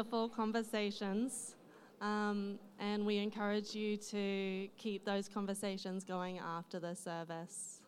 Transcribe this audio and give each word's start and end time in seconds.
wonderful 0.00 0.30
conversations. 0.30 1.56
Um, 2.00 2.58
and 2.78 3.04
we 3.04 3.18
encourage 3.18 3.74
you 3.74 3.98
to 3.98 4.66
keep 4.78 5.04
those 5.04 5.28
conversations 5.28 6.04
going 6.04 6.38
after 6.38 6.80
the 6.80 6.94
service. 6.94 7.82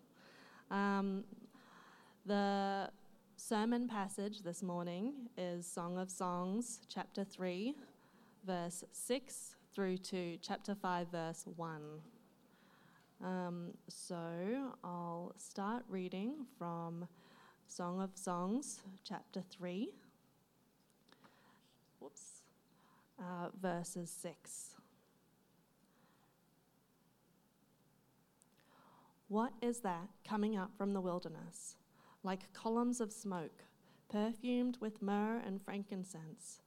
Um, 0.71 1.25
the 2.27 2.91
sermon 3.37 3.89
passage 3.89 4.43
this 4.43 4.63
morning 4.63 5.15
is 5.39 5.67
Song 5.67 5.97
of 5.97 6.11
Songs, 6.11 6.81
chapter 6.87 7.25
3, 7.25 7.75
verse 8.47 8.85
6 8.93 9.57
through 9.75 9.97
to 9.97 10.37
chapter 10.43 10.75
5, 10.75 11.07
verse 11.11 11.47
1. 11.57 11.81
Um, 13.25 13.69
so 13.89 14.19
I'll 14.85 15.33
start 15.39 15.83
reading 15.89 16.45
from 16.59 17.09
Song 17.69 18.03
of 18.03 18.11
Songs, 18.15 18.83
chapter 19.03 19.43
3. 19.51 19.89
Whoops. 22.03 22.43
Uh, 23.17 23.51
verses 23.61 24.11
6. 24.11 24.75
What 29.29 29.53
is 29.63 29.79
that 29.81 30.09
coming 30.27 30.57
up 30.57 30.73
from 30.77 30.93
the 30.93 31.01
wilderness, 31.01 31.77
like 32.25 32.53
columns 32.53 33.01
of 33.01 33.13
smoke, 33.13 33.63
perfumed 34.11 34.79
with 34.81 35.01
myrrh 35.01 35.41
and 35.47 35.63
frankincense, 35.63 36.61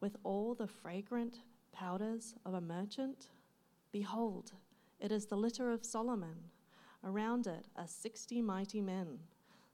with 0.00 0.16
all 0.22 0.54
the 0.54 0.68
fragrant 0.68 1.38
powders 1.72 2.34
of 2.44 2.52
a 2.52 2.60
merchant? 2.60 3.28
Behold, 3.90 4.52
it 5.00 5.10
is 5.10 5.26
the 5.26 5.36
litter 5.36 5.72
of 5.72 5.84
Solomon. 5.84 6.36
Around 7.02 7.46
it 7.46 7.68
are 7.74 7.88
sixty 7.88 8.42
mighty 8.42 8.82
men, 8.82 9.18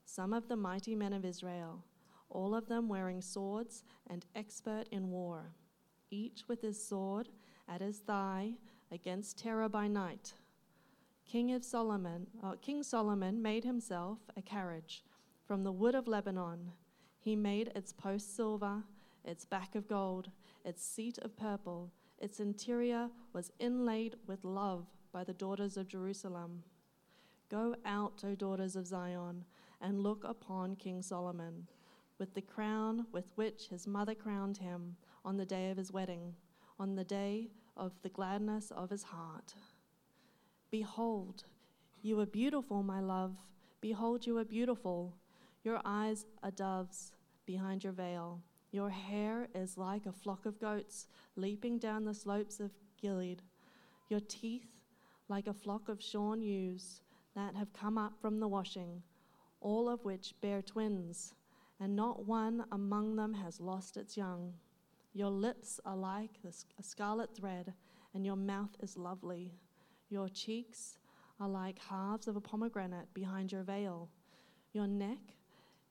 some 0.05 0.31
of 0.31 0.47
the 0.47 0.55
mighty 0.55 0.95
men 0.95 1.11
of 1.11 1.25
Israel, 1.25 1.83
all 2.31 2.55
of 2.55 2.67
them 2.67 2.87
wearing 2.87 3.21
swords 3.21 3.83
and 4.07 4.25
expert 4.35 4.85
in 4.91 5.11
war, 5.11 5.53
each 6.09 6.47
with 6.47 6.61
his 6.61 6.83
sword 6.83 7.29
at 7.67 7.81
his 7.81 7.99
thigh 7.99 8.53
against 8.91 9.37
terror 9.37 9.69
by 9.69 9.87
night. 9.87 10.33
King 11.25 11.53
of 11.53 11.63
Solomon, 11.63 12.27
uh, 12.43 12.55
King 12.61 12.83
Solomon 12.83 13.41
made 13.41 13.63
himself 13.63 14.19
a 14.35 14.41
carriage 14.41 15.03
from 15.45 15.63
the 15.63 15.71
wood 15.71 15.95
of 15.95 16.07
Lebanon. 16.07 16.71
He 17.19 17.35
made 17.35 17.71
its 17.75 17.93
post 17.93 18.35
silver, 18.35 18.83
its 19.23 19.45
back 19.45 19.75
of 19.75 19.87
gold, 19.87 20.29
its 20.65 20.83
seat 20.83 21.17
of 21.19 21.37
purple. 21.37 21.91
Its 22.17 22.39
interior 22.39 23.09
was 23.33 23.51
inlaid 23.59 24.15
with 24.27 24.43
love 24.43 24.85
by 25.11 25.23
the 25.23 25.33
daughters 25.33 25.77
of 25.77 25.87
Jerusalem. 25.87 26.63
Go 27.49 27.75
out, 27.85 28.23
O 28.25 28.35
daughters 28.35 28.75
of 28.75 28.87
Zion, 28.87 29.45
and 29.81 30.01
look 30.01 30.23
upon 30.23 30.75
King 30.75 31.01
Solomon, 31.01 31.67
with 32.21 32.35
the 32.35 32.41
crown 32.41 33.07
with 33.11 33.25
which 33.33 33.69
his 33.71 33.87
mother 33.87 34.13
crowned 34.13 34.57
him 34.57 34.95
on 35.25 35.37
the 35.37 35.45
day 35.45 35.71
of 35.71 35.77
his 35.77 35.91
wedding, 35.91 36.35
on 36.79 36.93
the 36.93 37.03
day 37.03 37.49
of 37.75 37.93
the 38.03 38.09
gladness 38.09 38.69
of 38.69 38.91
his 38.91 39.01
heart. 39.01 39.55
Behold, 40.69 41.45
you 42.03 42.19
are 42.19 42.27
beautiful, 42.27 42.83
my 42.83 42.99
love. 42.99 43.35
Behold, 43.81 44.27
you 44.27 44.37
are 44.37 44.45
beautiful. 44.45 45.15
Your 45.63 45.81
eyes 45.83 46.27
are 46.43 46.51
doves 46.51 47.11
behind 47.47 47.83
your 47.83 47.93
veil. 47.93 48.43
Your 48.71 48.91
hair 48.91 49.47
is 49.55 49.75
like 49.75 50.05
a 50.05 50.11
flock 50.11 50.45
of 50.45 50.59
goats 50.59 51.07
leaping 51.35 51.79
down 51.79 52.05
the 52.05 52.13
slopes 52.13 52.59
of 52.59 52.69
Gilead. 53.01 53.41
Your 54.09 54.19
teeth 54.19 54.69
like 55.27 55.47
a 55.47 55.55
flock 55.55 55.89
of 55.89 55.99
shorn 55.99 56.43
ewes 56.43 57.01
that 57.33 57.55
have 57.55 57.73
come 57.73 57.97
up 57.97 58.13
from 58.21 58.39
the 58.39 58.47
washing, 58.47 59.01
all 59.59 59.89
of 59.89 60.05
which 60.05 60.35
bear 60.39 60.61
twins, 60.61 61.33
and 61.81 61.95
not 61.95 62.27
one 62.27 62.63
among 62.71 63.15
them 63.15 63.33
has 63.33 63.59
lost 63.59 63.97
its 63.97 64.15
young. 64.15 64.53
Your 65.13 65.31
lips 65.31 65.79
are 65.83 65.97
like 65.97 66.39
a 66.45 66.83
scarlet 66.83 67.35
thread, 67.35 67.73
and 68.13 68.25
your 68.25 68.35
mouth 68.35 68.75
is 68.81 68.95
lovely. 68.95 69.51
Your 70.09 70.29
cheeks 70.29 70.99
are 71.39 71.49
like 71.49 71.79
halves 71.79 72.27
of 72.27 72.35
a 72.35 72.41
pomegranate 72.41 73.11
behind 73.15 73.51
your 73.51 73.63
veil. 73.63 74.09
Your 74.73 74.85
neck 74.85 75.35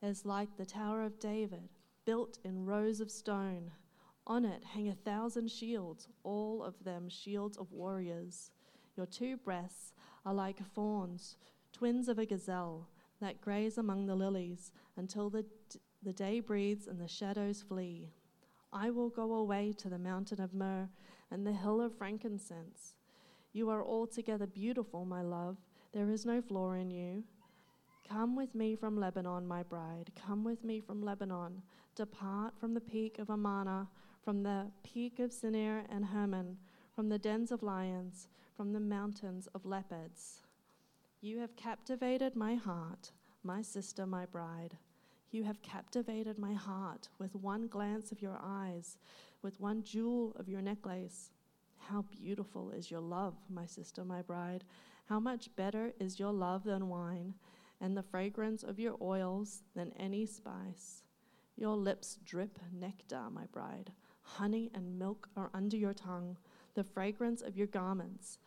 is 0.01 0.25
like 0.25 0.57
the 0.57 0.65
Tower 0.65 1.03
of 1.03 1.19
David, 1.19 1.69
built 2.07 2.39
in 2.45 2.65
rows 2.65 3.01
of 3.01 3.11
stone. 3.11 3.73
On 4.27 4.45
it 4.45 4.63
hang 4.63 4.89
a 4.89 4.95
thousand 4.95 5.51
shields, 5.51 6.07
all 6.23 6.63
of 6.63 6.85
them 6.85 7.09
shields 7.09 7.59
of 7.59 7.73
warriors. 7.73 8.53
Your 8.97 9.07
two 9.07 9.37
breasts 9.39 9.93
are 10.25 10.35
like 10.35 10.65
fawns, 10.75 11.37
twins 11.73 12.09
of 12.09 12.19
a 12.19 12.27
gazelle, 12.27 12.89
that 13.21 13.41
graze 13.41 13.77
among 13.77 14.07
the 14.07 14.15
lilies 14.15 14.73
until 14.97 15.29
the, 15.31 15.45
the 16.03 16.13
day 16.13 16.41
breathes 16.41 16.87
and 16.87 17.01
the 17.01 17.09
shadows 17.09 17.63
flee. 17.67 18.11
I 18.73 18.91
will 18.91 19.09
go 19.09 19.35
away 19.35 19.75
to 19.79 19.89
the 19.89 19.99
mountain 19.99 20.41
of 20.41 20.55
myrrh 20.55 20.89
and 21.31 21.47
the 21.47 21.53
hill 21.53 21.81
of 21.81 21.97
frankincense. 21.97 22.95
You 23.53 23.69
are 23.71 23.85
altogether 23.85 24.47
beautiful, 24.47 25.05
my 25.05 25.23
love. 25.23 25.57
There 25.93 26.11
is 26.11 26.25
no 26.25 26.41
flaw 26.41 26.73
in 26.73 26.91
you. 26.91 27.25
Come 28.09 28.37
with 28.37 28.55
me 28.55 28.77
from 28.77 28.99
Lebanon, 28.99 29.47
my 29.47 29.63
bride. 29.63 30.11
Come 30.21 30.45
with 30.45 30.65
me 30.65 30.81
from 30.81 31.03
Lebanon. 31.03 31.63
Depart 31.97 32.55
from 32.59 32.75
the 32.75 32.81
peak 32.81 33.19
of 33.19 33.31
Amana, 33.31 33.89
from 34.25 34.43
the 34.43 34.71
peak 34.83 35.19
of 35.19 35.31
Senir 35.31 35.85
and 35.91 36.05
Hermon, 36.05 36.57
from 36.95 37.09
the 37.09 37.19
dens 37.19 37.53
of 37.53 37.63
lions 37.63 38.29
from 38.61 38.75
the 38.75 38.79
mountains 38.79 39.49
of 39.55 39.65
leopards. 39.65 40.43
You 41.23 41.39
have 41.39 41.57
captivated 41.57 42.37
my 42.37 42.57
heart, 42.57 43.11
my 43.43 43.63
sister, 43.63 44.05
my 44.05 44.27
bride. 44.27 44.77
You 45.33 45.45
have 45.45 45.63
captivated 45.63 46.39
my 46.39 46.55
heart 46.55 47.09
with 47.21 47.37
one 47.37 47.69
glance 47.69 48.11
of 48.11 48.21
your 48.21 48.39
eyes, 48.43 48.99
with 49.43 49.61
one 49.61 49.85
jewel 49.85 50.35
of 50.37 50.49
your 50.49 50.61
necklace. 50.61 51.31
How 51.77 52.05
beautiful 52.11 52.71
is 52.71 52.91
your 52.91 53.01
love, 53.01 53.35
my 53.49 53.65
sister, 53.65 54.05
my 54.05 54.23
bride. 54.23 54.65
How 55.07 55.21
much 55.21 55.55
better 55.55 55.93
is 56.01 56.19
your 56.19 56.33
love 56.33 56.65
than 56.65 56.89
wine, 56.89 57.35
and 57.81 57.97
the 57.97 58.03
fragrance 58.03 58.65
of 58.65 58.81
your 58.81 58.97
oils 59.01 59.63
than 59.77 59.93
any 59.99 60.27
spice. 60.27 61.05
Your 61.57 61.77
lips 61.77 62.19
drip 62.25 62.59
nectar, 62.73 63.31
my 63.31 63.47
bride. 63.53 63.93
Honey 64.23 64.71
and 64.75 64.99
milk 64.99 65.29
are 65.37 65.51
under 65.55 65.77
your 65.77 65.95
tongue. 65.95 66.39
The 66.75 66.85
fragrance 66.85 67.41
of 67.41 67.57
your 67.57 67.69
garments 67.69 68.39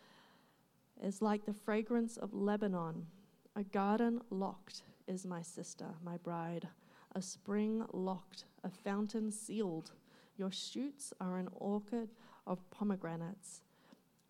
is 1.01 1.21
like 1.21 1.45
the 1.45 1.53
fragrance 1.53 2.17
of 2.17 2.33
Lebanon. 2.33 3.07
A 3.55 3.63
garden 3.63 4.19
locked 4.29 4.83
is 5.07 5.25
my 5.25 5.41
sister, 5.41 5.87
my 6.03 6.17
bride, 6.17 6.67
a 7.13 7.21
spring 7.21 7.85
locked, 7.93 8.45
a 8.63 8.69
fountain 8.69 9.31
sealed. 9.31 9.91
Your 10.37 10.51
shoots 10.51 11.13
are 11.19 11.37
an 11.37 11.49
orchard 11.53 12.09
of 12.47 12.69
pomegranates 12.71 13.61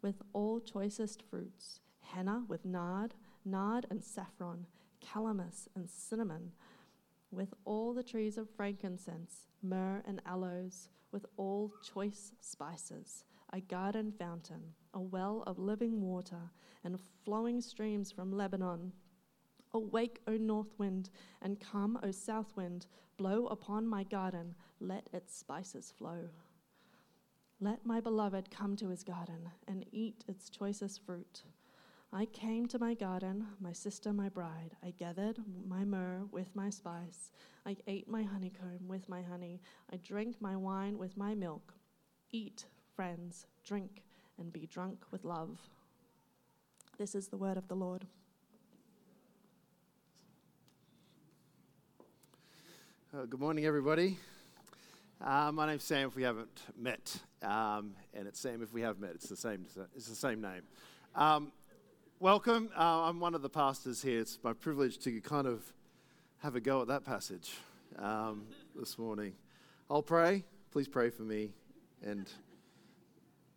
with 0.02 0.22
all 0.34 0.60
choicest 0.60 1.24
fruits, 1.30 1.80
henna 2.02 2.44
with 2.48 2.66
nard, 2.66 3.14
nard 3.46 3.86
and 3.90 4.04
saffron, 4.04 4.66
calamus 5.02 5.68
and 5.76 5.90
cinnamon, 5.90 6.52
with 7.32 7.54
all 7.66 7.94
the 7.94 8.04
trees 8.04 8.38
of 8.38 8.50
frankincense, 8.50 9.48
myrrh 9.62 10.04
and 10.06 10.22
aloes, 10.26 10.90
with 11.12 11.26
all 11.38 11.72
choice 11.82 12.34
spices, 12.42 13.24
a 13.52 13.62
garden 13.62 14.12
fountain 14.12 14.74
a 14.94 15.02
well 15.02 15.44
of 15.48 15.58
living 15.58 16.02
water 16.02 16.52
and 16.84 17.00
flowing 17.24 17.62
streams 17.62 18.12
from 18.12 18.32
Lebanon. 18.32 18.92
Awake, 19.74 20.22
O 20.28 20.38
north 20.38 20.74
wind, 20.78 21.10
and 21.42 21.60
come, 21.60 22.00
O 22.04 22.12
south 22.12 22.56
wind, 22.56 22.86
blow 23.18 23.48
upon 23.48 23.88
my 23.88 24.04
garden, 24.04 24.56
let 24.80 25.10
its 25.14 25.36
spices 25.36 25.92
flow. 25.98 26.30
Let 27.60 27.86
my 27.86 28.02
beloved 28.02 28.52
come 28.52 28.76
to 28.78 28.90
his 28.90 29.04
garden 29.04 29.50
and 29.68 29.86
eat 29.92 30.24
its 30.28 30.50
choicest 30.50 31.06
fruit. 31.06 31.44
I 32.12 32.26
came 32.26 32.68
to 32.68 32.78
my 32.78 32.94
garden, 32.94 33.48
my 33.60 33.74
sister, 33.74 34.14
my 34.14 34.30
bride. 34.30 34.76
I 34.84 34.92
gathered 34.92 35.40
my 35.68 35.84
myrrh 35.84 36.26
with 36.32 36.56
my 36.56 36.70
spice. 36.70 37.32
I 37.66 37.78
ate 37.88 38.08
my 38.08 38.22
honeycomb 38.22 38.88
with 38.88 39.10
my 39.10 39.24
honey. 39.24 39.62
I 39.92 39.98
drank 39.98 40.40
my 40.40 40.56
wine 40.56 41.00
with 41.00 41.18
my 41.18 41.34
milk. 41.34 41.74
Eat, 42.32 42.66
friends, 42.96 43.48
drink 43.64 44.04
and 44.38 44.54
be 44.54 44.68
drunk 44.68 45.06
with 45.10 45.24
love. 45.24 45.58
This 47.00 47.16
is 47.16 47.30
the 47.30 47.38
word 47.38 47.58
of 47.58 47.68
the 47.68 47.76
Lord. 47.76 48.06
Uh, 53.16 53.26
good 53.26 53.40
morning, 53.40 53.64
everybody. 53.64 54.18
Uh, 55.22 55.52
my 55.52 55.68
name's 55.68 55.84
Sam. 55.84 56.08
If 56.08 56.16
we 56.16 56.24
haven't 56.24 56.64
met, 56.76 57.16
um, 57.44 57.94
and 58.12 58.28
it's 58.28 58.40
Sam. 58.40 58.64
If 58.64 58.74
we 58.74 58.82
have 58.82 58.98
met, 58.98 59.12
it's 59.14 59.30
the 59.30 59.38
same. 59.38 59.68
It's 59.96 60.08
the 60.08 60.16
same 60.16 60.42
name. 60.42 60.64
Um, 61.14 61.52
welcome. 62.20 62.72
Uh, 62.76 63.04
I'm 63.04 63.20
one 63.20 63.36
of 63.36 63.44
the 63.44 63.52
pastors 63.52 64.02
here. 64.02 64.20
It's 64.20 64.40
my 64.42 64.54
privilege 64.54 64.98
to 65.04 65.22
kind 65.22 65.46
of 65.46 65.62
have 66.40 66.56
a 66.56 66.60
go 66.60 66.82
at 66.82 66.88
that 66.88 67.06
passage 67.06 67.54
um, 68.00 68.48
this 68.76 68.98
morning. 68.98 69.34
I'll 69.92 70.02
pray. 70.02 70.44
Please 70.72 70.88
pray 70.88 71.12
for 71.12 71.22
me, 71.22 71.52
and 72.02 72.28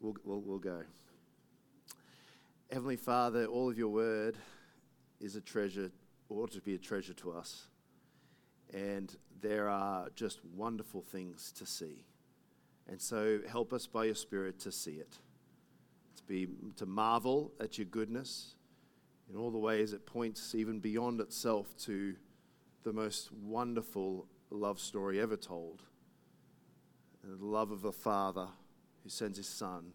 we'll, 0.00 0.16
we'll, 0.22 0.42
we'll 0.42 0.58
go. 0.58 0.82
Heavenly 2.70 2.96
Father, 2.96 3.46
all 3.46 3.70
of 3.70 3.78
your 3.78 3.88
word 3.88 4.36
is 5.18 5.34
a 5.34 5.40
treasure, 5.40 5.90
ought 6.28 6.50
to 6.50 6.60
be 6.60 6.74
a 6.74 6.78
treasure 6.78 7.14
to 7.14 7.32
us. 7.32 7.68
And 8.74 9.14
there 9.40 9.68
are 9.68 10.08
just 10.14 10.44
wonderful 10.44 11.02
things 11.02 11.52
to 11.52 11.66
see. 11.66 12.04
And 12.88 13.00
so 13.00 13.40
help 13.48 13.72
us 13.72 13.86
by 13.86 14.04
your 14.04 14.14
Spirit 14.14 14.60
to 14.60 14.72
see 14.72 14.92
it, 14.92 15.18
to, 16.16 16.24
be, 16.24 16.48
to 16.76 16.86
marvel 16.86 17.52
at 17.60 17.78
your 17.78 17.86
goodness 17.86 18.54
in 19.28 19.36
all 19.36 19.50
the 19.50 19.58
ways 19.58 19.92
it 19.92 20.06
points 20.06 20.54
even 20.54 20.78
beyond 20.78 21.20
itself 21.20 21.76
to 21.78 22.14
the 22.84 22.92
most 22.92 23.32
wonderful 23.32 24.26
love 24.50 24.78
story 24.78 25.20
ever 25.20 25.36
told. 25.36 25.82
And 27.22 27.40
the 27.40 27.44
love 27.44 27.72
of 27.72 27.84
a 27.84 27.92
Father 27.92 28.46
who 29.02 29.10
sends 29.10 29.38
his 29.38 29.48
Son 29.48 29.92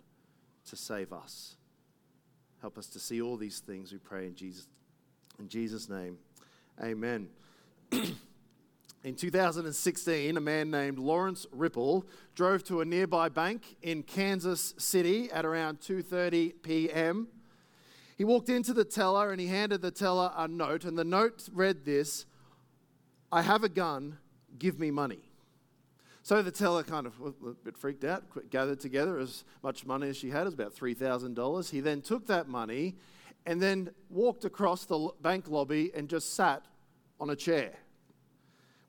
to 0.70 0.76
save 0.76 1.14
us. 1.14 1.56
Help 2.60 2.78
us 2.78 2.88
to 2.88 3.00
see 3.00 3.22
all 3.22 3.38
these 3.38 3.60
things, 3.60 3.92
we 3.92 3.98
pray 3.98 4.28
in 4.28 4.36
Jesus, 4.36 4.68
in 5.40 5.48
Jesus' 5.48 5.90
name. 5.90 6.18
Amen. 6.84 7.30
In 9.04 9.16
2016, 9.16 10.38
a 10.38 10.40
man 10.40 10.70
named 10.70 11.00
Lawrence 11.00 11.48
Ripple 11.52 12.06
drove 12.36 12.64
to 12.66 12.82
a 12.82 12.86
nearby 12.86 13.30
bank 13.30 13.76
in 13.82 14.04
Kansas 14.04 14.76
City 14.78 15.32
at 15.32 15.44
around 15.44 15.80
2:30 15.80 16.62
p.m. 16.62 17.28
He 18.16 18.24
walked 18.24 18.50
into 18.50 18.76
the 18.76 18.86
teller 18.86 19.32
and 19.32 19.42
he 19.42 19.48
handed 19.48 19.82
the 19.82 19.90
teller 19.90 20.32
a 20.38 20.48
note 20.48 20.86
and 20.86 21.00
the 21.00 21.04
note 21.04 21.50
read 21.52 21.84
this, 21.84 22.28
"I 23.32 23.42
have 23.42 23.64
a 23.64 23.70
gun, 23.70 24.20
give 24.60 24.80
me 24.80 24.92
money." 24.92 25.32
So 26.22 26.44
the 26.44 26.52
teller 26.52 26.84
kind 26.84 27.08
of 27.08 27.20
a 27.20 27.54
bit 27.54 27.76
freaked 27.76 28.04
out, 28.04 28.24
gathered 28.52 28.80
together 28.80 29.18
as 29.18 29.44
much 29.64 29.84
money 29.84 30.10
as 30.10 30.18
she 30.18 30.30
had, 30.30 30.42
it 30.42 30.46
was 30.46 30.54
about 30.54 30.76
$3,000. 30.76 31.72
He 31.72 31.80
then 31.80 32.04
took 32.04 32.28
that 32.28 32.48
money 32.48 32.98
and 33.48 33.60
then 33.60 33.90
walked 34.12 34.46
across 34.46 34.86
the 34.86 35.10
bank 35.24 35.48
lobby 35.48 35.92
and 35.96 36.08
just 36.08 36.36
sat 36.36 36.68
on 37.20 37.32
a 37.32 37.36
chair. 37.36 37.81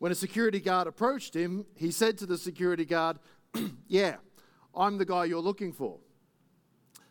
When 0.03 0.11
a 0.11 0.17
security 0.17 0.59
guard 0.59 0.89
approached 0.89 1.33
him, 1.33 1.65
he 1.77 1.93
said 1.93 2.19
to 2.19 2.27
the 2.27 2.37
security 2.37 2.85
guard, 2.85 3.21
Yeah, 3.87 4.17
I'm 4.75 4.99
the 4.99 5.05
guy 5.05 5.27
you're 5.27 5.39
looking 5.39 5.73
for. 5.73 6.01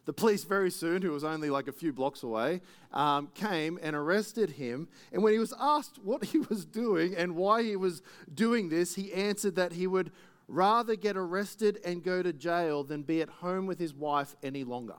The 0.03 0.11
police, 0.11 0.43
very 0.43 0.69
soon, 0.69 1.01
who 1.01 1.11
was 1.11 1.23
only 1.23 1.49
like 1.49 1.69
a 1.69 1.71
few 1.71 1.93
blocks 1.93 2.21
away, 2.21 2.59
um, 2.91 3.29
came 3.33 3.79
and 3.81 3.95
arrested 3.95 4.49
him. 4.49 4.89
And 5.13 5.23
when 5.23 5.31
he 5.31 5.39
was 5.39 5.53
asked 5.57 5.99
what 6.03 6.25
he 6.25 6.39
was 6.39 6.65
doing 6.65 7.15
and 7.15 7.37
why 7.37 7.63
he 7.63 7.77
was 7.77 8.01
doing 8.33 8.67
this, 8.67 8.93
he 8.95 9.13
answered 9.13 9.55
that 9.55 9.71
he 9.71 9.87
would 9.87 10.11
rather 10.49 10.97
get 10.97 11.15
arrested 11.15 11.79
and 11.85 12.03
go 12.03 12.21
to 12.21 12.33
jail 12.33 12.83
than 12.83 13.03
be 13.03 13.21
at 13.21 13.29
home 13.29 13.67
with 13.67 13.79
his 13.79 13.93
wife 13.93 14.35
any 14.43 14.65
longer. 14.65 14.97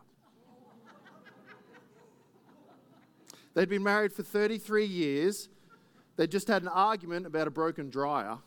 They'd 3.53 3.69
been 3.69 3.83
married 3.83 4.15
for 4.15 4.23
33 4.23 4.87
years. 4.87 5.51
They 6.17 6.27
just 6.27 6.49
had 6.49 6.63
an 6.63 6.69
argument 6.69 7.27
about 7.27 7.47
a 7.47 7.51
broken 7.51 7.91
dryer, 7.91 8.39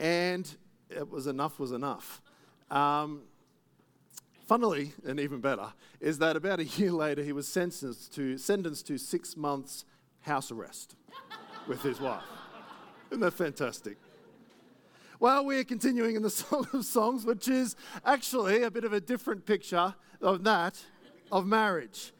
and 0.00 0.48
it 0.90 1.08
was 1.08 1.26
enough 1.26 1.58
was 1.58 1.72
enough. 1.72 2.20
Um, 2.70 3.22
funnily, 4.46 4.92
and 5.06 5.20
even 5.20 5.40
better, 5.40 5.72
is 6.00 6.18
that 6.18 6.36
about 6.36 6.60
a 6.60 6.64
year 6.64 6.92
later 6.92 7.22
he 7.22 7.32
was 7.32 7.46
sentenced 7.46 8.14
to, 8.14 8.36
sentenced 8.38 8.86
to 8.88 8.98
six 8.98 9.36
months 9.36 9.84
house 10.20 10.50
arrest 10.50 10.96
with 11.68 11.82
his 11.82 12.00
wife. 12.00 12.22
Isn't 13.10 13.20
that 13.20 13.32
fantastic? 13.32 13.96
Well, 15.20 15.44
we're 15.44 15.64
continuing 15.64 16.16
in 16.16 16.22
the 16.22 16.30
Song 16.30 16.66
of 16.72 16.84
Songs, 16.84 17.24
which 17.24 17.48
is 17.48 17.76
actually 18.04 18.62
a 18.62 18.70
bit 18.70 18.84
of 18.84 18.92
a 18.92 19.00
different 19.00 19.46
picture 19.46 19.94
of 20.20 20.44
that, 20.44 20.82
of 21.30 21.46
marriage. 21.46 22.12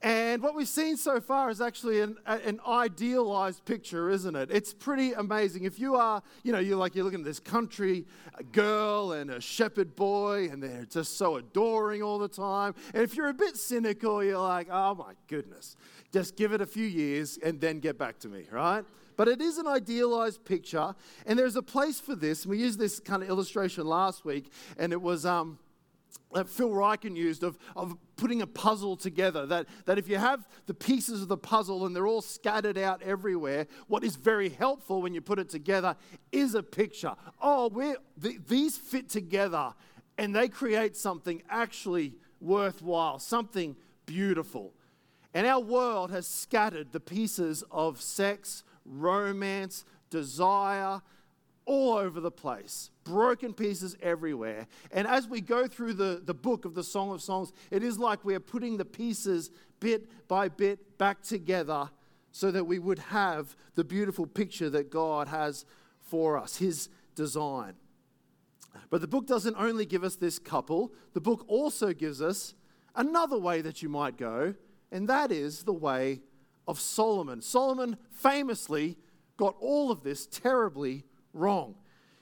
And 0.00 0.42
what 0.42 0.54
we've 0.54 0.68
seen 0.68 0.96
so 0.96 1.20
far 1.20 1.50
is 1.50 1.60
actually 1.60 2.00
an, 2.00 2.18
an 2.24 2.60
idealized 2.64 3.64
picture, 3.64 4.10
isn't 4.10 4.36
it? 4.36 4.48
It's 4.48 4.72
pretty 4.72 5.12
amazing. 5.12 5.64
If 5.64 5.80
you 5.80 5.96
are, 5.96 6.22
you 6.44 6.52
know, 6.52 6.60
you're 6.60 6.76
like, 6.76 6.94
you're 6.94 7.04
looking 7.04 7.20
at 7.20 7.24
this 7.24 7.40
country 7.40 8.06
girl 8.52 9.12
and 9.12 9.28
a 9.28 9.40
shepherd 9.40 9.96
boy, 9.96 10.50
and 10.52 10.62
they're 10.62 10.84
just 10.84 11.18
so 11.18 11.36
adoring 11.36 12.02
all 12.02 12.20
the 12.20 12.28
time. 12.28 12.76
And 12.94 13.02
if 13.02 13.16
you're 13.16 13.28
a 13.28 13.34
bit 13.34 13.56
cynical, 13.56 14.22
you're 14.22 14.38
like, 14.38 14.68
oh 14.70 14.94
my 14.94 15.14
goodness, 15.26 15.76
just 16.12 16.36
give 16.36 16.52
it 16.52 16.60
a 16.60 16.66
few 16.66 16.86
years 16.86 17.36
and 17.44 17.60
then 17.60 17.80
get 17.80 17.98
back 17.98 18.20
to 18.20 18.28
me, 18.28 18.44
right? 18.52 18.84
But 19.16 19.26
it 19.26 19.40
is 19.40 19.58
an 19.58 19.66
idealized 19.66 20.44
picture, 20.44 20.94
and 21.26 21.36
there's 21.36 21.56
a 21.56 21.62
place 21.62 21.98
for 21.98 22.14
this. 22.14 22.44
And 22.44 22.50
We 22.50 22.58
used 22.58 22.78
this 22.78 23.00
kind 23.00 23.20
of 23.20 23.28
illustration 23.28 23.84
last 23.84 24.24
week, 24.24 24.52
and 24.78 24.92
it 24.92 25.02
was, 25.02 25.26
um, 25.26 25.58
that 26.32 26.48
Phil 26.48 26.70
Ryken 26.70 27.16
used 27.16 27.42
of, 27.42 27.58
of 27.74 27.96
putting 28.16 28.42
a 28.42 28.46
puzzle 28.46 28.96
together. 28.96 29.46
That, 29.46 29.66
that 29.86 29.98
if 29.98 30.08
you 30.08 30.16
have 30.16 30.46
the 30.66 30.74
pieces 30.74 31.22
of 31.22 31.28
the 31.28 31.36
puzzle 31.36 31.86
and 31.86 31.96
they're 31.96 32.06
all 32.06 32.22
scattered 32.22 32.76
out 32.76 33.02
everywhere, 33.02 33.66
what 33.86 34.04
is 34.04 34.16
very 34.16 34.50
helpful 34.50 35.00
when 35.00 35.14
you 35.14 35.20
put 35.20 35.38
it 35.38 35.48
together 35.48 35.96
is 36.30 36.54
a 36.54 36.62
picture. 36.62 37.14
Oh, 37.40 37.68
we're, 37.68 37.96
th- 38.22 38.40
these 38.46 38.76
fit 38.76 39.08
together 39.08 39.72
and 40.18 40.34
they 40.34 40.48
create 40.48 40.96
something 40.96 41.42
actually 41.48 42.14
worthwhile, 42.40 43.18
something 43.18 43.76
beautiful. 44.04 44.74
And 45.32 45.46
our 45.46 45.60
world 45.60 46.10
has 46.10 46.26
scattered 46.26 46.92
the 46.92 47.00
pieces 47.00 47.62
of 47.70 48.00
sex, 48.00 48.64
romance, 48.84 49.84
desire, 50.10 51.00
all 51.64 51.92
over 51.94 52.18
the 52.18 52.30
place, 52.30 52.90
broken 53.08 53.52
pieces 53.54 53.96
everywhere. 54.02 54.66
And 54.92 55.06
as 55.06 55.26
we 55.26 55.40
go 55.40 55.66
through 55.66 55.94
the, 55.94 56.20
the 56.24 56.34
book 56.34 56.64
of 56.64 56.74
the 56.74 56.84
Song 56.84 57.10
of 57.10 57.22
Songs, 57.22 57.52
it 57.70 57.82
is 57.82 57.98
like 57.98 58.24
we're 58.24 58.40
putting 58.40 58.76
the 58.76 58.84
pieces 58.84 59.50
bit 59.80 60.28
by 60.28 60.48
bit 60.48 60.98
back 60.98 61.22
together 61.22 61.90
so 62.30 62.50
that 62.50 62.64
we 62.64 62.78
would 62.78 62.98
have 62.98 63.56
the 63.74 63.84
beautiful 63.84 64.26
picture 64.26 64.70
that 64.70 64.90
God 64.90 65.28
has 65.28 65.64
for 66.00 66.36
us, 66.36 66.56
His 66.56 66.88
design. 67.14 67.74
But 68.90 69.00
the 69.00 69.08
book 69.08 69.26
doesn't 69.26 69.56
only 69.58 69.86
give 69.86 70.04
us 70.04 70.16
this 70.16 70.38
couple, 70.38 70.92
the 71.14 71.20
book 71.20 71.44
also 71.48 71.92
gives 71.92 72.22
us 72.22 72.54
another 72.94 73.38
way 73.38 73.60
that 73.60 73.82
you 73.82 73.88
might 73.88 74.16
go, 74.16 74.54
and 74.92 75.08
that 75.08 75.32
is 75.32 75.64
the 75.64 75.72
way 75.72 76.20
of 76.66 76.78
Solomon. 76.78 77.40
Solomon 77.40 77.96
famously 78.10 78.96
got 79.36 79.56
all 79.60 79.90
of 79.90 80.02
this 80.02 80.26
terribly 80.26 81.04
wrong. 81.32 81.76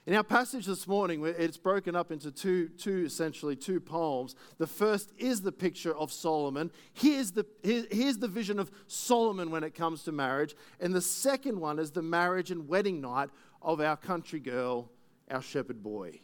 In 0.06 0.14
our 0.14 0.22
passage 0.22 0.66
this 0.66 0.86
morning, 0.86 1.24
it's 1.26 1.56
broken 1.56 1.96
up 1.96 2.12
into 2.12 2.30
two, 2.30 2.68
two 2.68 3.04
essentially 3.06 3.56
two 3.56 3.80
poems. 3.80 4.36
The 4.56 4.66
first 4.68 5.12
is 5.18 5.42
the 5.42 5.50
picture 5.50 5.96
of 5.96 6.12
Solomon. 6.12 6.70
Here's 6.92 7.32
the, 7.32 7.44
here's 7.64 8.18
the 8.18 8.28
vision 8.28 8.60
of 8.60 8.70
Solomon 8.86 9.50
when 9.50 9.64
it 9.64 9.74
comes 9.74 10.04
to 10.04 10.12
marriage. 10.12 10.54
And 10.78 10.94
the 10.94 11.00
second 11.00 11.58
one 11.58 11.80
is 11.80 11.90
the 11.90 12.02
marriage 12.02 12.52
and 12.52 12.68
wedding 12.68 13.00
night 13.00 13.30
of 13.60 13.80
our 13.80 13.96
country 13.96 14.38
girl, 14.38 14.92
our 15.28 15.42
shepherd 15.42 15.82
boy. 15.82 16.20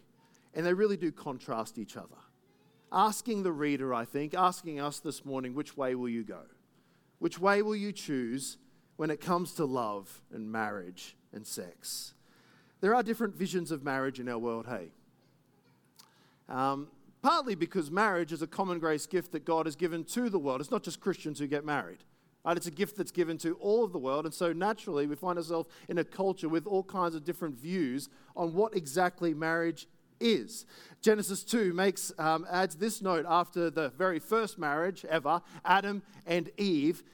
And 0.55 0.65
they 0.65 0.75
really 0.75 0.97
do 0.97 1.11
contrast 1.11 1.77
each 1.77 1.97
other. 1.97 2.19
Asking 2.93 3.43
the 3.43 3.51
reader, 3.51 3.93
I 3.93 4.05
think, 4.05 4.33
asking 4.33 4.79
us 4.79 5.01
this 5.01 5.25
morning, 5.25 5.55
which 5.55 5.77
way 5.77 5.97
will 5.97 6.09
you 6.09 6.23
go? 6.23 6.43
Which 7.19 7.41
way 7.41 7.63
will 7.63 7.75
you 7.75 7.91
choose 7.91 8.59
when 8.95 9.11
it 9.11 9.21
comes 9.21 9.55
to 9.55 9.65
love 9.65 10.23
and 10.33 10.53
marriage 10.53 11.17
and 11.33 11.45
sex? 11.45 12.15
There 12.83 12.95
are 12.95 13.03
different 13.03 13.35
visions 13.35 13.71
of 13.71 13.83
marriage 13.83 14.21
in 14.21 14.29
our 14.29 14.39
world, 14.39 14.67
hey? 14.69 14.89
Um, 16.49 16.89
partly 17.23 17.55
because 17.55 17.91
marriage 17.91 18.33
is 18.33 18.43
a 18.43 18.47
common 18.47 18.81
grace 18.81 19.07
gift 19.07 19.33
that 19.33 19.45
God 19.45 19.67
has 19.67 19.77
given 19.77 20.05
to 20.05 20.29
the 20.29 20.39
world. 20.39 20.61
It's 20.61 20.71
not 20.71 20.83
just 20.83 21.01
Christians 21.01 21.39
who 21.39 21.47
get 21.47 21.65
married. 21.65 21.99
Right? 22.45 22.57
It's 22.57 22.67
a 22.67 22.73
gift 22.73 22.97
that's 22.97 23.13
given 23.13 23.39
to 23.39 23.55
all 23.55 23.85
of 23.85 23.93
the 23.93 24.01
world. 24.01 24.25
And 24.25 24.35
so 24.35 24.53
naturally, 24.53 25.07
we 25.07 25.15
find 25.15 25.39
ourselves 25.39 25.69
in 25.89 25.99
a 25.99 26.05
culture 26.05 26.49
with 26.49 26.67
all 26.67 26.83
kinds 26.83 27.15
of 27.15 27.25
different 27.25 27.55
views 27.55 28.09
on 28.37 28.53
what 28.53 28.77
exactly 28.77 29.33
marriage 29.33 29.87
is. 30.19 30.67
Genesis 31.01 31.45
2 31.45 31.73
makes, 31.73 32.13
um, 32.19 32.45
adds 32.51 32.75
this 32.75 33.01
note 33.01 33.25
after 33.29 33.71
the 33.71 33.91
very 33.91 34.19
first 34.19 34.59
marriage 34.59 35.05
ever 35.05 35.41
Adam 35.65 36.03
and 36.27 36.51
Eve. 36.59 37.05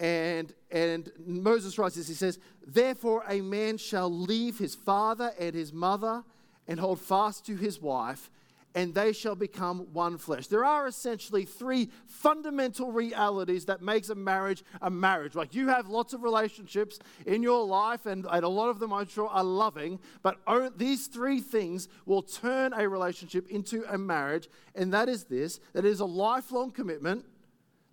And, 0.00 0.52
and 0.70 1.10
Moses 1.26 1.78
writes 1.78 1.96
this 1.96 2.08
he 2.08 2.14
says, 2.14 2.38
Therefore, 2.66 3.24
a 3.28 3.40
man 3.40 3.78
shall 3.78 4.10
leave 4.10 4.58
his 4.58 4.74
father 4.74 5.32
and 5.38 5.54
his 5.54 5.72
mother 5.72 6.22
and 6.68 6.78
hold 6.78 7.00
fast 7.00 7.46
to 7.46 7.56
his 7.56 7.80
wife, 7.80 8.30
and 8.74 8.94
they 8.94 9.12
shall 9.12 9.34
become 9.34 9.88
one 9.92 10.18
flesh. 10.18 10.46
There 10.46 10.64
are 10.64 10.86
essentially 10.86 11.46
three 11.46 11.88
fundamental 12.06 12.92
realities 12.92 13.64
that 13.64 13.80
makes 13.80 14.10
a 14.10 14.14
marriage 14.14 14.62
a 14.82 14.90
marriage. 14.90 15.34
Like 15.34 15.54
you 15.54 15.68
have 15.68 15.88
lots 15.88 16.12
of 16.12 16.22
relationships 16.22 17.00
in 17.26 17.42
your 17.42 17.66
life, 17.66 18.06
and, 18.06 18.26
and 18.30 18.44
a 18.44 18.48
lot 18.48 18.68
of 18.68 18.78
them 18.78 18.92
I'm 18.92 19.08
sure 19.08 19.28
are 19.28 19.42
loving, 19.42 19.98
but 20.22 20.38
these 20.76 21.06
three 21.06 21.40
things 21.40 21.88
will 22.04 22.22
turn 22.22 22.72
a 22.74 22.86
relationship 22.86 23.48
into 23.48 23.84
a 23.92 23.98
marriage, 23.98 24.48
and 24.74 24.92
that 24.92 25.08
is 25.08 25.24
this 25.24 25.58
that 25.72 25.84
it 25.84 25.90
is 25.90 26.00
a 26.00 26.06
lifelong 26.06 26.70
commitment, 26.70 27.24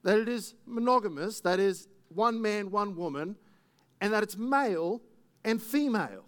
that 0.03 0.19
it 0.19 0.27
is 0.27 0.53
monogamous, 0.67 1.39
that 1.39 1.59
is 1.59 1.87
one 2.15 2.41
man, 2.41 2.71
one 2.71 2.95
woman, 2.95 3.35
and 4.01 4.11
that 4.13 4.23
it's 4.23 4.37
male 4.37 5.01
and 5.43 5.61
female. 5.61 6.25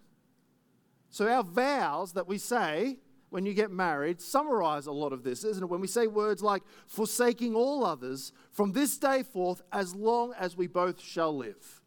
So 1.10 1.28
our 1.28 1.44
vows 1.44 2.14
that 2.14 2.28
we 2.28 2.38
say 2.38 3.00
when 3.30 3.46
you 3.46 3.54
get 3.54 3.72
married 3.72 4.22
summarize 4.22 4.86
a 4.88 4.92
lot 4.92 5.14
of 5.14 5.24
this, 5.24 5.44
isn't 5.44 5.64
it? 5.64 5.70
When 5.70 5.82
we 5.82 5.88
say 5.88 6.08
words 6.08 6.42
like 6.42 6.64
forsaking 6.86 7.56
all 7.56 7.86
others 7.86 8.32
from 8.52 8.74
this 8.74 8.98
day 8.98 9.24
forth, 9.24 9.62
as 9.72 9.96
long 9.96 10.34
as 10.40 10.56
we 10.56 10.68
both 10.68 11.02
shall 11.02 11.36
live. 11.36 11.82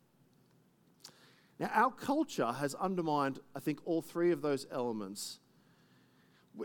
Now, 1.58 1.70
our 1.74 1.90
culture 1.90 2.52
has 2.52 2.74
undermined, 2.74 3.38
I 3.54 3.60
think, 3.60 3.80
all 3.84 4.02
three 4.02 4.32
of 4.32 4.42
those 4.42 4.66
elements 4.70 5.40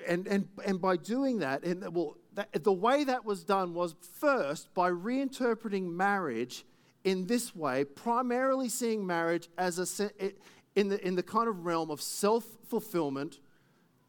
And, 0.08 0.28
and, 0.28 0.48
and 0.66 0.82
by 0.82 0.98
doing 0.98 1.40
that, 1.40 1.64
and 1.64 1.94
well, 1.96 2.18
that, 2.34 2.64
the 2.64 2.74
way 2.74 3.06
that 3.06 3.24
was 3.24 3.44
done 3.44 3.74
was 3.74 3.96
first 4.20 4.74
by 4.74 4.90
reinterpreting 4.90 5.94
marriage 5.94 6.66
in 7.06 7.28
this 7.28 7.56
way, 7.56 7.86
primarily 7.86 8.68
seeing 8.68 9.06
marriage 9.06 9.48
as 9.58 10.02
a, 10.02 10.12
in, 10.76 10.90
the, 10.90 11.08
in 11.08 11.16
the 11.16 11.24
kind 11.24 11.48
of 11.48 11.66
realm 11.66 11.90
of 11.90 12.02
self 12.02 12.44
fulfillment 12.68 13.40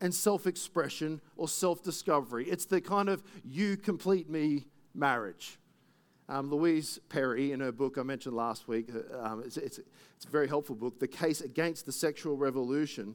and 0.00 0.12
self 0.12 0.46
expression 0.46 1.20
or 1.36 1.46
self 1.46 1.82
discovery. 1.82 2.46
It's 2.46 2.64
the 2.64 2.80
kind 2.80 3.08
of 3.08 3.22
you 3.44 3.76
complete 3.76 4.28
me 4.28 4.64
marriage. 4.94 5.58
Um, 6.28 6.50
Louise 6.50 6.98
Perry, 7.08 7.52
in 7.52 7.60
her 7.60 7.70
book 7.70 7.98
I 7.98 8.02
mentioned 8.02 8.34
last 8.34 8.66
week, 8.66 8.88
uh, 8.92 9.24
um, 9.24 9.42
it's, 9.44 9.56
it's, 9.58 9.78
it's 9.78 10.24
a 10.24 10.30
very 10.30 10.48
helpful 10.48 10.74
book, 10.74 10.98
The 10.98 11.06
Case 11.06 11.40
Against 11.40 11.86
the 11.86 11.92
Sexual 11.92 12.36
Revolution. 12.36 13.14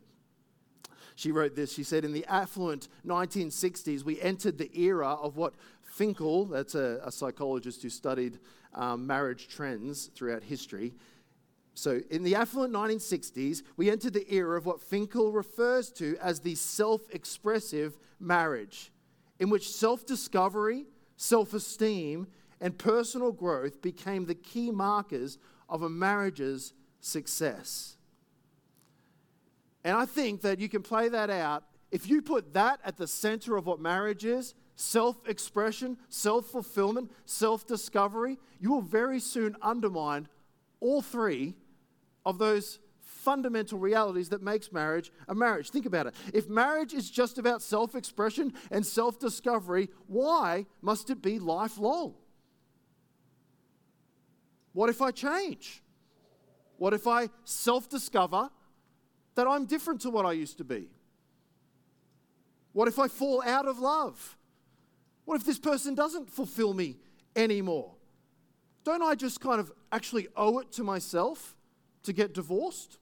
She 1.15 1.33
wrote 1.33 1.55
this. 1.55 1.73
She 1.73 1.83
said, 1.83 2.05
In 2.05 2.13
the 2.13 2.25
affluent 2.27 2.87
1960s, 3.05 4.03
we 4.03 4.21
entered 4.21 4.57
the 4.57 4.71
era 4.79 5.09
of 5.09 5.35
what 5.35 5.55
Finkel, 5.81 6.45
that's 6.45 6.73
a, 6.73 7.01
a 7.03 7.11
psychologist 7.11 7.81
who 7.83 7.89
studied 7.89 8.39
um, 8.73 9.05
marriage 9.05 9.47
trends 9.47 10.09
throughout 10.15 10.43
history. 10.43 10.93
So, 11.73 12.01
in 12.09 12.23
the 12.23 12.35
affluent 12.35 12.73
1960s, 12.73 13.63
we 13.77 13.89
entered 13.89 14.13
the 14.13 14.31
era 14.33 14.57
of 14.57 14.65
what 14.65 14.81
Finkel 14.81 15.31
refers 15.31 15.89
to 15.93 16.17
as 16.21 16.41
the 16.41 16.55
self 16.55 17.01
expressive 17.11 17.97
marriage, 18.19 18.91
in 19.39 19.49
which 19.49 19.69
self 19.69 20.05
discovery, 20.05 20.85
self 21.15 21.53
esteem, 21.53 22.27
and 22.59 22.77
personal 22.77 23.31
growth 23.31 23.81
became 23.81 24.25
the 24.25 24.35
key 24.35 24.69
markers 24.69 25.37
of 25.69 25.81
a 25.81 25.89
marriage's 25.89 26.73
success. 26.99 27.97
And 29.83 29.97
I 29.97 30.05
think 30.05 30.41
that 30.41 30.59
you 30.59 30.69
can 30.69 30.83
play 30.83 31.09
that 31.09 31.29
out. 31.29 31.63
If 31.89 32.07
you 32.07 32.21
put 32.21 32.53
that 32.53 32.79
at 32.85 32.97
the 32.97 33.07
center 33.07 33.57
of 33.57 33.65
what 33.65 33.79
marriage 33.79 34.25
is 34.25 34.53
self 34.81 35.27
expression, 35.27 35.97
self 36.09 36.47
fulfillment, 36.47 37.11
self 37.25 37.67
discovery 37.67 38.37
you 38.61 38.71
will 38.71 38.81
very 38.81 39.19
soon 39.19 39.55
undermine 39.61 40.27
all 40.79 41.01
three 41.01 41.55
of 42.25 42.37
those 42.37 42.79
fundamental 42.99 43.77
realities 43.77 44.29
that 44.29 44.41
makes 44.41 44.71
marriage 44.71 45.11
a 45.27 45.35
marriage. 45.35 45.71
Think 45.71 45.85
about 45.85 46.07
it. 46.07 46.15
If 46.33 46.47
marriage 46.47 46.93
is 46.93 47.09
just 47.09 47.37
about 47.37 47.61
self-expression 47.61 48.53
and 48.69 48.85
self-discovery, 48.85 49.89
why 50.07 50.65
must 50.81 51.09
it 51.09 51.21
be 51.21 51.39
lifelong? 51.39 52.13
What 54.73 54.89
if 54.89 55.01
I 55.01 55.11
change? 55.11 55.83
What 56.77 56.93
if 56.93 57.05
I 57.05 57.29
self-discover 57.43 58.49
that 59.35 59.47
I'm 59.47 59.65
different 59.65 60.01
to 60.01 60.09
what 60.09 60.25
I 60.25 60.31
used 60.31 60.57
to 60.59 60.63
be? 60.63 60.87
What 62.73 62.87
if 62.87 62.97
I 62.97 63.07
fall 63.07 63.43
out 63.43 63.67
of 63.67 63.79
love? 63.79 64.37
What 65.25 65.35
if 65.35 65.45
this 65.45 65.59
person 65.59 65.95
doesn't 65.95 66.29
fulfill 66.29 66.73
me 66.73 66.97
anymore? 67.35 67.93
Don't 68.83 69.01
I 69.01 69.15
just 69.15 69.39
kind 69.39 69.59
of 69.59 69.71
actually 69.91 70.27
owe 70.35 70.59
it 70.59 70.71
to 70.73 70.83
myself 70.83 71.55
to 72.03 72.13
get 72.13 72.33
divorced? 72.33 72.97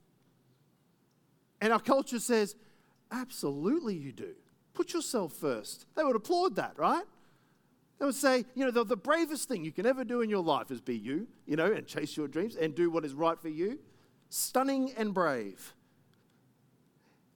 And 1.62 1.72
our 1.74 1.80
culture 1.80 2.20
says, 2.20 2.56
absolutely 3.12 3.96
you 3.96 4.12
do. 4.12 4.34
Put 4.74 4.94
yourself 4.94 5.34
first. 5.34 5.86
They 5.96 6.04
would 6.04 6.16
applaud 6.16 6.56
that, 6.56 6.78
right? 6.78 7.04
They 8.00 8.06
would 8.06 8.16
say, 8.16 8.46
you 8.56 8.66
know, 8.66 8.72
the, 8.72 8.86
the, 8.86 8.96
bravest 8.96 9.50
thing 9.50 9.66
you 9.66 9.74
can 9.74 9.86
ever 9.86 10.06
do 10.06 10.22
in 10.22 10.30
your 10.30 10.44
life 10.44 10.72
is 10.72 10.80
be 10.80 10.96
you, 10.96 11.28
you 11.46 11.58
know, 11.58 11.72
and 11.72 11.86
chase 11.86 12.16
your 12.16 12.30
dreams 12.30 12.56
and 12.56 12.74
do 12.74 12.90
what 12.90 13.04
is 13.04 13.14
right 13.14 13.38
for 13.38 13.50
you. 13.50 13.80
Stunning 14.30 14.94
and 14.96 15.14
brave. 15.14 15.74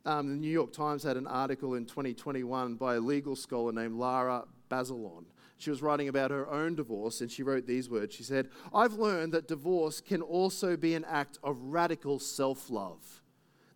Um, 0.06 0.30
the 0.30 0.36
New 0.36 0.52
York 0.52 0.72
Times 0.72 1.04
had 1.04 1.18
an 1.18 1.28
article 1.28 1.74
in 1.74 1.86
2021 1.86 2.76
by 2.76 2.96
a 2.96 3.00
legal 3.00 3.36
scholar 3.36 3.74
named 3.74 3.96
Lara 3.96 4.46
Bazelon. 4.74 5.26
She 5.58 5.70
was 5.70 5.82
writing 5.82 6.08
about 6.08 6.32
her 6.32 6.50
own 6.50 6.76
divorce, 6.76 7.22
and 7.22 7.32
she 7.32 7.44
wrote 7.44 7.68
these 7.68 7.90
words. 7.90 8.16
She 8.16 8.24
said, 8.24 8.50
I've 8.74 8.94
learned 8.94 9.34
that 9.34 9.48
divorce 9.48 10.02
can 10.02 10.22
also 10.22 10.76
be 10.76 10.96
an 10.96 11.06
act 11.06 11.38
of 11.44 11.58
radical 11.62 12.20
self 12.20 12.70
love 12.70 13.22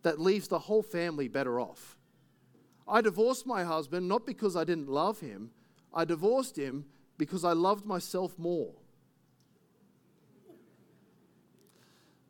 that 0.02 0.20
leaves 0.20 0.48
the 0.48 0.58
whole 0.58 0.82
family 0.82 1.28
better 1.28 1.60
off. 1.60 1.96
I 2.86 3.00
divorced 3.00 3.46
my 3.46 3.64
husband 3.64 4.08
not 4.08 4.26
because 4.26 4.56
I 4.56 4.64
didn't 4.64 4.88
love 4.88 5.20
him, 5.20 5.50
I 5.92 6.04
divorced 6.04 6.58
him 6.58 6.86
because 7.16 7.44
I 7.44 7.52
loved 7.52 7.84
myself 7.84 8.38
more. 8.38 8.74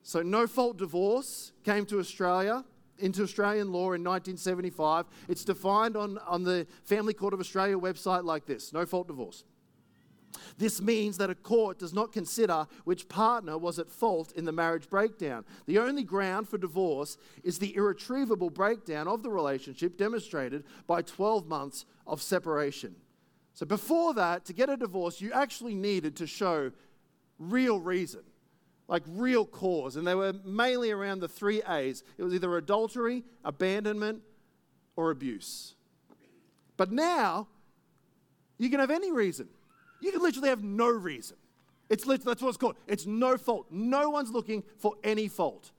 So, 0.02 0.22
no 0.22 0.46
fault 0.46 0.78
divorce 0.78 1.52
came 1.64 1.84
to 1.86 1.98
Australia, 1.98 2.64
into 2.98 3.22
Australian 3.22 3.72
law 3.72 3.92
in 3.92 4.04
1975. 4.04 5.06
It's 5.28 5.44
defined 5.44 5.96
on, 5.96 6.18
on 6.26 6.44
the 6.44 6.66
Family 6.84 7.14
Court 7.14 7.34
of 7.34 7.40
Australia 7.40 7.76
website 7.76 8.24
like 8.24 8.46
this 8.46 8.72
no 8.72 8.86
fault 8.86 9.08
divorce. 9.08 9.44
This 10.58 10.80
means 10.80 11.18
that 11.18 11.30
a 11.30 11.34
court 11.34 11.78
does 11.78 11.94
not 11.94 12.12
consider 12.12 12.66
which 12.84 13.08
partner 13.08 13.56
was 13.56 13.78
at 13.78 13.90
fault 13.90 14.32
in 14.32 14.44
the 14.44 14.52
marriage 14.52 14.88
breakdown. 14.88 15.44
The 15.66 15.78
only 15.78 16.02
ground 16.02 16.48
for 16.48 16.58
divorce 16.58 17.16
is 17.42 17.58
the 17.58 17.74
irretrievable 17.74 18.50
breakdown 18.50 19.08
of 19.08 19.22
the 19.22 19.30
relationship 19.30 19.96
demonstrated 19.96 20.64
by 20.86 21.02
12 21.02 21.46
months 21.46 21.84
of 22.06 22.20
separation. 22.22 22.96
So, 23.54 23.66
before 23.66 24.14
that, 24.14 24.44
to 24.44 24.52
get 24.52 24.68
a 24.68 24.76
divorce, 24.76 25.20
you 25.20 25.32
actually 25.32 25.74
needed 25.74 26.14
to 26.16 26.26
show 26.26 26.70
real 27.38 27.80
reason, 27.80 28.22
like 28.88 29.02
real 29.06 29.44
cause. 29.44 29.96
And 29.96 30.06
they 30.06 30.14
were 30.14 30.32
mainly 30.44 30.90
around 30.90 31.20
the 31.20 31.28
three 31.28 31.62
A's 31.68 32.02
it 32.16 32.24
was 32.24 32.34
either 32.34 32.56
adultery, 32.56 33.22
abandonment, 33.44 34.22
or 34.96 35.10
abuse. 35.10 35.74
But 36.76 36.90
now, 36.90 37.46
you 38.56 38.70
can 38.70 38.80
have 38.80 38.90
any 38.90 39.12
reason. 39.12 39.48
You 40.00 40.12
can 40.12 40.22
literally 40.22 40.48
have 40.48 40.64
no 40.64 40.88
reason. 40.88 41.36
It's 41.88 42.06
literally, 42.06 42.30
that's 42.30 42.42
what 42.42 42.48
it's 42.48 42.58
called. 42.58 42.76
It's 42.86 43.06
no 43.06 43.36
fault. 43.36 43.66
No 43.70 44.10
one's 44.10 44.30
looking 44.30 44.62
for 44.78 44.94
any 45.04 45.28
fault. 45.28 45.70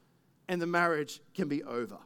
And 0.47 0.61
the 0.61 0.67
marriage 0.67 1.21
can 1.33 1.47
be 1.47 1.63
over. 1.63 1.97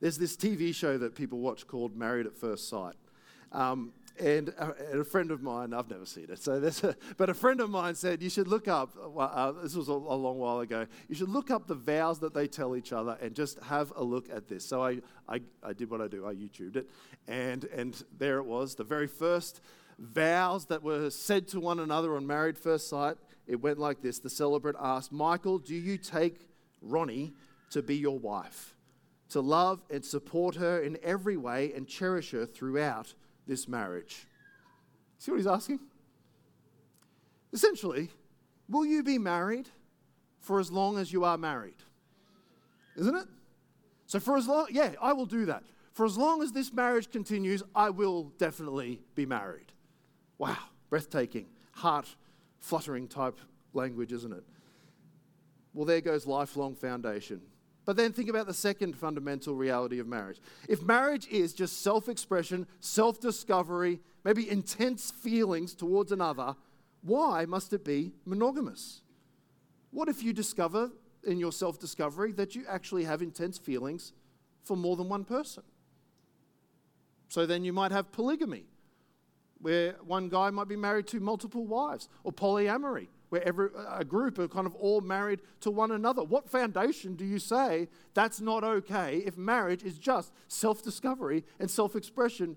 There's 0.00 0.18
this 0.18 0.36
TV 0.36 0.74
show 0.74 0.98
that 0.98 1.14
people 1.14 1.38
watch 1.38 1.66
called 1.66 1.96
Married 1.96 2.26
at 2.26 2.36
First 2.36 2.68
Sight. 2.68 2.94
Um, 3.52 3.92
and, 4.18 4.52
uh, 4.58 4.72
and, 4.90 5.00
a 5.00 5.04
friend 5.04 5.30
of 5.30 5.42
mine, 5.42 5.74
I've 5.74 5.90
never 5.90 6.06
seen 6.06 6.26
it, 6.30 6.38
so 6.38 6.58
there's 6.60 6.82
a, 6.84 6.96
but 7.16 7.28
a 7.28 7.34
friend 7.34 7.60
of 7.60 7.70
mine 7.70 7.94
said 7.94 8.22
you 8.22 8.30
should 8.30 8.48
look 8.48 8.68
up, 8.68 8.92
uh, 9.18 9.52
this 9.52 9.74
was 9.74 9.88
a, 9.88 9.92
a, 9.92 9.94
long 9.94 10.38
while 10.38 10.60
ago, 10.60 10.86
you 11.08 11.14
should 11.14 11.28
look 11.28 11.50
up 11.50 11.66
the 11.66 11.74
vows 11.74 12.18
that 12.20 12.34
they 12.34 12.46
tell 12.46 12.76
each 12.76 12.92
other 12.92 13.18
and 13.20 13.34
just 13.34 13.58
have 13.64 13.92
a 13.96 14.02
look 14.02 14.28
at 14.30 14.48
this. 14.48 14.64
So 14.64 14.82
I, 14.82 14.98
I, 15.28 15.40
I 15.62 15.72
did 15.72 15.90
what 15.90 16.00
I 16.00 16.08
do, 16.08 16.26
I 16.26 16.34
YouTubed 16.34 16.76
it, 16.76 16.90
and, 17.28 17.64
and 17.64 18.02
there 18.18 18.38
it 18.38 18.46
was, 18.46 18.74
the 18.74 18.84
very 18.84 19.06
first 19.06 19.60
vows 19.98 20.66
that 20.66 20.82
were 20.82 21.10
said 21.10 21.48
to 21.48 21.60
one 21.60 21.80
another 21.80 22.16
on 22.16 22.26
married 22.26 22.58
first 22.58 22.88
sight. 22.88 23.16
It 23.46 23.56
went 23.56 23.78
like 23.78 24.02
this 24.02 24.18
The 24.18 24.30
celebrant 24.30 24.76
asked, 24.80 25.12
Michael, 25.12 25.58
do 25.58 25.74
you 25.74 25.96
take 25.98 26.48
Ronnie 26.82 27.32
to 27.70 27.82
be 27.82 27.96
your 27.96 28.18
wife, 28.18 28.74
to 29.30 29.40
love 29.40 29.82
and 29.90 30.04
support 30.04 30.56
her 30.56 30.80
in 30.80 30.98
every 31.02 31.36
way 31.36 31.72
and 31.74 31.86
cherish 31.86 32.30
her 32.30 32.46
throughout 32.46 33.14
this 33.46 33.68
marriage? 33.68 34.26
See 35.18 35.30
what 35.30 35.38
he's 35.38 35.46
asking? 35.46 35.80
Essentially, 37.52 38.10
will 38.68 38.84
you 38.84 39.02
be 39.02 39.18
married 39.18 39.68
for 40.40 40.60
as 40.60 40.70
long 40.70 40.98
as 40.98 41.12
you 41.12 41.24
are 41.24 41.38
married? 41.38 41.76
Isn't 42.96 43.14
it? 43.14 43.26
So, 44.06 44.20
for 44.20 44.36
as 44.36 44.46
long, 44.46 44.68
yeah, 44.70 44.92
I 45.00 45.12
will 45.12 45.26
do 45.26 45.46
that. 45.46 45.64
For 45.92 46.04
as 46.04 46.16
long 46.16 46.42
as 46.42 46.52
this 46.52 46.72
marriage 46.72 47.10
continues, 47.10 47.62
I 47.74 47.90
will 47.90 48.24
definitely 48.38 49.00
be 49.14 49.26
married. 49.26 49.72
Wow, 50.38 50.58
breathtaking, 50.90 51.46
heart 51.72 52.14
fluttering 52.58 53.08
type 53.08 53.38
language, 53.72 54.12
isn't 54.12 54.32
it? 54.32 54.44
Well, 55.72 55.84
there 55.84 56.00
goes 56.00 56.26
lifelong 56.26 56.74
foundation. 56.74 57.40
But 57.86 57.96
then 57.96 58.12
think 58.12 58.28
about 58.28 58.48
the 58.48 58.54
second 58.54 58.96
fundamental 58.96 59.54
reality 59.54 60.00
of 60.00 60.08
marriage. 60.08 60.40
If 60.68 60.82
marriage 60.82 61.28
is 61.28 61.54
just 61.54 61.82
self 61.82 62.08
expression, 62.08 62.66
self 62.80 63.20
discovery, 63.20 64.00
maybe 64.24 64.50
intense 64.50 65.12
feelings 65.12 65.72
towards 65.74 66.10
another, 66.10 66.56
why 67.02 67.46
must 67.46 67.72
it 67.72 67.84
be 67.84 68.12
monogamous? 68.24 69.02
What 69.92 70.08
if 70.08 70.22
you 70.22 70.32
discover 70.32 70.90
in 71.24 71.38
your 71.38 71.52
self 71.52 71.78
discovery 71.78 72.32
that 72.32 72.56
you 72.56 72.64
actually 72.68 73.04
have 73.04 73.22
intense 73.22 73.56
feelings 73.56 74.12
for 74.64 74.76
more 74.76 74.96
than 74.96 75.08
one 75.08 75.24
person? 75.24 75.62
So 77.28 77.46
then 77.46 77.62
you 77.64 77.72
might 77.72 77.92
have 77.92 78.10
polygamy 78.10 78.64
where 79.60 79.94
one 80.04 80.28
guy 80.28 80.50
might 80.50 80.68
be 80.68 80.76
married 80.76 81.06
to 81.08 81.20
multiple 81.20 81.66
wives, 81.66 82.08
or 82.24 82.32
polyamory, 82.32 83.08
where 83.28 83.46
every, 83.46 83.68
a 83.90 84.04
group 84.04 84.38
are 84.38 84.48
kind 84.48 84.66
of 84.66 84.74
all 84.76 85.00
married 85.00 85.40
to 85.60 85.70
one 85.70 85.90
another. 85.90 86.22
What 86.22 86.48
foundation 86.48 87.14
do 87.16 87.24
you 87.24 87.38
say 87.38 87.88
that's 88.14 88.40
not 88.40 88.64
okay 88.64 89.22
if 89.26 89.36
marriage 89.36 89.82
is 89.82 89.98
just 89.98 90.32
self 90.48 90.82
discovery 90.82 91.44
and 91.58 91.70
self 91.70 91.96
expression 91.96 92.56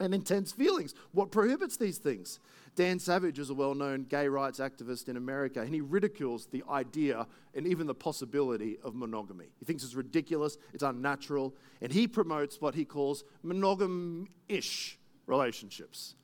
and 0.00 0.14
intense 0.14 0.52
feelings. 0.52 0.94
What 1.12 1.30
prohibits 1.30 1.76
these 1.76 1.98
things? 1.98 2.40
Dan 2.76 2.98
Savage 2.98 3.38
is 3.38 3.50
a 3.50 3.54
well 3.54 3.74
known 3.74 4.04
gay 4.04 4.26
rights 4.26 4.58
activist 4.58 5.08
in 5.08 5.16
America, 5.16 5.60
and 5.60 5.72
he 5.72 5.80
ridicules 5.80 6.46
the 6.46 6.64
idea 6.68 7.26
and 7.54 7.66
even 7.66 7.86
the 7.86 7.94
possibility 7.94 8.78
of 8.82 8.94
monogamy. 8.94 9.46
He 9.58 9.64
thinks 9.64 9.84
it's 9.84 9.94
ridiculous, 9.94 10.58
it's 10.72 10.82
unnatural, 10.82 11.54
and 11.80 11.92
he 11.92 12.08
promotes 12.08 12.60
what 12.60 12.74
he 12.74 12.84
calls 12.84 13.24
monogam 13.44 14.26
ish 14.48 14.98
relationships. 15.26 16.16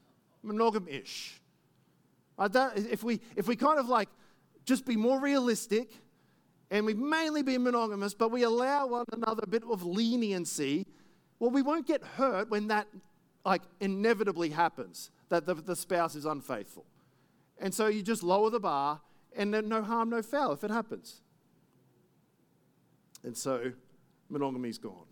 Monogam 0.44 0.88
ish. 0.88 1.39
If, 2.40 3.02
we, 3.02 3.20
if 3.36 3.46
we 3.46 3.56
kind 3.56 3.78
of 3.78 3.88
like 3.88 4.08
just 4.64 4.86
be 4.86 4.96
more 4.96 5.20
realistic 5.20 5.90
and 6.70 6.86
we 6.86 6.94
mainly 6.94 7.42
be 7.42 7.58
monogamous, 7.58 8.14
but 8.14 8.30
we 8.30 8.42
allow 8.42 8.86
one 8.86 9.04
another 9.12 9.42
a 9.42 9.48
bit 9.48 9.62
of 9.70 9.82
leniency, 9.82 10.86
well, 11.38 11.50
we 11.50 11.62
won't 11.62 11.86
get 11.86 12.02
hurt 12.02 12.50
when 12.50 12.68
that 12.68 12.86
like 13.44 13.62
inevitably 13.80 14.50
happens 14.50 15.10
that 15.28 15.46
the, 15.46 15.54
the 15.54 15.76
spouse 15.76 16.14
is 16.14 16.24
unfaithful. 16.24 16.84
And 17.58 17.74
so 17.74 17.86
you 17.88 18.02
just 18.02 18.22
lower 18.22 18.50
the 18.50 18.60
bar 18.60 19.00
and 19.36 19.52
then 19.52 19.68
no 19.68 19.82
harm, 19.82 20.10
no 20.10 20.22
foul 20.22 20.52
if 20.52 20.64
it 20.64 20.70
happens. 20.70 21.22
And 23.22 23.36
so 23.36 23.72
monogamy's 24.28 24.78
gone. 24.78 25.09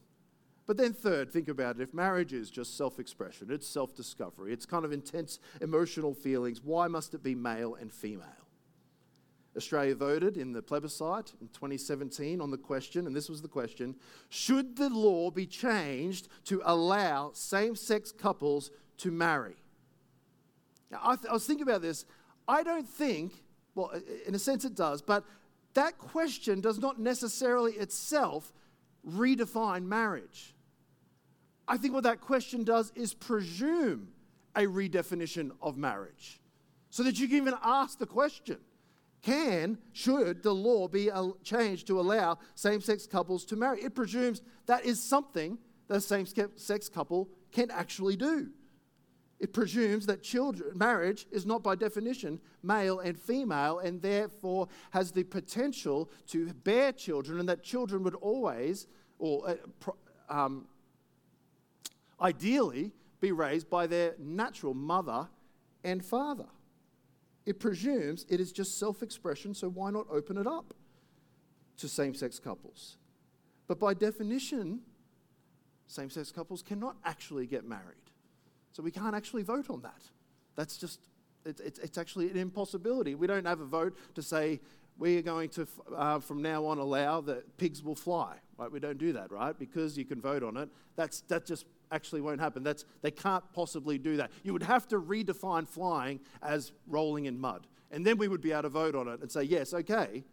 But 0.68 0.76
then, 0.76 0.92
third, 0.92 1.32
think 1.32 1.48
about 1.48 1.76
it. 1.76 1.82
If 1.82 1.94
marriage 1.94 2.34
is 2.34 2.50
just 2.50 2.76
self 2.76 2.98
expression, 2.98 3.48
it's 3.50 3.66
self 3.66 3.96
discovery, 3.96 4.52
it's 4.52 4.66
kind 4.66 4.84
of 4.84 4.92
intense 4.92 5.40
emotional 5.62 6.12
feelings, 6.12 6.62
why 6.62 6.88
must 6.88 7.14
it 7.14 7.22
be 7.22 7.34
male 7.34 7.74
and 7.74 7.90
female? 7.90 8.26
Australia 9.56 9.94
voted 9.94 10.36
in 10.36 10.52
the 10.52 10.60
plebiscite 10.60 11.32
in 11.40 11.48
2017 11.48 12.42
on 12.42 12.50
the 12.50 12.58
question, 12.58 13.06
and 13.06 13.16
this 13.16 13.30
was 13.30 13.40
the 13.40 13.48
question 13.48 13.96
should 14.28 14.76
the 14.76 14.90
law 14.90 15.30
be 15.30 15.46
changed 15.46 16.28
to 16.44 16.60
allow 16.66 17.30
same 17.32 17.74
sex 17.74 18.12
couples 18.12 18.70
to 18.98 19.10
marry? 19.10 19.56
Now, 20.90 21.00
I, 21.02 21.16
th- 21.16 21.30
I 21.30 21.32
was 21.32 21.46
thinking 21.46 21.66
about 21.66 21.80
this. 21.80 22.04
I 22.46 22.62
don't 22.62 22.86
think, 22.86 23.42
well, 23.74 23.90
in 24.26 24.34
a 24.34 24.38
sense 24.38 24.66
it 24.66 24.74
does, 24.74 25.00
but 25.00 25.24
that 25.72 25.96
question 25.96 26.60
does 26.60 26.78
not 26.78 27.00
necessarily 27.00 27.72
itself 27.72 28.52
redefine 29.06 29.86
marriage. 29.86 30.54
I 31.68 31.76
think 31.76 31.94
what 31.94 32.04
that 32.04 32.20
question 32.20 32.64
does 32.64 32.90
is 32.94 33.14
presume 33.14 34.08
a 34.56 34.62
redefinition 34.62 35.50
of 35.60 35.76
marriage 35.76 36.40
so 36.90 37.02
that 37.02 37.20
you 37.20 37.28
can 37.28 37.36
even 37.36 37.54
ask 37.62 37.98
the 37.98 38.06
question 38.06 38.58
can, 39.20 39.78
should 39.92 40.42
the 40.42 40.54
law 40.54 40.88
be 40.88 41.10
changed 41.42 41.86
to 41.88 42.00
allow 42.00 42.38
same 42.54 42.80
sex 42.80 43.06
couples 43.06 43.44
to 43.46 43.56
marry? 43.56 43.82
It 43.82 43.94
presumes 43.94 44.42
that 44.66 44.84
is 44.84 45.02
something 45.02 45.58
that 45.88 45.96
a 45.96 46.00
same 46.00 46.26
sex 46.56 46.88
couple 46.88 47.28
can 47.52 47.70
actually 47.70 48.16
do. 48.16 48.50
It 49.40 49.52
presumes 49.52 50.06
that 50.06 50.22
children, 50.22 50.76
marriage 50.76 51.26
is 51.30 51.46
not 51.46 51.62
by 51.62 51.74
definition 51.76 52.40
male 52.62 53.00
and 53.00 53.18
female, 53.18 53.78
and 53.78 54.02
therefore 54.02 54.68
has 54.90 55.12
the 55.12 55.24
potential 55.24 56.10
to 56.28 56.52
bear 56.52 56.92
children, 56.92 57.38
and 57.38 57.48
that 57.48 57.62
children 57.62 58.02
would 58.02 58.16
always, 58.16 58.86
or 59.18 59.48
uh, 59.48 59.92
um, 60.28 60.66
ideally, 62.20 62.92
be 63.20 63.32
raised 63.32 63.68
by 63.68 63.86
their 63.86 64.14
natural 64.18 64.74
mother 64.74 65.28
and 65.84 66.04
father. 66.04 66.46
It 67.46 67.60
presumes 67.60 68.26
it 68.28 68.40
is 68.40 68.52
just 68.52 68.78
self 68.78 69.02
expression, 69.02 69.54
so 69.54 69.68
why 69.68 69.90
not 69.90 70.06
open 70.10 70.36
it 70.36 70.46
up 70.46 70.74
to 71.78 71.88
same 71.88 72.14
sex 72.14 72.38
couples? 72.38 72.98
But 73.66 73.78
by 73.78 73.94
definition, 73.94 74.80
same 75.86 76.10
sex 76.10 76.30
couples 76.30 76.62
cannot 76.62 76.96
actually 77.04 77.46
get 77.46 77.64
married. 77.64 77.96
So 78.72 78.82
we 78.82 78.90
can't 78.90 79.14
actually 79.14 79.42
vote 79.42 79.70
on 79.70 79.80
that. 79.82 80.02
That's 80.56 80.76
just, 80.76 81.00
it, 81.44 81.60
it, 81.60 81.78
it's 81.82 81.98
actually 81.98 82.30
an 82.30 82.36
impossibility. 82.36 83.14
We 83.14 83.26
don't 83.26 83.46
have 83.46 83.60
a 83.60 83.66
vote 83.66 83.96
to 84.14 84.22
say 84.22 84.60
we 84.98 85.16
are 85.16 85.22
going 85.22 85.48
to, 85.50 85.66
uh, 85.96 86.18
from 86.18 86.42
now 86.42 86.66
on, 86.66 86.78
allow 86.78 87.20
that 87.22 87.56
pigs 87.56 87.82
will 87.82 87.94
fly. 87.94 88.36
Right? 88.58 88.70
We 88.70 88.80
don't 88.80 88.98
do 88.98 89.12
that, 89.14 89.32
right? 89.32 89.58
Because 89.58 89.96
you 89.96 90.04
can 90.04 90.20
vote 90.20 90.42
on 90.42 90.56
it. 90.56 90.68
That's, 90.96 91.20
that 91.22 91.46
just 91.46 91.64
actually 91.90 92.20
won't 92.20 92.40
happen. 92.40 92.62
That's, 92.62 92.84
they 93.02 93.10
can't 93.10 93.44
possibly 93.52 93.98
do 93.98 94.16
that. 94.16 94.30
You 94.42 94.52
would 94.52 94.62
have 94.62 94.86
to 94.88 95.00
redefine 95.00 95.66
flying 95.68 96.20
as 96.42 96.72
rolling 96.86 97.26
in 97.26 97.38
mud. 97.38 97.66
And 97.90 98.04
then 98.06 98.18
we 98.18 98.28
would 98.28 98.40
be 98.40 98.52
able 98.52 98.62
to 98.62 98.68
vote 98.68 98.94
on 98.94 99.08
it 99.08 99.20
and 99.20 99.30
say, 99.30 99.42
yes, 99.42 99.72
okay, 99.72 100.24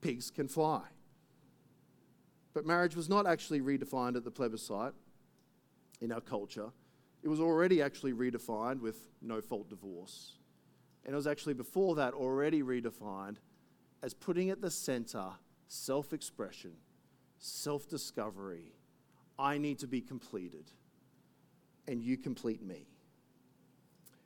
pigs 0.00 0.30
can 0.30 0.48
fly. 0.48 0.82
But 2.54 2.64
marriage 2.64 2.96
was 2.96 3.08
not 3.08 3.26
actually 3.26 3.60
redefined 3.60 4.16
at 4.16 4.24
the 4.24 4.30
plebiscite 4.30 4.94
in 6.00 6.12
our 6.12 6.20
culture. 6.20 6.70
It 7.22 7.28
was 7.28 7.40
already 7.40 7.82
actually 7.82 8.12
redefined 8.12 8.80
with 8.80 9.08
no 9.20 9.40
fault 9.40 9.68
divorce. 9.68 10.34
And 11.04 11.12
it 11.12 11.16
was 11.16 11.26
actually 11.26 11.54
before 11.54 11.96
that 11.96 12.14
already 12.14 12.62
redefined 12.62 13.36
as 14.02 14.14
putting 14.14 14.50
at 14.50 14.60
the 14.60 14.70
center 14.70 15.26
self 15.66 16.12
expression, 16.12 16.72
self 17.38 17.88
discovery. 17.88 18.72
I 19.38 19.58
need 19.58 19.80
to 19.80 19.88
be 19.88 20.00
completed, 20.00 20.70
and 21.86 22.02
you 22.02 22.16
complete 22.16 22.62
me. 22.62 22.86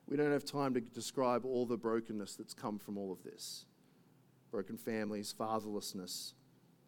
We 0.07 0.17
don't 0.17 0.33
have 0.33 0.45
time 0.45 0.75
to 0.75 0.81
describe 0.81 1.45
all 1.45 1.67
the 1.67 1.77
brokenness 1.77 2.37
that's 2.37 2.55
come 2.55 2.79
from 2.79 2.97
all 2.97 3.13
of 3.13 3.23
this 3.23 3.67
broken 4.51 4.79
families, 4.79 5.35
fatherlessness, 5.39 6.33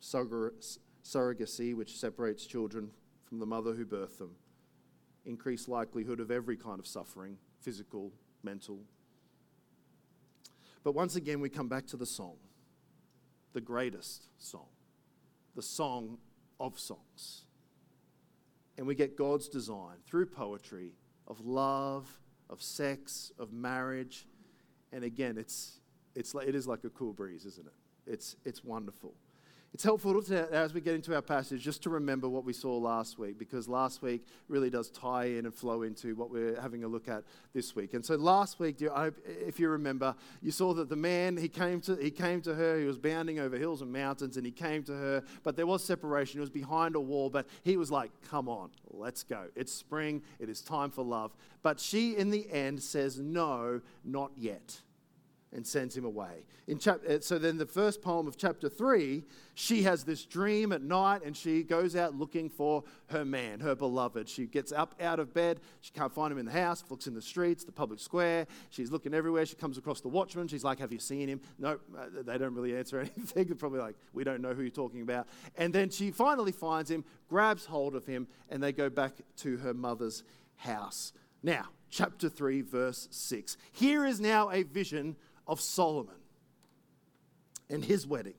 surrogacy, 0.02 1.74
which 1.74 1.98
separates 1.98 2.46
children 2.46 2.90
from 3.24 3.38
the 3.38 3.44
mother 3.44 3.74
who 3.74 3.84
birthed 3.84 4.16
them 4.16 4.34
increased 5.26 5.68
likelihood 5.68 6.20
of 6.20 6.30
every 6.30 6.56
kind 6.56 6.78
of 6.78 6.86
suffering 6.86 7.36
physical, 7.60 8.12
mental. 8.42 8.80
But 10.82 10.92
once 10.92 11.16
again, 11.16 11.40
we 11.40 11.50
come 11.50 11.68
back 11.68 11.86
to 11.88 11.96
the 11.98 12.06
song, 12.06 12.36
the 13.52 13.60
greatest 13.60 14.28
song, 14.38 14.68
the 15.54 15.62
song 15.62 16.16
of 16.58 16.78
songs. 16.78 17.44
And 18.80 18.86
we 18.86 18.94
get 18.94 19.14
God's 19.14 19.46
design 19.46 19.96
through 20.06 20.24
poetry 20.24 20.94
of 21.28 21.44
love, 21.44 22.18
of 22.48 22.62
sex, 22.62 23.30
of 23.38 23.52
marriage. 23.52 24.26
And 24.90 25.04
again, 25.04 25.36
it's, 25.36 25.80
it's 26.14 26.34
it 26.34 26.54
is 26.54 26.66
like 26.66 26.82
a 26.84 26.88
cool 26.88 27.12
breeze, 27.12 27.44
isn't 27.44 27.66
it? 27.66 27.74
It's, 28.10 28.36
it's 28.46 28.64
wonderful. 28.64 29.12
It's 29.72 29.84
helpful 29.84 30.20
to, 30.20 30.52
as 30.52 30.74
we 30.74 30.80
get 30.80 30.96
into 30.96 31.14
our 31.14 31.22
passage 31.22 31.62
just 31.62 31.84
to 31.84 31.90
remember 31.90 32.28
what 32.28 32.44
we 32.44 32.52
saw 32.52 32.76
last 32.76 33.20
week 33.20 33.38
because 33.38 33.68
last 33.68 34.02
week 34.02 34.26
really 34.48 34.68
does 34.68 34.90
tie 34.90 35.26
in 35.26 35.46
and 35.46 35.54
flow 35.54 35.82
into 35.82 36.16
what 36.16 36.28
we're 36.28 36.60
having 36.60 36.82
a 36.82 36.88
look 36.88 37.06
at 37.06 37.22
this 37.54 37.76
week. 37.76 37.94
And 37.94 38.04
so 38.04 38.16
last 38.16 38.58
week, 38.58 38.78
if 38.80 39.60
you 39.60 39.68
remember, 39.68 40.16
you 40.42 40.50
saw 40.50 40.74
that 40.74 40.88
the 40.88 40.96
man 40.96 41.36
he 41.36 41.48
came 41.48 41.80
to 41.82 41.94
he 41.94 42.10
came 42.10 42.40
to 42.42 42.54
her. 42.54 42.80
He 42.80 42.84
was 42.84 42.98
bounding 42.98 43.38
over 43.38 43.56
hills 43.56 43.80
and 43.80 43.92
mountains, 43.92 44.36
and 44.36 44.44
he 44.44 44.50
came 44.50 44.82
to 44.84 44.92
her. 44.92 45.22
But 45.44 45.54
there 45.54 45.68
was 45.68 45.84
separation. 45.84 46.38
It 46.38 46.40
was 46.40 46.50
behind 46.50 46.96
a 46.96 47.00
wall, 47.00 47.30
but 47.30 47.46
he 47.62 47.76
was 47.76 47.92
like, 47.92 48.10
"Come 48.28 48.48
on, 48.48 48.70
let's 48.90 49.22
go. 49.22 49.46
It's 49.54 49.72
spring. 49.72 50.22
It 50.40 50.48
is 50.48 50.62
time 50.62 50.90
for 50.90 51.04
love." 51.04 51.30
But 51.62 51.78
she, 51.78 52.16
in 52.16 52.30
the 52.30 52.50
end, 52.50 52.82
says, 52.82 53.20
"No, 53.20 53.82
not 54.04 54.32
yet." 54.36 54.80
And 55.52 55.66
sends 55.66 55.96
him 55.96 56.04
away. 56.04 56.44
In 56.68 56.78
chap- 56.78 57.00
uh, 57.08 57.18
so 57.20 57.38
then, 57.38 57.58
the 57.58 57.66
first 57.66 58.02
poem 58.02 58.28
of 58.28 58.36
chapter 58.36 58.68
three, 58.68 59.24
she 59.54 59.82
has 59.82 60.04
this 60.04 60.24
dream 60.24 60.70
at 60.70 60.82
night 60.82 61.22
and 61.24 61.36
she 61.36 61.64
goes 61.64 61.96
out 61.96 62.14
looking 62.14 62.48
for 62.48 62.84
her 63.08 63.24
man, 63.24 63.58
her 63.60 63.74
beloved. 63.74 64.28
She 64.28 64.46
gets 64.46 64.70
up 64.70 64.94
out 65.00 65.18
of 65.18 65.34
bed. 65.34 65.60
She 65.80 65.90
can't 65.92 66.12
find 66.12 66.30
him 66.30 66.38
in 66.38 66.46
the 66.46 66.52
house, 66.52 66.84
looks 66.88 67.08
in 67.08 67.14
the 67.14 67.22
streets, 67.22 67.64
the 67.64 67.72
public 67.72 67.98
square. 67.98 68.46
She's 68.70 68.92
looking 68.92 69.12
everywhere. 69.12 69.44
She 69.46 69.56
comes 69.56 69.78
across 69.78 70.00
the 70.00 70.08
watchman. 70.08 70.46
She's 70.46 70.64
like, 70.64 70.78
Have 70.78 70.92
you 70.92 71.00
seen 71.00 71.28
him? 71.28 71.40
No, 71.58 71.78
uh, 71.98 72.06
they 72.22 72.38
don't 72.38 72.54
really 72.54 72.76
answer 72.76 73.00
anything. 73.16 73.46
They're 73.46 73.56
probably 73.56 73.80
like, 73.80 73.96
We 74.12 74.22
don't 74.22 74.40
know 74.40 74.54
who 74.54 74.62
you're 74.62 74.70
talking 74.70 75.02
about. 75.02 75.26
And 75.56 75.74
then 75.74 75.90
she 75.90 76.12
finally 76.12 76.52
finds 76.52 76.90
him, 76.90 77.04
grabs 77.28 77.64
hold 77.66 77.96
of 77.96 78.06
him, 78.06 78.28
and 78.48 78.62
they 78.62 78.72
go 78.72 78.88
back 78.88 79.14
to 79.38 79.56
her 79.58 79.74
mother's 79.74 80.22
house. 80.56 81.12
Now, 81.42 81.68
chapter 81.88 82.28
3, 82.28 82.60
verse 82.62 83.08
6. 83.10 83.56
Here 83.72 84.04
is 84.06 84.20
now 84.20 84.50
a 84.50 84.62
vision 84.62 85.16
of 85.50 85.60
Solomon 85.60 86.14
and 87.68 87.84
his 87.84 88.06
wedding. 88.06 88.34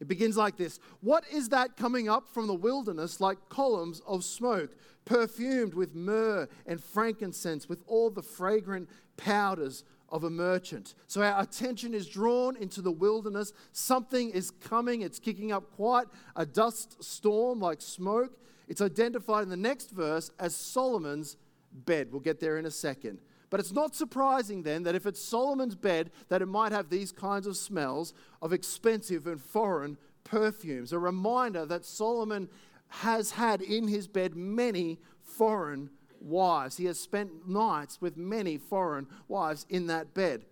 It 0.00 0.06
begins 0.06 0.36
like 0.36 0.56
this 0.56 0.78
What 1.00 1.24
is 1.30 1.48
that 1.48 1.76
coming 1.76 2.08
up 2.08 2.28
from 2.32 2.46
the 2.46 2.54
wilderness 2.54 3.20
like 3.20 3.36
columns 3.48 4.00
of 4.06 4.24
smoke, 4.24 4.70
perfumed 5.04 5.74
with 5.74 5.96
myrrh 5.96 6.48
and 6.66 6.82
frankincense, 6.82 7.68
with 7.68 7.82
all 7.86 8.10
the 8.10 8.22
fragrant 8.22 8.88
powders 9.16 9.82
of 10.08 10.22
a 10.22 10.30
merchant? 10.30 10.94
So 11.08 11.20
our 11.20 11.42
attention 11.42 11.94
is 11.94 12.08
drawn 12.08 12.56
into 12.56 12.80
the 12.80 12.92
wilderness. 12.92 13.52
Something 13.72 14.30
is 14.30 14.52
coming, 14.52 15.02
it's 15.02 15.18
kicking 15.18 15.50
up 15.50 15.72
quite 15.72 16.06
a 16.36 16.46
dust 16.46 17.02
storm 17.02 17.58
like 17.58 17.82
smoke. 17.82 18.38
It's 18.68 18.80
identified 18.80 19.42
in 19.42 19.48
the 19.48 19.56
next 19.56 19.90
verse 19.90 20.30
as 20.38 20.54
Solomon's 20.54 21.36
bed. 21.72 22.12
We'll 22.12 22.20
get 22.20 22.38
there 22.38 22.56
in 22.56 22.66
a 22.66 22.70
second. 22.70 23.20
But 23.50 23.60
it's 23.60 23.72
not 23.72 23.94
surprising 23.94 24.62
then 24.62 24.82
that 24.82 24.94
if 24.94 25.06
it's 25.06 25.20
Solomon's 25.20 25.74
bed, 25.74 26.10
that 26.28 26.42
it 26.42 26.46
might 26.46 26.72
have 26.72 26.90
these 26.90 27.12
kinds 27.12 27.46
of 27.46 27.56
smells 27.56 28.12
of 28.42 28.52
expensive 28.52 29.26
and 29.26 29.40
foreign 29.40 29.96
perfumes. 30.24 30.92
A 30.92 30.98
reminder 30.98 31.64
that 31.64 31.84
Solomon 31.84 32.48
has 32.88 33.32
had 33.32 33.62
in 33.62 33.88
his 33.88 34.06
bed 34.06 34.34
many 34.34 34.98
foreign 35.22 35.90
wives. 36.20 36.76
He 36.76 36.86
has 36.86 36.98
spent 36.98 37.48
nights 37.48 38.00
with 38.00 38.16
many 38.16 38.58
foreign 38.58 39.06
wives 39.28 39.66
in 39.68 39.86
that 39.86 40.14
bed. 40.14 40.44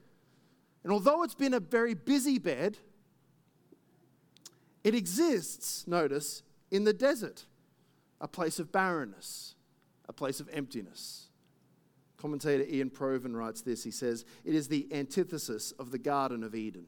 And 0.82 0.92
although 0.92 1.22
it's 1.22 1.34
been 1.34 1.54
a 1.54 1.60
very 1.60 1.94
busy 1.94 2.38
bed, 2.38 2.78
it 4.84 4.94
exists, 4.94 5.86
notice, 5.86 6.42
in 6.70 6.84
the 6.84 6.92
desert, 6.92 7.46
a 8.20 8.28
place 8.28 8.58
of 8.58 8.70
barrenness, 8.70 9.56
a 10.08 10.12
place 10.12 10.38
of 10.38 10.48
emptiness. 10.52 11.28
Commentator 12.16 12.64
Ian 12.64 12.90
Provan 12.90 13.34
writes 13.34 13.62
this. 13.62 13.84
He 13.84 13.90
says, 13.90 14.24
It 14.44 14.54
is 14.54 14.68
the 14.68 14.88
antithesis 14.92 15.72
of 15.72 15.90
the 15.90 15.98
Garden 15.98 16.42
of 16.42 16.54
Eden. 16.54 16.86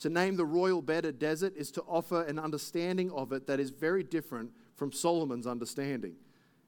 To 0.00 0.08
name 0.08 0.36
the 0.36 0.46
royal 0.46 0.80
bed 0.80 1.04
a 1.04 1.12
desert 1.12 1.56
is 1.56 1.70
to 1.72 1.82
offer 1.82 2.22
an 2.22 2.38
understanding 2.38 3.10
of 3.10 3.32
it 3.32 3.46
that 3.46 3.60
is 3.60 3.70
very 3.70 4.04
different 4.04 4.52
from 4.76 4.92
Solomon's 4.92 5.46
understanding 5.46 6.14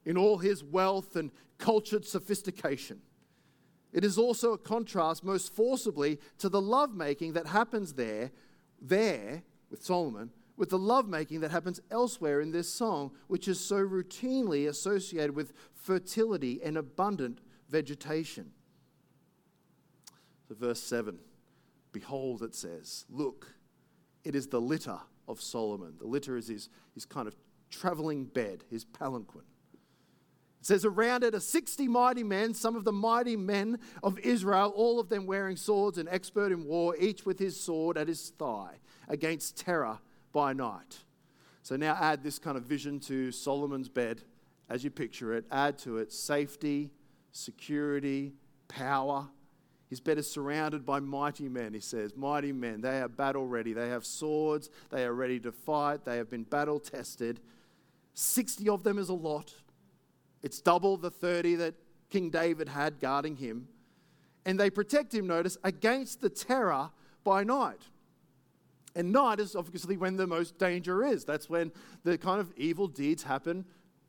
in 0.05 0.17
all 0.17 0.39
his 0.39 0.63
wealth 0.63 1.15
and 1.15 1.31
cultured 1.57 2.05
sophistication. 2.05 2.99
It 3.93 4.03
is 4.03 4.17
also 4.17 4.53
a 4.53 4.57
contrast 4.57 5.23
most 5.23 5.53
forcibly 5.53 6.19
to 6.39 6.49
the 6.49 6.61
lovemaking 6.61 7.33
that 7.33 7.47
happens 7.47 7.93
there, 7.93 8.31
there 8.81 9.43
with 9.69 9.83
Solomon, 9.83 10.31
with 10.57 10.69
the 10.69 10.79
lovemaking 10.79 11.41
that 11.41 11.51
happens 11.51 11.81
elsewhere 11.89 12.41
in 12.41 12.51
this 12.51 12.69
song, 12.69 13.11
which 13.27 13.47
is 13.47 13.59
so 13.59 13.77
routinely 13.77 14.67
associated 14.67 15.35
with 15.35 15.53
fertility 15.73 16.61
and 16.63 16.77
abundant 16.77 17.39
vegetation. 17.71 18.51
So, 20.47 20.55
verse 20.55 20.81
7 20.81 21.17
Behold, 21.91 22.43
it 22.43 22.53
says, 22.53 23.05
Look, 23.09 23.53
it 24.23 24.35
is 24.35 24.47
the 24.47 24.61
litter 24.61 24.99
of 25.27 25.41
Solomon. 25.41 25.95
The 25.99 26.07
litter 26.07 26.37
is 26.37 26.47
his, 26.47 26.69
his 26.93 27.05
kind 27.05 27.27
of 27.27 27.35
traveling 27.69 28.25
bed, 28.25 28.63
his 28.69 28.85
palanquin. 28.85 29.45
It 30.59 30.65
says, 30.65 30.85
Around 30.85 31.23
it 31.23 31.33
are 31.33 31.39
60 31.39 31.87
mighty 31.87 32.23
men, 32.23 32.53
some 32.53 32.75
of 32.75 32.83
the 32.83 32.91
mighty 32.91 33.35
men 33.35 33.79
of 34.03 34.19
Israel, 34.19 34.71
all 34.75 34.99
of 34.99 35.09
them 35.09 35.25
wearing 35.25 35.57
swords 35.57 35.97
and 35.97 36.07
expert 36.09 36.51
in 36.51 36.65
war, 36.65 36.95
each 36.99 37.25
with 37.25 37.39
his 37.39 37.59
sword 37.59 37.97
at 37.97 38.07
his 38.07 38.29
thigh, 38.37 38.75
against 39.07 39.57
terror 39.57 39.99
by 40.31 40.53
night. 40.53 40.99
So 41.63 41.75
now 41.75 41.97
add 41.99 42.23
this 42.23 42.39
kind 42.39 42.57
of 42.57 42.63
vision 42.63 42.99
to 43.01 43.31
Solomon's 43.31 43.89
bed 43.89 44.21
as 44.69 44.83
you 44.83 44.89
picture 44.89 45.33
it. 45.33 45.45
Add 45.51 45.77
to 45.79 45.97
it 45.97 46.11
safety, 46.11 46.91
security, 47.31 48.33
power. 48.67 49.27
He's 49.89 49.99
better 49.99 50.21
surrounded 50.21 50.85
by 50.85 50.99
mighty 50.99 51.49
men, 51.49 51.73
he 51.73 51.79
says. 51.79 52.15
Mighty 52.15 52.51
men. 52.53 52.81
They 52.81 53.01
are 53.01 53.09
battle 53.09 53.45
ready. 53.45 53.73
They 53.73 53.89
have 53.89 54.05
swords. 54.05 54.69
They 54.89 55.03
are 55.03 55.13
ready 55.13 55.39
to 55.41 55.51
fight. 55.51 56.05
They 56.05 56.17
have 56.17 56.29
been 56.29 56.43
battle 56.43 56.79
tested. 56.79 57.41
60 58.13 58.69
of 58.69 58.83
them 58.83 58.97
is 58.97 59.09
a 59.09 59.13
lot. 59.13 59.53
It's 60.43 60.61
double 60.61 60.97
the 60.97 61.11
30 61.11 61.55
that 61.55 61.75
King 62.09 62.29
David 62.29 62.69
had 62.69 62.99
guarding 62.99 63.35
him. 63.35 63.67
And 64.45 64.59
they 64.59 64.69
protect 64.69 65.13
him, 65.13 65.27
notice, 65.27 65.57
against 65.63 66.21
the 66.21 66.29
terror 66.29 66.89
by 67.23 67.43
night. 67.43 67.81
And 68.95 69.11
night 69.11 69.39
is 69.39 69.55
obviously 69.55 69.97
when 69.97 70.17
the 70.17 70.27
most 70.27 70.57
danger 70.57 71.03
is. 71.03 71.23
That's 71.23 71.49
when 71.49 71.71
the 72.03 72.17
kind 72.17 72.41
of 72.41 72.51
evil 72.57 72.87
deeds 72.87 73.23
happen 73.23 73.65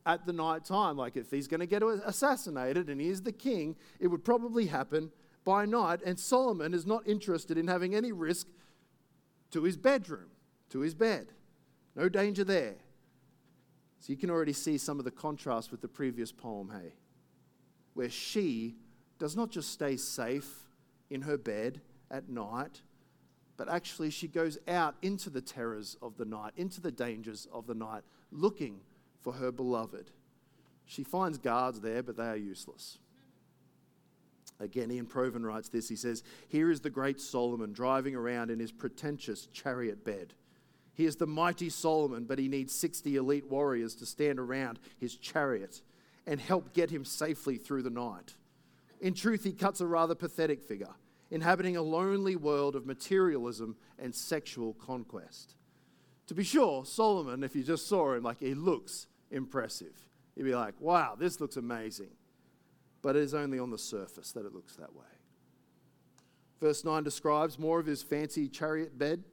at 0.07 0.27
the 0.27 0.33
night 0.33 0.65
time. 0.65 0.97
Like 0.97 1.17
if 1.17 1.31
he's 1.31 1.49
going 1.49 1.61
to 1.61 1.67
get 1.67 1.83
assassinated 1.83 2.89
and 2.89 3.01
he 3.01 3.09
is 3.09 3.23
the 3.23 3.33
king, 3.33 3.77
it 4.01 4.09
would 4.09 4.25
probably 4.25 4.67
happen 4.67 5.11
by 5.45 5.65
night. 5.65 6.01
And 6.05 6.19
Solomon 6.19 6.75
is 6.75 6.87
not 6.87 7.07
interested 7.07 7.59
in 7.59 7.69
having 7.69 7.95
any 7.95 8.13
risk 8.13 8.47
to 9.51 9.63
his 9.63 9.77
bedroom, 9.77 10.31
to 10.71 10.81
his 10.81 10.95
bed. 10.95 11.29
No 11.95 12.09
danger 12.09 12.45
there. 12.45 12.77
So 14.01 14.13
you 14.13 14.17
can 14.17 14.31
already 14.31 14.53
see 14.53 14.79
some 14.79 14.99
of 14.99 15.05
the 15.05 15.11
contrast 15.11 15.71
with 15.71 15.81
the 15.81 15.89
previous 15.89 16.33
poem, 16.33 16.71
hey? 16.71 16.95
Where 17.95 18.11
she 18.11 18.77
does 19.19 19.37
not 19.37 19.51
just 19.51 19.71
stay 19.71 19.97
safe 19.97 20.69
in 21.11 21.23
her 21.23 21.37
bed 21.37 21.81
at 22.11 22.29
night, 22.29 22.83
but 23.57 23.69
actually 23.69 24.11
she 24.11 24.27
goes 24.27 24.59
out 24.67 24.97
into 25.03 25.31
the 25.31 25.41
terrors 25.41 25.97
of 26.03 26.17
the 26.17 26.25
night, 26.25 26.53
into 26.57 26.81
the 26.81 26.91
dangers 26.91 27.47
of 27.53 27.67
the 27.67 27.75
night, 27.75 28.03
looking 28.33 28.81
for 29.23 29.35
her 29.35 29.51
beloved. 29.51 30.11
She 30.85 31.05
finds 31.05 31.39
guards 31.39 31.81
there, 31.81 32.03
but 32.03 32.17
they 32.17 32.27
are 32.27 32.37
useless. 32.37 32.99
Again, 34.61 34.91
Ian 34.93 35.07
Provan 35.07 35.45
writes 35.45 35.69
this. 35.69 35.89
He 35.89 35.97
says, 35.97 36.23
Here 36.49 36.71
is 36.71 36.81
the 36.81 36.91
great 36.91 37.21
Solomon 37.21 37.73
driving 37.73 38.15
around 38.15 38.51
in 38.51 38.61
his 38.61 38.71
pretentious 38.71 39.47
chariot 39.47 40.05
bed. 40.05 40.35
He 40.95 41.07
is 41.07 41.17
the 41.17 41.27
mighty 41.27 41.69
Solomon, 41.69 42.25
but 42.25 42.39
he 42.39 42.49
needs 42.49 42.75
60 42.75 43.17
elite 43.17 43.51
warriors 43.51 43.95
to 43.97 44.07
stand 44.07 44.39
around 44.39 44.79
his 44.99 45.17
chariot 45.17 45.81
and 46.27 46.41
help 46.41 46.75
get 46.75 46.91
him 46.91 47.05
safely 47.05 47.57
through 47.57 47.83
the 47.83 47.91
night. 47.91 48.35
In 49.01 49.15
truth, 49.15 49.43
he 49.43 49.53
cuts 49.53 49.81
a 49.81 49.87
rather 49.87 50.15
pathetic 50.15 50.63
figure, 50.63 50.95
inhabiting 51.31 51.77
a 51.77 51.83
lonely 51.83 52.37
world 52.37 52.77
of 52.77 52.87
materialism 52.87 53.77
and 53.99 54.15
sexual 54.15 54.75
conquest. 54.75 55.57
To 56.29 56.35
be 56.35 56.45
sure, 56.45 56.85
Solomon, 56.85 57.43
if 57.43 57.57
you 57.57 57.65
just 57.65 57.89
saw 57.89 58.15
him, 58.15 58.23
like 58.23 58.39
he 58.39 58.55
looks 58.55 59.09
impressive. 59.33 59.99
You'd 60.37 60.45
be 60.45 60.55
like, 60.55 60.75
wow, 60.81 61.17
this 61.19 61.41
looks 61.41 61.57
amazing. 61.57 62.11
But 63.03 63.17
it 63.17 63.23
is 63.23 63.35
only 63.35 63.59
on 63.59 63.71
the 63.71 63.79
surface 63.79 64.33
that 64.33 64.47
it 64.47 64.55
looks 64.55 64.77
that 64.77 64.95
way. 64.95 65.05
Verse 66.61 66.85
9 66.85 67.03
describes 67.03 67.59
more 67.59 67.81
of 67.81 67.87
his 67.87 68.03
fancy 68.03 68.49
chariot 68.49 68.97
bed. 68.97 69.25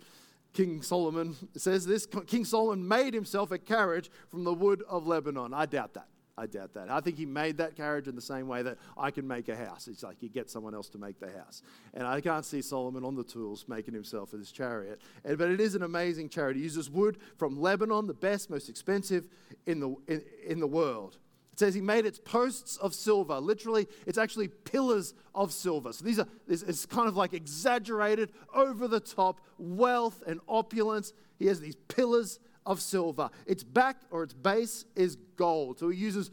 King 0.54 0.82
Solomon 0.82 1.36
says 1.56 1.86
this 1.86 2.08
King 2.26 2.44
Solomon 2.44 2.88
made 2.88 3.14
himself 3.14 3.52
a 3.52 3.60
carriage 3.60 4.10
from 4.30 4.44
the 4.44 4.54
wood 4.54 4.82
of 4.90 5.06
Lebanon. 5.06 5.54
I 5.54 5.68
doubt 5.68 5.94
that. 5.94 6.08
I 6.40 6.46
doubt 6.46 6.74
that. 6.76 6.90
I 6.90 7.02
think 7.02 7.18
he 7.18 7.26
made 7.26 7.58
that 7.58 7.76
carriage 7.76 8.08
in 8.08 8.16
the 8.16 8.22
same 8.22 8.48
way 8.48 8.62
that 8.62 8.78
I 8.98 9.12
can 9.12 9.28
make 9.28 9.50
a 9.50 9.58
house. 9.58 9.90
It's 9.90 10.04
like 10.04 10.24
you 10.24 10.30
get 10.30 10.50
someone 10.50 10.74
else 10.74 10.88
to 10.90 10.98
make 10.98 11.20
the 11.20 11.30
house. 11.32 11.62
And 11.94 12.08
I 12.08 12.22
can't 12.22 12.46
see 12.46 12.62
Solomon 12.62 13.04
on 13.04 13.16
the 13.16 13.26
tools 13.26 13.66
making 13.68 13.94
himself 13.94 14.32
his 14.32 14.50
chariot. 14.50 15.02
And, 15.26 15.38
but 15.38 15.50
it 15.50 15.60
is 15.60 15.76
an 15.76 15.84
amazing 15.84 16.30
chariot. 16.30 16.56
He 16.56 16.64
uses 16.64 16.90
wood 16.90 17.18
from 17.38 17.60
Lebanon, 17.60 18.08
the 18.08 18.14
best, 18.14 18.50
most 18.50 18.70
expensive 18.70 19.28
in 19.66 19.82
the, 19.82 19.96
in, 20.08 20.24
in 20.48 20.60
the 20.62 20.68
world. 20.68 21.18
It 21.52 21.60
says 21.60 21.74
he 21.74 21.82
made 21.82 22.06
its 22.06 22.20
posts 22.20 22.78
of 22.78 22.96
silver. 22.96 23.38
Literally, 23.42 23.86
it's 24.08 24.18
actually 24.18 24.48
pillars 24.48 25.14
of 25.36 25.52
silver. 25.52 25.92
So 25.92 26.06
these 26.06 26.20
are, 26.20 26.28
it's 26.48 26.86
kind 26.86 27.10
of 27.10 27.18
like 27.18 27.34
exaggerated, 27.34 28.32
over 28.56 28.88
the 28.88 29.02
top 29.02 29.42
wealth 29.58 30.24
and 30.26 30.40
opulence. 30.48 31.12
He 31.38 31.48
has 31.48 31.60
these 31.60 31.76
pillars 31.90 32.40
of 32.70 32.80
silver. 32.80 33.32
Its 33.48 33.64
back 33.64 33.98
or 34.12 34.24
its 34.24 34.34
base 34.34 34.86
is 34.96 35.18
gold. 35.36 35.80
So 35.80 35.90
he 35.90 35.98
uses 35.98 36.30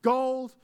gold 0.00 0.54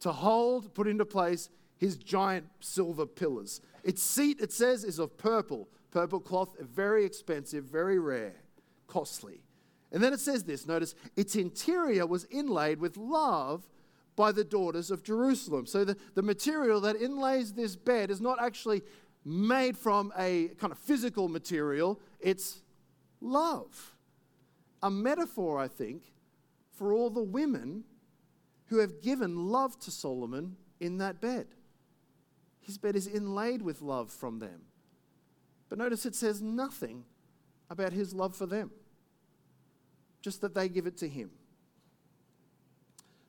to 0.00 0.12
hold, 0.12 0.74
put 0.74 0.86
into 0.86 1.06
place 1.06 1.48
his 1.78 1.96
giant 1.96 2.46
silver 2.60 3.06
pillars. 3.06 3.62
Its 3.82 4.02
seat, 4.02 4.40
it 4.40 4.52
says, 4.52 4.84
is 4.84 4.98
of 4.98 5.16
purple. 5.16 5.68
Purple 5.90 6.20
cloth, 6.20 6.54
very 6.60 7.04
expensive, 7.06 7.64
very 7.64 7.98
rare, 7.98 8.34
costly. 8.86 9.40
And 9.90 10.02
then 10.02 10.12
it 10.12 10.20
says 10.20 10.44
this 10.44 10.66
notice, 10.66 10.94
its 11.16 11.34
interior 11.34 12.06
was 12.06 12.24
inlaid 12.24 12.78
with 12.78 12.98
love 12.98 13.66
by 14.16 14.32
the 14.32 14.44
daughters 14.44 14.90
of 14.90 15.02
Jerusalem. 15.02 15.64
So 15.64 15.86
the, 15.86 15.96
the 16.14 16.22
material 16.22 16.82
that 16.82 16.96
inlays 16.96 17.54
this 17.54 17.74
bed 17.74 18.10
is 18.10 18.20
not 18.20 18.38
actually 18.38 18.82
made 19.24 19.78
from 19.78 20.12
a 20.18 20.48
kind 20.58 20.72
of 20.72 20.78
physical 20.78 21.28
material, 21.28 21.98
it's 22.20 22.60
love 23.22 23.94
a 24.82 24.90
metaphor, 24.90 25.58
I 25.58 25.68
think, 25.68 26.12
for 26.70 26.92
all 26.92 27.10
the 27.10 27.22
women 27.22 27.84
who 28.66 28.78
have 28.78 29.02
given 29.02 29.48
love 29.48 29.78
to 29.80 29.90
Solomon 29.90 30.56
in 30.80 30.98
that 30.98 31.20
bed. 31.20 31.46
His 32.60 32.78
bed 32.78 32.96
is 32.96 33.06
inlaid 33.06 33.62
with 33.62 33.80
love 33.80 34.10
from 34.10 34.38
them. 34.38 34.62
But 35.68 35.78
notice 35.78 36.06
it 36.06 36.14
says 36.14 36.40
nothing 36.40 37.04
about 37.70 37.92
his 37.92 38.14
love 38.14 38.36
for 38.36 38.46
them, 38.46 38.70
just 40.22 40.40
that 40.40 40.54
they 40.54 40.68
give 40.68 40.86
it 40.86 40.96
to 40.98 41.08
him. 41.08 41.30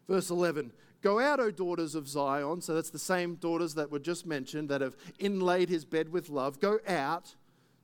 Verse 0.08 0.30
11 0.30 0.72
Go 1.02 1.20
out, 1.20 1.40
O 1.40 1.50
daughters 1.50 1.96
of 1.96 2.10
Zion. 2.10 2.62
So 2.62 2.74
that's 2.74 2.90
the 2.90 3.00
same 3.00 3.36
daughters 3.36 3.76
that 3.76 3.90
were 3.90 4.00
just 4.00 4.26
mentioned 4.26 4.68
that 4.70 4.82
have 4.82 4.98
inlaid 5.18 5.70
his 5.70 5.86
bed 5.86 6.10
with 6.10 6.30
love. 6.30 6.60
Go 6.60 6.80
out 6.86 7.36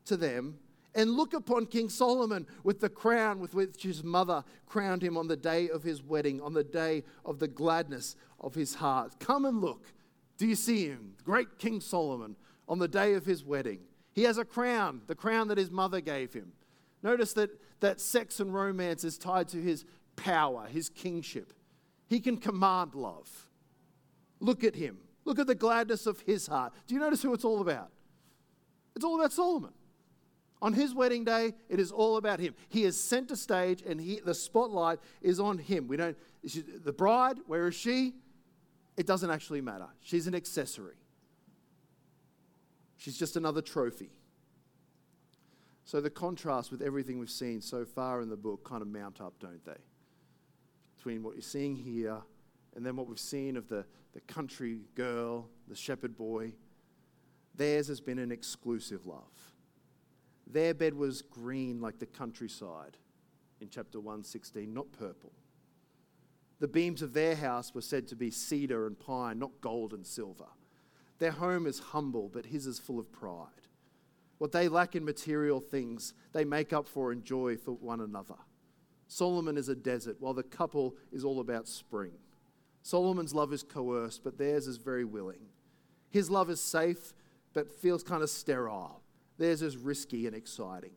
to 0.06 0.18
them 0.18 0.60
and 0.96 1.12
look 1.12 1.34
upon 1.34 1.66
King 1.66 1.90
Solomon 1.90 2.48
with 2.64 2.80
the 2.80 2.90
crown 2.90 3.40
with 3.40 3.54
which 3.54 3.84
his 3.84 4.04
mother 4.04 4.44
crowned 4.66 5.04
him 5.04 5.18
on 5.18 5.28
the 5.28 5.36
day 5.36 5.70
of 5.70 5.84
his 5.84 6.02
wedding, 6.02 6.42
on 6.42 6.54
the 6.54 6.64
day 6.64 7.04
of 7.26 7.40
the 7.40 7.48
gladness 7.48 8.16
of 8.40 8.56
his 8.56 8.76
heart. 8.76 9.20
Come 9.20 9.46
and 9.46 9.62
look. 9.62 9.94
Do 10.38 10.48
you 10.48 10.56
see 10.56 10.88
him? 10.88 11.16
Great 11.24 11.60
King 11.60 11.82
Solomon 11.82 12.38
on 12.68 12.80
the 12.80 12.88
day 12.88 13.14
of 13.14 13.26
his 13.26 13.44
wedding. 13.44 13.82
He 14.14 14.24
has 14.24 14.38
a 14.38 14.46
crown, 14.46 15.02
the 15.08 15.16
crown 15.16 15.50
that 15.50 15.58
his 15.58 15.70
mother 15.70 16.00
gave 16.00 16.34
him. 16.34 16.54
Notice 17.04 17.34
that, 17.34 17.50
that 17.82 18.00
sex 18.00 18.40
and 18.40 18.54
romance 18.54 19.04
is 19.04 19.18
tied 19.18 19.50
to 19.50 19.62
his 19.62 19.86
power, 20.16 20.66
his 20.68 20.90
kingship. 20.90 21.54
He 22.08 22.22
can 22.22 22.38
command 22.38 22.96
love. 22.96 23.50
Look 24.40 24.64
at 24.64 24.76
him. 24.76 25.00
Look 25.26 25.40
at 25.40 25.48
the 25.48 25.56
gladness 25.56 26.06
of 26.06 26.22
his 26.22 26.48
heart. 26.48 26.74
Do 26.88 26.94
you 26.94 27.02
notice 27.02 27.22
who 27.22 27.34
it's 27.34 27.44
all 27.44 27.62
about? 27.62 27.90
It's 28.96 29.04
all 29.04 29.20
about 29.20 29.34
Solomon. 29.34 29.74
On 30.66 30.74
his 30.74 30.96
wedding 30.96 31.24
day, 31.24 31.54
it 31.70 31.80
is 31.80 31.92
all 31.92 32.18
about 32.18 32.40
him. 32.40 32.56
He 32.70 32.86
is 32.86 33.00
center 33.00 33.36
stage 33.36 33.84
and 33.84 34.02
he, 34.02 34.20
the 34.20 34.34
spotlight 34.34 34.98
is 35.22 35.40
on 35.40 35.60
him. 35.60 35.88
We 35.88 35.96
don't, 35.96 36.18
the 36.84 36.92
bride, 36.92 37.38
where 37.46 37.68
is 37.68 37.76
she? 37.76 38.14
it 38.98 39.06
doesn't 39.06 39.30
actually 39.30 39.62
matter. 39.62 39.88
She's 40.02 40.28
an 40.28 40.36
accessory, 40.36 40.96
she's 42.98 43.18
just 43.18 43.36
another 43.36 43.62
trophy. 43.62 44.12
So 45.88 46.02
the 46.02 46.10
contrast 46.10 46.72
with 46.72 46.82
everything 46.82 47.20
we've 47.20 47.30
seen 47.30 47.62
so 47.62 47.86
far 47.86 48.22
in 48.22 48.30
the 48.30 48.36
book 48.36 48.64
kind 48.64 48.82
of 48.82 48.88
mount 48.88 49.22
up, 49.22 49.34
don't 49.40 49.64
they? 49.66 49.78
Between 50.98 51.22
what 51.22 51.36
you're 51.36 51.44
seeing 51.44 51.76
here 51.76 52.18
and 52.76 52.84
then 52.84 52.96
what 52.96 53.08
we've 53.08 53.20
seen 53.20 53.56
of 53.56 53.70
the, 53.70 53.86
the 54.14 54.22
country 54.22 54.80
girl, 54.96 55.48
the 55.68 55.76
shepherd 55.76 56.18
boy. 56.18 56.54
Theirs 57.54 57.88
has 57.88 58.02
been 58.02 58.18
an 58.18 58.32
exclusive 58.32 59.06
love. 59.06 59.54
Their 60.48 60.74
bed 60.74 60.94
was 60.94 61.22
green 61.22 61.82
like 61.82 62.00
the 62.00 62.06
countryside 62.06 62.98
in 63.60 63.70
chapter 63.70 64.00
116, 64.00 64.74
not 64.74 64.92
purple. 64.92 65.32
The 66.60 66.68
beams 66.68 67.02
of 67.02 67.14
their 67.14 67.36
house 67.36 67.74
were 67.74 67.82
said 67.82 68.08
to 68.08 68.16
be 68.16 68.32
cedar 68.32 68.88
and 68.88 68.98
pine, 68.98 69.40
not 69.40 69.60
gold 69.62 69.94
and 69.94 70.06
silver. 70.06 70.48
Their 71.20 71.32
home 71.32 71.68
is 71.68 71.80
humble, 71.80 72.30
but 72.30 72.48
his 72.48 72.66
is 72.66 72.80
full 72.80 73.00
of 73.00 73.12
pride. 73.12 73.50
What 74.38 74.52
they 74.52 74.68
lack 74.68 74.96
in 74.96 75.06
material 75.06 75.60
things, 75.60 76.14
they 76.34 76.46
make 76.46 76.74
up 76.74 76.88
for 76.88 77.12
in 77.12 77.24
joy 77.24 77.58
for 77.58 77.72
one 77.72 78.02
another. 78.02 78.36
Solomon 79.08 79.58
is 79.58 79.70
a 79.70 79.76
desert, 79.76 80.18
while 80.20 80.34
the 80.34 80.44
couple 80.44 80.96
is 81.12 81.24
all 81.24 81.40
about 81.40 81.68
spring. 81.68 82.14
Solomon's 82.82 83.34
love 83.34 83.54
is 83.54 83.64
coerced, 83.64 84.24
but 84.24 84.38
theirs 84.38 84.68
is 84.68 84.78
very 84.78 85.06
willing. 85.06 85.48
His 86.10 86.30
love 86.30 86.50
is 86.50 86.60
safe, 86.60 87.14
but 87.54 87.72
feels 87.72 88.04
kind 88.04 88.24
of 88.24 88.30
sterile. 88.30 89.02
Theirs 89.38 89.62
is 89.62 89.78
risky 89.78 90.28
and 90.28 90.36
exciting. 90.36 90.92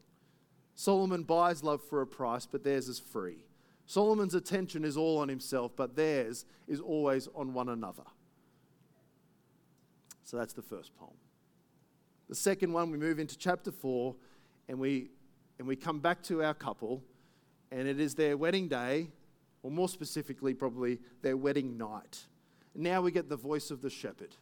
Solomon 0.75 1.25
buys 1.25 1.65
love 1.65 1.83
for 1.83 2.03
a 2.03 2.07
price, 2.07 2.47
but 2.47 2.63
theirs 2.63 2.89
is 2.89 2.99
free. 2.99 3.45
Solomon's 3.87 4.35
attention 4.35 4.85
is 4.85 4.97
all 4.97 5.19
on 5.19 5.29
himself, 5.29 5.73
but 5.75 5.97
theirs 5.97 6.45
is 6.67 6.79
always 6.79 7.29
on 7.35 7.53
one 7.53 7.71
another. 7.71 8.05
So 10.25 10.37
that's 10.37 10.53
the 10.53 10.63
first 10.63 10.95
poem. 10.95 11.17
The 12.29 12.35
second 12.35 12.73
one, 12.73 12.91
we 12.91 12.99
move 12.99 13.19
into 13.19 13.37
chapter 13.37 13.73
4 13.73 14.15
and 14.69 14.79
we, 14.79 15.11
and 15.59 15.67
we 15.67 15.75
come 15.75 16.01
back 16.01 16.23
to 16.25 16.45
our 16.45 16.53
couple, 16.53 17.03
and 17.73 17.89
it 17.89 17.99
is 17.99 18.15
their 18.15 18.37
wedding 18.37 18.69
day, 18.69 19.09
or 19.63 19.71
more 19.71 19.89
specifically, 19.89 20.53
probably 20.53 20.99
their 21.23 21.37
wedding 21.37 21.79
night. 21.79 22.21
Now 22.75 23.01
we 23.01 23.11
get 23.11 23.29
the 23.29 23.37
voice 23.37 23.71
of 23.71 23.81
the 23.81 23.91
shepherd. 23.91 24.37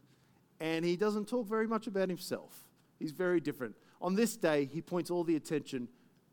And 0.60 0.84
he 0.84 0.96
doesn't 0.96 1.28
talk 1.28 1.46
very 1.46 1.66
much 1.66 1.86
about 1.86 2.08
himself, 2.08 2.64
he's 2.98 3.12
very 3.12 3.40
different. 3.40 3.76
On 4.00 4.14
this 4.14 4.36
day, 4.36 4.68
he 4.72 4.82
points 4.82 5.10
all 5.10 5.24
the 5.24 5.36
attention 5.36 5.88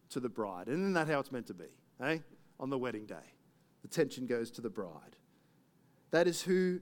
to 0.09 0.19
the 0.19 0.29
bride. 0.29 0.67
And 0.67 0.79
isn't 0.79 0.93
that 0.93 1.07
how 1.07 1.19
it's 1.19 1.31
meant 1.31 1.47
to 1.47 1.53
be? 1.53 1.65
Eh? 2.01 2.19
On 2.59 2.69
the 2.69 2.77
wedding 2.77 3.05
day, 3.05 3.33
the 3.81 3.87
attention 3.87 4.25
goes 4.25 4.51
to 4.51 4.61
the 4.61 4.69
bride. 4.69 5.17
That 6.11 6.27
is 6.27 6.41
who, 6.43 6.79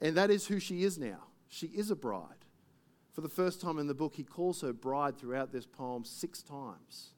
and 0.00 0.16
that 0.16 0.30
is 0.30 0.46
who 0.46 0.60
she 0.60 0.84
is 0.84 0.98
now. 0.98 1.24
She 1.48 1.66
is 1.66 1.90
a 1.90 1.96
bride. 1.96 2.44
For 3.12 3.22
the 3.22 3.28
first 3.28 3.60
time 3.60 3.78
in 3.78 3.88
the 3.88 3.94
book, 3.94 4.14
he 4.14 4.22
calls 4.22 4.60
her 4.60 4.72
bride 4.72 5.18
throughout 5.18 5.52
this 5.52 5.66
poem 5.66 6.04
six 6.04 6.42
times. 6.42 7.10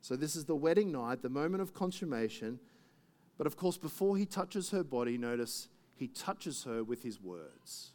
So, 0.00 0.16
this 0.16 0.36
is 0.36 0.44
the 0.44 0.54
wedding 0.54 0.92
night, 0.92 1.22
the 1.22 1.28
moment 1.28 1.62
of 1.62 1.74
consummation. 1.74 2.60
But 3.36 3.46
of 3.46 3.56
course, 3.56 3.78
before 3.78 4.16
he 4.16 4.26
touches 4.26 4.70
her 4.70 4.84
body, 4.84 5.16
notice 5.16 5.68
he 5.94 6.08
touches 6.08 6.64
her 6.64 6.84
with 6.84 7.02
his 7.02 7.20
words. 7.20 7.92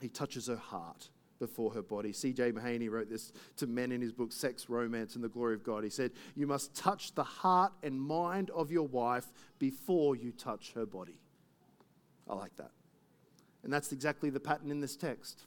He 0.00 0.08
touches 0.08 0.46
her 0.48 0.56
heart 0.56 1.08
before 1.46 1.72
her 1.74 1.82
body. 1.82 2.10
C.J. 2.10 2.52
Mahaney 2.52 2.90
wrote 2.90 3.10
this 3.10 3.30
to 3.56 3.66
men 3.66 3.92
in 3.92 4.00
his 4.00 4.12
book, 4.12 4.32
Sex, 4.32 4.70
Romance, 4.70 5.14
and 5.14 5.22
the 5.22 5.28
Glory 5.28 5.54
of 5.54 5.62
God. 5.62 5.84
He 5.84 5.90
said, 5.90 6.12
You 6.34 6.46
must 6.46 6.74
touch 6.74 7.14
the 7.14 7.22
heart 7.22 7.72
and 7.82 8.00
mind 8.00 8.48
of 8.50 8.72
your 8.72 8.86
wife 8.86 9.26
before 9.58 10.16
you 10.16 10.32
touch 10.32 10.72
her 10.74 10.86
body. 10.86 11.20
I 12.26 12.34
like 12.34 12.56
that. 12.56 12.70
And 13.62 13.70
that's 13.70 13.92
exactly 13.92 14.30
the 14.30 14.40
pattern 14.40 14.70
in 14.70 14.80
this 14.80 14.96
text. 14.96 15.44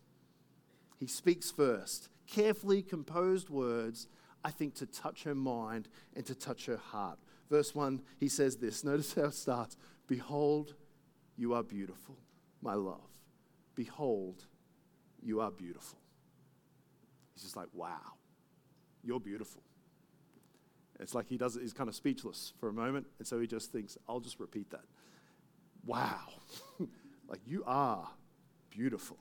He 0.99 1.07
speaks 1.07 1.49
first, 1.49 2.09
carefully 2.27 2.83
composed 2.83 3.49
words, 3.49 4.07
I 4.43 4.51
think, 4.51 4.75
to 4.75 4.85
touch 4.85 5.23
her 5.23 5.35
mind 5.35 5.87
and 6.15 6.25
to 6.27 6.35
touch 6.35 6.67
her 6.67 6.77
heart. 6.77 7.17
Verse 7.49 7.73
1, 7.73 8.03
he 8.19 8.29
says 8.29 8.57
this. 8.57 8.83
Notice 8.83 9.15
how 9.15 9.25
it 9.25 9.33
starts 9.33 9.77
Behold, 10.07 10.75
you 11.35 11.55
are 11.55 11.63
beautiful, 11.63 12.17
my 12.61 12.75
love. 12.75 13.09
Behold, 13.73 14.45
you 15.21 15.41
are 15.41 15.51
beautiful. 15.51 15.99
He's 17.33 17.43
just 17.43 17.55
like, 17.55 17.67
wow, 17.73 18.15
you're 19.03 19.19
beautiful. 19.19 19.61
It's 20.99 21.13
like 21.13 21.27
he 21.27 21.37
does 21.37 21.55
he's 21.55 21.73
kind 21.73 21.89
of 21.89 21.95
speechless 21.95 22.53
for 22.59 22.69
a 22.69 22.73
moment, 22.73 23.05
and 23.19 23.27
so 23.27 23.39
he 23.39 23.47
just 23.47 23.71
thinks, 23.71 23.97
I'll 24.09 24.19
just 24.19 24.39
repeat 24.39 24.71
that. 24.71 24.85
Wow. 25.85 26.27
Like, 27.27 27.41
you 27.45 27.63
are 27.65 28.07
beautiful. 28.69 29.17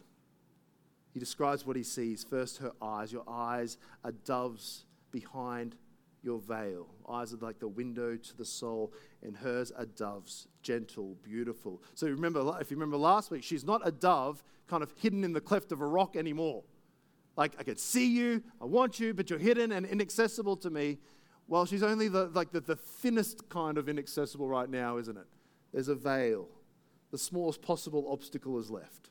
He 1.12 1.18
describes 1.18 1.66
what 1.66 1.76
he 1.76 1.82
sees. 1.82 2.24
First, 2.24 2.58
her 2.58 2.72
eyes. 2.80 3.12
Your 3.12 3.24
eyes 3.26 3.78
are 4.04 4.12
doves 4.12 4.84
behind 5.10 5.74
your 6.26 6.40
veil. 6.40 6.88
Eyes 7.08 7.32
are 7.32 7.38
like 7.38 7.58
the 7.58 7.68
window 7.68 8.16
to 8.16 8.36
the 8.36 8.44
soul, 8.44 8.92
and 9.22 9.36
hers 9.36 9.70
are 9.70 9.86
doves, 9.86 10.48
gentle, 10.62 11.16
beautiful. 11.22 11.82
So 11.94 12.08
remember, 12.08 12.58
if 12.60 12.70
you 12.70 12.76
remember 12.76 12.98
last 12.98 13.30
week, 13.30 13.42
she's 13.42 13.64
not 13.64 13.80
a 13.84 13.92
dove 13.92 14.42
kind 14.66 14.82
of 14.82 14.92
hidden 14.96 15.24
in 15.24 15.32
the 15.32 15.40
cleft 15.40 15.72
of 15.72 15.80
a 15.80 15.86
rock 15.86 16.16
anymore. 16.16 16.64
Like 17.36 17.52
I 17.58 17.62
can 17.62 17.76
see 17.76 18.06
you, 18.06 18.42
I 18.60 18.64
want 18.64 19.00
you, 19.00 19.14
but 19.14 19.30
you're 19.30 19.38
hidden 19.38 19.72
and 19.72 19.86
inaccessible 19.86 20.56
to 20.58 20.70
me. 20.70 20.98
Well, 21.48 21.64
she's 21.64 21.82
only 21.82 22.08
the, 22.08 22.26
like 22.34 22.50
the, 22.50 22.60
the 22.60 22.76
thinnest 22.76 23.48
kind 23.48 23.78
of 23.78 23.88
inaccessible 23.88 24.48
right 24.48 24.68
now, 24.68 24.98
isn't 24.98 25.16
it? 25.16 25.26
There's 25.72 25.88
a 25.88 25.94
veil 25.94 26.48
the 27.10 27.18
smallest 27.18 27.62
possible 27.62 28.06
obstacle 28.10 28.58
is 28.58 28.70
left. 28.70 29.10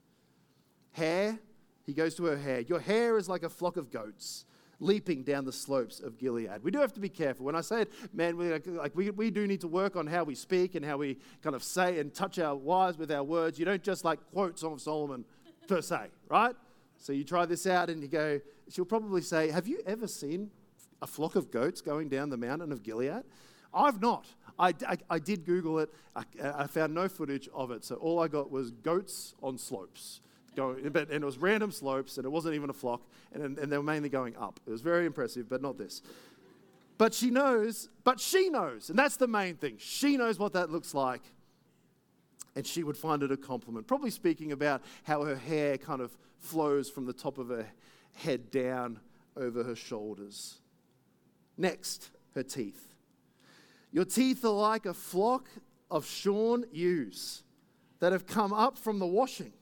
Hair, 0.92 1.40
he 1.84 1.94
goes 1.94 2.16
to 2.16 2.26
her 2.26 2.38
hair. 2.38 2.60
Your 2.62 2.80
hair 2.80 3.18
is 3.18 3.30
like 3.30 3.44
a 3.44 3.50
flock 3.50 3.78
of 3.78 3.90
goats 3.92 4.46
leaping 4.80 5.24
down 5.24 5.46
the 5.46 5.52
slopes 5.52 6.00
of 6.00 6.18
Gilead. 6.18 6.50
We 6.62 6.72
do 6.72 6.80
have 6.80 6.94
to 6.94 7.00
be 7.00 7.10
careful. 7.10 7.46
When 7.46 7.56
I 7.56 7.62
say 7.62 7.84
it, 7.84 7.92
man, 8.14 8.38
we, 8.38 8.50
like, 8.50 8.96
we, 8.96 9.10
we 9.12 9.32
do 9.32 9.48
need 9.48 9.62
to 9.62 9.68
work 9.68 9.96
on 9.96 10.08
how 10.08 10.24
we 10.24 10.36
speak 10.36 10.76
and 10.76 10.86
how 10.86 10.98
we 10.98 11.18
kind 11.42 11.56
of 11.56 11.64
say 11.64 12.00
and 12.00 12.14
touch 12.14 12.40
our 12.40 12.56
wives 12.56 12.98
with 12.98 13.12
our 13.12 13.24
words. 13.24 13.58
You 13.58 13.66
don't 13.66 13.84
just 13.84 14.04
like 14.04 14.20
quote 14.32 14.60
Song 14.60 14.74
of 14.74 14.82
Solomon 14.82 15.26
per 15.68 15.82
se, 15.82 16.08
right? 16.30 16.56
So 16.98 17.14
you 17.14 17.24
try 17.24 17.46
this 17.46 17.68
out 17.68 17.90
and 17.90 18.02
you 18.02 18.08
go, 18.08 18.40
she'll 18.70 18.86
probably 18.86 19.22
say, 19.22 19.50
Have 19.52 19.68
you 19.68 19.82
ever 19.86 20.08
seen 20.08 20.52
a 21.02 21.08
flock 21.08 21.36
of 21.36 21.52
goats 21.52 21.82
going 21.82 22.10
down 22.10 22.30
the 22.30 22.38
mountain 22.38 22.72
of 22.72 22.84
Gilead? 22.84 23.24
I've 23.74 24.02
not. 24.02 24.26
I, 24.58 24.74
I, 24.88 24.98
I 25.10 25.20
did 25.20 25.46
Google 25.46 25.80
it. 25.80 25.90
I, 26.16 26.24
I, 26.42 26.68
found 26.68 26.94
no 26.94 27.10
footage 27.10 27.50
of 27.54 27.72
it. 27.72 27.84
So 27.84 27.96
all 27.96 28.22
I 28.22 28.30
got 28.30 28.50
was 28.50 28.72
goats 28.72 29.36
on 29.44 29.58
slopes. 29.58 30.22
Going, 30.56 30.88
but, 30.90 31.10
and 31.10 31.24
it 31.24 31.26
was 31.26 31.38
random 31.38 31.72
slopes, 31.72 32.18
and 32.18 32.26
it 32.26 32.30
wasn't 32.30 32.56
even 32.56 32.70
a 32.70 32.74
flock, 32.74 33.02
and, 33.34 33.58
and 33.58 33.72
they 33.72 33.78
were 33.78 33.84
mainly 33.84 34.10
going 34.10 34.36
up. 34.38 34.60
It 34.66 34.72
was 34.72 34.82
very 34.82 35.06
impressive, 35.06 35.50
but 35.50 35.62
not 35.62 35.78
this. 35.78 36.02
But 36.98 37.14
she 37.14 37.30
knows, 37.30 37.90
but 38.04 38.20
she 38.20 38.50
knows, 38.50 38.90
and 38.90 38.98
that's 38.98 39.18
the 39.18 39.28
main 39.28 39.56
thing. 39.56 39.76
She 39.80 40.16
knows 40.16 40.40
what 40.40 40.54
that 40.54 40.70
looks 40.70 40.94
like, 40.94 41.22
and 42.56 42.66
she 42.66 42.84
would 42.84 42.96
find 42.96 43.22
it 43.22 43.32
a 43.32 43.38
compliment. 43.38 43.86
Probably 43.86 44.12
speaking 44.12 44.54
about 44.54 44.82
how 45.04 45.24
her 45.24 45.36
hair 45.36 45.78
kind 45.78 46.02
of 46.02 46.16
flows 46.40 46.90
from 46.90 47.06
the 47.06 47.14
top 47.14 47.38
of 47.38 47.50
her 47.50 47.68
head 48.14 48.50
down 48.50 49.00
over 49.36 49.64
her 49.64 49.76
shoulders. 49.76 50.60
Next, 51.58 52.12
her 52.34 52.44
teeth. 52.44 52.94
Your 53.92 54.06
teeth 54.06 54.44
are 54.46 54.50
like 54.50 54.86
a 54.86 54.94
flock 54.94 55.50
of 55.92 56.06
shorn 56.06 56.66
ewes 56.72 57.44
that 58.00 58.12
have 58.12 58.26
come 58.26 58.54
up 58.54 58.78
from 58.78 59.00
the 59.00 59.06
washing, 59.06 59.54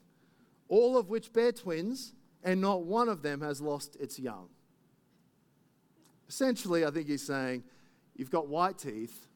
all 0.74 0.98
of 0.98 1.08
which 1.08 1.32
bear 1.32 1.52
twins, 1.52 2.14
and 2.44 2.60
not 2.60 2.82
one 2.82 3.08
of 3.08 3.22
them 3.22 3.42
has 3.42 3.62
lost 3.62 3.96
its 4.00 4.18
young. 4.18 4.48
Essentially, 6.28 6.84
I 6.84 6.90
think 6.90 7.08
he's 7.08 7.22
saying, 7.22 7.64
You've 8.16 8.32
got 8.32 8.48
white 8.48 8.80
teeth, 8.80 9.28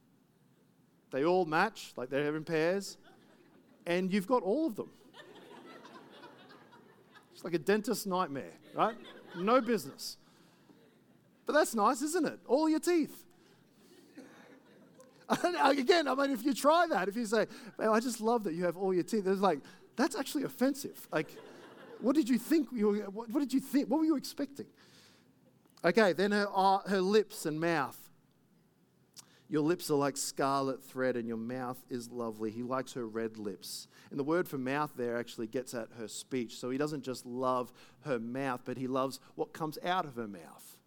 they 1.12 1.26
all 1.26 1.45
match, 1.45 1.93
like 1.95 2.10
they're 2.10 2.36
in 2.36 2.43
pairs, 2.43 2.97
and 3.86 4.12
you've 4.12 4.28
got 4.28 4.41
all 4.41 4.65
of 4.65 4.76
them. 4.76 4.89
It's 7.34 7.43
like 7.43 7.54
a 7.54 7.60
dentist's 7.60 8.08
nightmare, 8.08 8.54
right? 8.73 8.95
No 9.38 9.62
business. 9.62 10.17
But 11.45 11.54
that's 11.54 11.76
nice, 11.76 12.02
isn't 12.02 12.26
it? 12.26 12.39
All 12.47 12.67
your 12.67 12.80
teeth. 12.80 13.26
Again, 15.63 16.08
I 16.08 16.15
mean, 16.15 16.32
if 16.32 16.43
you 16.43 16.54
try 16.54 16.88
that, 16.89 17.08
if 17.08 17.15
you 17.15 17.26
say, 17.26 17.45
I 17.78 18.00
just 18.00 18.21
love 18.21 18.43
that 18.45 18.54
you 18.54 18.63
have 18.65 18.76
all 18.76 18.91
your 18.93 19.04
teeth, 19.04 19.28
it's 19.28 19.41
like, 19.41 19.60
that's 19.97 20.15
actually 20.15 20.43
offensive. 20.43 21.07
Like, 21.12 21.36
what 21.99 22.15
did 22.15 22.29
you 22.29 22.38
think? 22.38 22.69
You 22.71 22.88
were, 22.88 22.97
what, 23.10 23.29
what, 23.29 23.39
did 23.39 23.51
you 23.51 23.60
think? 23.60 23.89
What 23.89 23.99
were 23.99 24.05
you 24.05 24.15
expecting? 24.15 24.67
Okay, 25.83 26.13
then 26.13 26.31
her, 26.31 26.47
uh, 26.53 26.79
her 26.88 27.01
lips 27.01 27.45
and 27.45 27.60
mouth. 27.60 27.97
Your 29.49 29.62
lips 29.62 29.89
are 29.89 29.95
like 29.95 30.17
scarlet 30.17 30.83
thread, 30.83 31.15
and 31.15 31.27
your 31.27 31.38
mouth 31.38 31.81
is 31.89 32.12
lovely. 32.12 32.51
He 32.51 32.63
likes 32.63 32.93
her 32.93 33.07
red 33.07 33.38
lips. 33.38 33.88
And 34.10 34.19
the 34.19 34.23
word 34.23 34.47
for 34.47 34.57
mouth 34.57 34.91
there 34.95 35.17
actually 35.17 35.47
gets 35.47 35.73
at 35.73 35.88
her 35.97 36.07
speech. 36.07 36.57
So 36.57 36.69
he 36.69 36.77
doesn't 36.77 37.03
just 37.03 37.25
love 37.25 37.71
her 38.01 38.19
mouth, 38.19 38.62
but 38.65 38.77
he 38.77 38.88
loves 38.88 39.19
what 39.36 39.53
comes 39.53 39.77
out 39.83 40.05
of 40.05 40.15
her 40.15 40.27
mouth, 40.27 40.77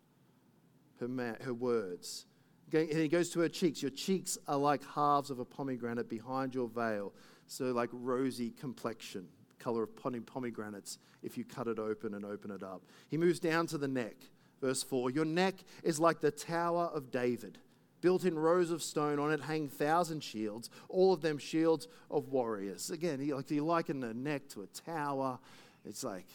her, 1.00 1.08
ma- 1.08 1.42
her 1.42 1.54
words. 1.54 2.26
And 2.72 2.90
he 2.90 3.08
goes 3.08 3.30
to 3.30 3.40
her 3.40 3.48
cheeks. 3.48 3.82
Your 3.82 3.90
cheeks 3.90 4.38
are 4.46 4.58
like 4.58 4.82
halves 4.94 5.30
of 5.30 5.38
a 5.38 5.44
pomegranate 5.44 6.08
behind 6.08 6.54
your 6.54 6.68
veil. 6.68 7.12
So, 7.50 7.72
like 7.72 7.90
rosy 7.92 8.50
complexion, 8.52 9.26
color 9.58 9.82
of 9.82 9.96
pomegranates 9.96 10.98
if 11.24 11.36
you 11.36 11.44
cut 11.44 11.66
it 11.66 11.80
open 11.80 12.14
and 12.14 12.24
open 12.24 12.52
it 12.52 12.62
up. 12.62 12.80
He 13.08 13.16
moves 13.16 13.40
down 13.40 13.66
to 13.68 13.78
the 13.78 13.88
neck. 13.88 14.14
Verse 14.60 14.84
4 14.84 15.10
Your 15.10 15.24
neck 15.24 15.56
is 15.82 15.98
like 15.98 16.20
the 16.20 16.30
Tower 16.30 16.92
of 16.94 17.10
David. 17.10 17.58
Built 18.02 18.24
in 18.24 18.38
rows 18.38 18.70
of 18.70 18.84
stone, 18.84 19.18
on 19.18 19.32
it 19.32 19.40
hang 19.40 19.68
thousand 19.68 20.22
shields, 20.22 20.70
all 20.88 21.12
of 21.12 21.22
them 21.22 21.38
shields 21.38 21.88
of 22.08 22.28
warriors. 22.28 22.88
Again, 22.88 23.18
he, 23.18 23.34
like, 23.34 23.50
you 23.50 23.64
liken 23.64 23.98
the 23.98 24.14
neck 24.14 24.48
to 24.50 24.62
a 24.62 24.66
tower. 24.68 25.40
It's 25.84 26.04
like, 26.04 26.28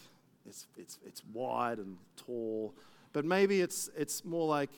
it's, 0.46 0.68
it's, 0.78 1.00
it's 1.06 1.24
wide 1.34 1.78
and 1.78 1.96
tall. 2.18 2.76
But 3.14 3.24
maybe 3.24 3.62
it's, 3.62 3.90
it's 3.98 4.26
more 4.26 4.46
like, 4.50 4.70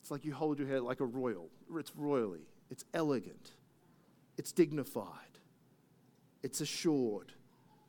it's 0.00 0.10
like 0.10 0.24
you 0.24 0.32
hold 0.32 0.58
your 0.58 0.68
head 0.68 0.80
like 0.80 1.00
a 1.00 1.04
royal. 1.04 1.50
It's 1.76 1.92
royally, 1.94 2.46
it's 2.70 2.86
elegant, 2.94 3.50
it's 4.36 4.52
dignified, 4.52 5.38
it's 6.42 6.60
assured, 6.60 7.32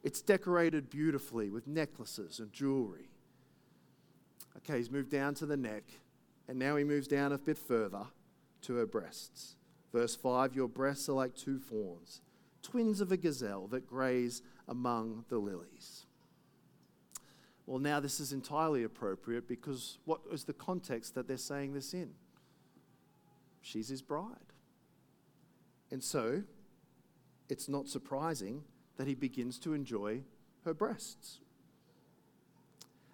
it's 0.04 0.22
decorated 0.22 0.90
beautifully 0.90 1.50
with 1.50 1.68
necklaces 1.68 2.40
and 2.40 2.52
jewelry. 2.52 3.10
Okay, 4.58 4.78
he's 4.78 4.92
moved 4.92 5.12
down 5.12 5.36
to 5.36 5.46
the 5.46 5.58
neck, 5.58 5.84
and 6.48 6.58
now 6.58 6.76
he 6.76 6.84
moves 6.84 7.08
down 7.08 7.32
a 7.32 7.38
bit 7.38 7.58
further 7.58 8.08
to 8.62 8.76
her 8.76 8.86
breasts. 8.86 9.56
Verse 9.94 10.16
5 10.16 10.56
Your 10.56 10.68
breasts 10.68 11.10
are 11.10 11.14
like 11.14 11.36
two 11.36 11.60
fawns, 11.60 12.22
twins 12.62 13.02
of 13.02 13.12
a 13.12 13.18
gazelle 13.18 13.68
that 13.68 13.88
graze 13.88 14.42
among 14.68 15.26
the 15.30 15.38
lilies. 15.38 16.06
Well, 17.66 17.80
now 17.80 18.00
this 18.00 18.20
is 18.22 18.32
entirely 18.32 18.84
appropriate 18.84 19.48
because 19.48 20.00
what 20.06 20.22
is 20.32 20.46
the 20.46 20.54
context 20.54 21.16
that 21.16 21.28
they're 21.28 21.38
saying 21.38 21.74
this 21.74 21.94
in? 21.94 22.12
She's 23.62 23.90
his 23.90 24.02
bride. 24.02 24.54
And 25.92 26.04
so, 26.04 26.44
it's 27.50 27.70
not 27.70 27.88
surprising 27.88 28.64
that 28.98 29.08
he 29.08 29.16
begins 29.16 29.58
to 29.60 29.74
enjoy 29.74 30.22
her 30.66 30.74
breasts. 30.74 31.40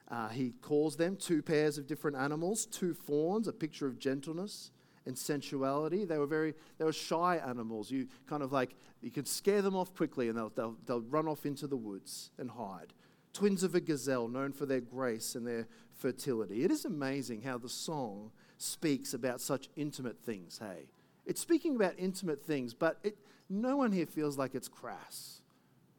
Uh, 0.10 0.30
he 0.30 0.52
calls 0.62 0.96
them 0.96 1.16
two 1.16 1.42
pairs 1.42 1.78
of 1.78 1.88
different 1.88 2.18
animals, 2.18 2.66
two 2.66 2.94
fawns, 2.94 3.48
a 3.48 3.54
picture 3.54 3.88
of 3.88 4.00
gentleness 4.00 4.72
and 5.06 5.18
sensuality. 5.18 6.06
They 6.06 6.18
were 6.18 6.28
very, 6.28 6.54
they 6.78 6.86
were 6.86 6.94
shy 6.94 7.38
animals. 7.38 7.92
You 7.92 8.08
kind 8.28 8.44
of 8.44 8.52
like, 8.52 8.76
you 9.02 9.12
can 9.12 9.26
scare 9.26 9.62
them 9.62 9.76
off 9.76 9.94
quickly 9.96 10.30
and 10.30 10.38
they'll, 10.38 10.50
they'll, 10.50 10.78
they'll 10.86 11.02
run 11.02 11.28
off 11.28 11.46
into 11.46 11.68
the 11.68 11.78
woods 11.78 12.32
and 12.38 12.52
hide. 12.52 12.94
Twins 13.34 13.64
of 13.64 13.74
a 13.74 13.82
gazelle, 13.82 14.28
known 14.28 14.52
for 14.54 14.66
their 14.66 14.82
grace 14.82 15.36
and 15.36 15.48
their 15.48 15.68
fertility. 15.98 16.64
It 16.64 16.72
is 16.72 16.86
amazing 16.86 17.42
how 17.42 17.58
the 17.58 17.70
song 17.70 18.32
speaks 18.58 19.14
about 19.14 19.42
such 19.42 19.70
intimate 19.76 20.20
things, 20.20 20.60
hey? 20.60 20.90
It's 21.26 21.42
speaking 21.42 21.76
about 21.76 21.94
intimate 21.98 22.44
things, 22.46 22.74
but 22.74 23.00
it, 23.04 23.18
no 23.50 23.78
one 23.78 23.92
here 23.92 24.06
feels 24.06 24.38
like 24.38 24.56
it's 24.56 24.68
crass. 24.68 25.42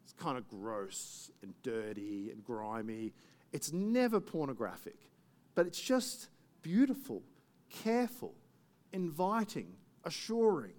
It's 0.03 0.13
kind 0.13 0.37
of 0.37 0.47
gross 0.47 1.31
and 1.41 1.53
dirty 1.63 2.29
and 2.31 2.43
grimy. 2.43 3.13
It's 3.51 3.71
never 3.73 4.19
pornographic, 4.19 4.97
but 5.55 5.65
it's 5.65 5.81
just 5.81 6.29
beautiful, 6.61 7.23
careful, 7.69 8.33
inviting, 8.91 9.73
assuring. 10.03 10.73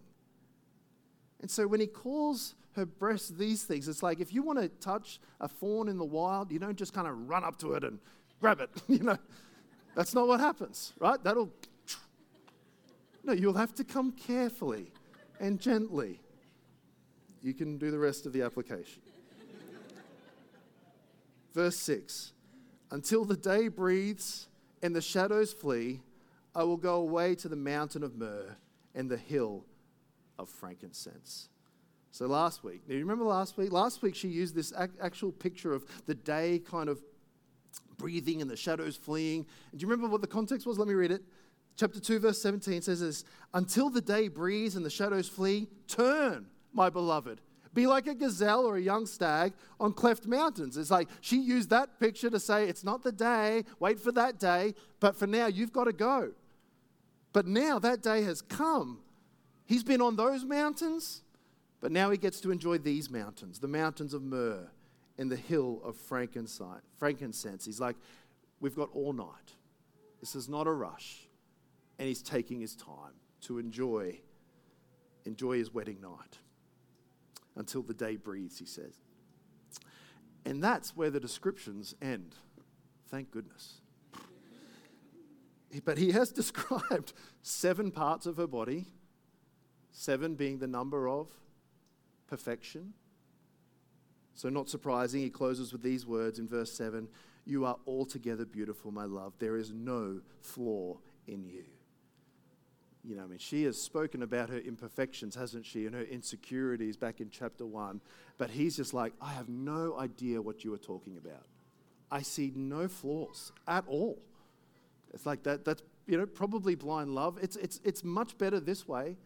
And 1.41 1.51
so 1.51 1.67
when 1.67 1.81
he 1.81 1.87
calls 1.87 2.55
her 2.73 2.87
breasts 2.87 3.31
these 3.31 3.65
things, 3.65 3.89
it's 3.89 4.03
like 4.03 4.21
if 4.21 4.33
you 4.33 4.43
want 4.43 4.59
to 4.61 4.69
touch 4.69 5.19
a 5.41 5.49
fawn 5.49 5.89
in 5.89 5.99
the 5.99 6.05
wild, 6.05 6.53
you 6.53 6.59
don't 6.59 6.77
just 6.77 6.93
kind 6.93 7.09
of 7.09 7.29
run 7.29 7.45
up 7.45 7.59
to 7.59 7.73
it 7.73 7.85
and 7.85 7.99
grab 8.41 8.61
it, 8.61 8.71
you 8.89 9.03
know. 9.03 9.19
That's 9.95 10.15
not 10.15 10.29
what 10.29 10.41
happens, 10.41 10.93
right? 10.99 11.23
That'll 11.25 11.51
No, 13.27 13.33
you'll 13.33 13.55
have 13.55 13.75
to 13.75 13.85
come 13.85 14.13
carefully 14.13 14.93
and 15.41 15.61
gently. 15.61 16.21
You 17.43 17.55
can 17.55 17.77
do 17.77 17.91
the 17.91 17.99
rest 17.99 18.25
of 18.25 18.33
the 18.33 18.43
application. 18.43 19.03
Verse 21.53 21.77
6 21.77 22.33
until 22.93 23.25
the 23.25 23.37
day 23.37 23.67
breathes 23.67 24.47
and 24.81 24.95
the 24.95 25.01
shadows 25.01 25.53
flee, 25.53 26.01
I 26.55 26.63
will 26.63 26.77
go 26.77 26.97
away 27.01 27.35
to 27.37 27.49
the 27.49 27.57
mountain 27.57 28.05
of 28.05 28.15
myrrh 28.15 28.57
and 28.95 29.11
the 29.11 29.17
hill 29.17 29.65
of 30.39 30.49
frankincense. 30.49 31.49
So 32.13 32.27
last 32.27 32.63
week, 32.63 32.87
do 32.87 32.95
you 32.95 33.01
remember 33.01 33.25
last 33.25 33.59
week? 33.59 33.73
Last 33.73 34.03
week 34.03 34.15
she 34.15 34.29
used 34.29 34.55
this 34.55 34.73
actual 35.03 35.33
picture 35.33 35.75
of 35.75 35.85
the 36.07 36.15
day 36.15 36.61
kind 36.61 36.89
of 36.89 37.03
breathing 37.99 38.41
and 38.41 38.49
the 38.49 38.57
shadows 38.57 38.97
fleeing. 38.97 39.45
And 39.73 39.81
do 39.81 39.85
you 39.85 39.91
remember 39.91 40.11
what 40.11 40.21
the 40.21 40.29
context 40.29 40.65
was? 40.65 40.79
Let 40.79 40.87
me 40.87 40.95
read 40.95 41.11
it. 41.11 41.23
Chapter 41.77 42.01
2, 42.01 42.19
verse 42.21 42.41
17 42.41 42.83
says 42.83 43.01
this 43.01 43.25
Until 43.53 43.91
the 43.91 44.01
day 44.01 44.29
breathes 44.29 44.77
and 44.77 44.85
the 44.85 44.91
shadows 44.91 45.29
flee, 45.29 45.69
turn, 45.87 46.47
my 46.73 46.89
beloved, 46.89 47.41
be 47.75 47.87
like 47.87 48.07
a 48.07 48.15
gazelle 48.15 48.65
or 48.65 48.77
a 48.77 48.81
young 48.81 49.05
stag 49.05 49.53
on 49.79 49.93
cleft 49.93 50.27
mountains. 50.27 50.79
It's 50.79 50.91
like 50.91 51.09
she 51.21 51.39
used 51.39 51.69
that 51.71 52.01
picture 52.01 52.31
to 52.31 52.41
say, 52.41 52.69
it's 52.69 52.83
not 52.83 53.03
the 53.03 53.13
day, 53.13 53.65
wait 53.79 54.01
for 54.01 54.11
that 54.13 54.41
day, 54.41 54.75
but 54.99 55.15
for 55.15 55.27
now, 55.27 55.47
you've 55.47 55.75
got 55.75 55.85
to 55.85 55.93
go. 55.93 56.33
But 57.35 57.47
now 57.47 57.79
that 57.79 58.03
day 58.03 58.23
has 58.23 58.41
come. 58.41 59.01
He's 59.67 59.85
been 59.85 60.01
on 60.01 60.17
those 60.17 60.43
mountains, 60.43 61.23
but 61.83 61.93
now 61.93 62.11
he 62.11 62.17
gets 62.17 62.41
to 62.41 62.51
enjoy 62.51 62.79
these 62.79 63.11
mountains, 63.11 63.59
the 63.59 63.69
mountains 63.69 64.15
of 64.15 64.23
myrrh 64.23 64.71
and 65.19 65.31
the 65.31 65.37
hill 65.37 65.83
of 65.85 65.97
frankincense. 65.97 67.65
He's 67.67 67.81
like, 67.81 67.97
we've 68.61 68.77
got 68.77 68.89
all 68.95 69.13
night. 69.13 69.53
This 70.21 70.35
is 70.35 70.49
not 70.49 70.67
a 70.67 70.73
rush. 70.73 71.26
And 71.99 72.09
he's 72.09 72.23
taking 72.23 72.61
his 72.61 72.77
time 72.77 73.15
to 73.43 73.59
enjoy, 73.59 74.21
enjoy 75.25 75.59
his 75.59 75.73
wedding 75.73 76.01
night 76.01 76.39
until 77.57 77.83
the 77.83 77.95
day 77.95 78.17
breathes, 78.17 78.59
he 78.59 78.67
says. 78.67 78.99
And 80.45 80.63
that's 80.63 80.97
where 80.97 81.11
the 81.11 81.21
descriptions 81.21 81.95
end. 82.01 82.37
Thank 83.09 83.31
goodness. 83.31 83.81
But 85.85 85.99
he 85.99 86.13
has 86.13 86.31
described 86.33 87.13
seven 87.43 87.91
parts 87.91 88.27
of 88.27 88.37
her 88.37 88.47
body, 88.47 88.87
seven 89.91 90.35
being 90.35 90.59
the 90.59 90.67
number 90.67 91.09
of 91.09 91.29
perfection. 92.27 92.95
So, 94.35 94.49
not 94.51 94.69
surprising, 94.69 95.23
he 95.23 95.31
closes 95.31 95.73
with 95.73 95.83
these 95.83 96.07
words 96.07 96.39
in 96.39 96.47
verse 96.47 96.73
7 96.73 97.09
You 97.45 97.65
are 97.65 97.77
altogether 97.87 98.45
beautiful, 98.45 98.91
my 98.91 99.05
love. 99.05 99.33
There 99.39 99.57
is 99.57 99.73
no 99.73 100.21
flaw 100.41 100.99
in 101.27 101.45
you. 101.45 101.65
You 103.07 103.15
know, 103.15 103.23
I 103.23 103.27
mean, 103.27 103.39
she 103.39 103.63
has 103.65 103.81
spoken 103.81 104.23
about 104.23 104.51
her 104.51 104.59
imperfections, 104.59 105.37
hasn't 105.37 105.65
she, 105.65 105.87
and 105.87 105.95
her 105.95 106.03
insecurities 106.03 106.97
back 106.97 107.21
in 107.21 107.31
chapter 107.31 107.65
one. 107.65 108.01
But 108.37 108.51
he's 108.51 108.77
just 108.77 108.93
like, 108.93 109.13
I 109.21 109.33
have 109.33 109.49
no 109.49 109.97
idea 109.97 110.43
what 110.43 110.65
you 110.65 110.75
are 110.75 110.79
talking 110.79 111.17
about. 111.17 111.45
I 112.11 112.23
see 112.23 112.53
no 112.57 112.89
flaws 112.89 113.53
at 113.69 113.85
all. 113.87 114.19
It's 115.15 115.25
like 115.25 115.45
that, 115.45 115.65
that's, 115.65 115.83
you 116.09 116.19
know, 116.19 116.27
probably 116.27 116.75
blind 116.75 117.15
love. 117.15 117.39
It's, 117.41 117.55
it's, 117.57 117.81
it's 117.85 118.03
much 118.03 118.37
better 118.39 118.59
this 118.59 118.89
way. 118.89 119.17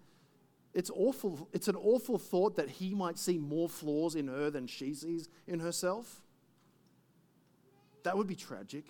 It's 0.75 0.91
awful. 0.95 1.49
It's 1.53 1.69
an 1.69 1.77
awful 1.77 2.19
thought 2.19 2.57
that 2.57 2.69
he 2.69 2.95
might 2.95 3.19
see 3.19 3.39
more 3.39 3.69
flaws 3.69 4.15
in 4.15 4.29
her 4.29 4.51
than 4.51 4.67
she 4.67 4.93
sees 4.93 5.29
in 5.49 5.59
herself. 5.59 6.23
That 8.03 8.17
would 8.17 8.27
be 8.27 8.37
tragic. 8.37 8.85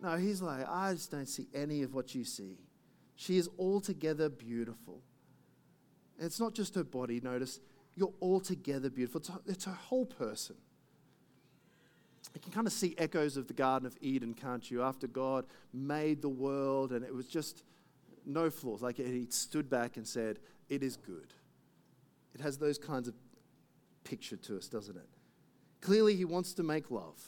No, 0.00 0.16
he's 0.16 0.42
like, 0.42 0.68
I 0.68 0.92
just 0.92 1.10
don't 1.10 1.28
see 1.28 1.46
any 1.54 1.82
of 1.82 1.94
what 1.94 2.14
you 2.14 2.24
see. 2.24 2.58
She 3.18 3.36
is 3.36 3.48
altogether 3.58 4.28
beautiful. 4.28 5.02
And 6.16 6.26
it's 6.26 6.38
not 6.38 6.54
just 6.54 6.76
her 6.76 6.84
body, 6.84 7.20
notice, 7.20 7.58
you're 7.96 8.14
altogether 8.22 8.90
beautiful. 8.90 9.20
It's, 9.20 9.30
it's 9.44 9.64
her 9.64 9.72
whole 9.72 10.06
person. 10.06 10.54
You 12.32 12.40
can 12.40 12.52
kind 12.52 12.68
of 12.68 12.72
see 12.72 12.94
echoes 12.96 13.36
of 13.36 13.48
the 13.48 13.54
Garden 13.54 13.86
of 13.88 13.98
Eden, 14.00 14.34
can't 14.34 14.70
you? 14.70 14.84
After 14.84 15.08
God 15.08 15.46
made 15.72 16.22
the 16.22 16.28
world 16.28 16.92
and 16.92 17.04
it 17.04 17.12
was 17.12 17.26
just 17.26 17.64
no 18.24 18.50
flaws. 18.50 18.82
Like 18.82 18.98
he 18.98 19.26
stood 19.30 19.68
back 19.68 19.96
and 19.96 20.06
said, 20.06 20.38
It 20.68 20.84
is 20.84 20.96
good. 20.96 21.34
It 22.36 22.40
has 22.40 22.56
those 22.56 22.78
kinds 22.78 23.08
of 23.08 23.14
picture 24.04 24.36
to 24.36 24.58
us, 24.58 24.68
doesn't 24.68 24.96
it? 24.96 25.08
Clearly, 25.80 26.14
he 26.14 26.24
wants 26.24 26.54
to 26.54 26.62
make 26.62 26.92
love. 26.92 27.20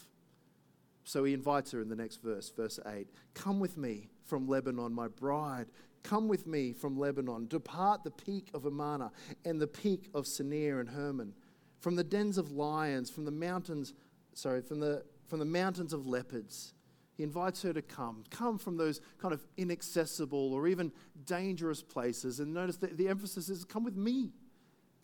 So 1.03 1.23
he 1.23 1.33
invites 1.33 1.71
her 1.71 1.81
in 1.81 1.89
the 1.89 1.95
next 1.95 2.21
verse, 2.21 2.51
verse 2.55 2.79
8 2.85 3.07
Come 3.33 3.59
with 3.59 3.77
me 3.77 4.09
from 4.23 4.47
Lebanon, 4.47 4.93
my 4.93 5.07
bride. 5.07 5.67
Come 6.03 6.27
with 6.27 6.47
me 6.47 6.73
from 6.73 6.97
Lebanon. 6.97 7.47
Depart 7.47 8.03
the 8.03 8.11
peak 8.11 8.49
of 8.53 8.65
Amana 8.65 9.11
and 9.45 9.61
the 9.61 9.67
peak 9.67 10.09
of 10.13 10.25
Senir 10.25 10.79
and 10.79 10.89
Hermon, 10.89 11.33
from 11.79 11.95
the 11.95 12.03
dens 12.03 12.37
of 12.37 12.51
lions, 12.51 13.09
from 13.09 13.25
the 13.25 13.31
mountains, 13.31 13.93
sorry, 14.33 14.61
from 14.61 14.79
the, 14.79 15.03
from 15.27 15.39
the 15.39 15.45
mountains 15.45 15.93
of 15.93 16.07
leopards. 16.07 16.73
He 17.15 17.23
invites 17.23 17.61
her 17.61 17.73
to 17.73 17.81
come. 17.81 18.23
Come 18.31 18.57
from 18.57 18.77
those 18.77 18.99
kind 19.19 19.33
of 19.33 19.45
inaccessible 19.57 20.53
or 20.53 20.67
even 20.67 20.91
dangerous 21.25 21.83
places. 21.83 22.39
And 22.39 22.53
notice 22.53 22.77
that 22.77 22.97
the 22.97 23.09
emphasis 23.09 23.49
is 23.49 23.63
come 23.63 23.83
with 23.83 23.95
me. 23.95 24.31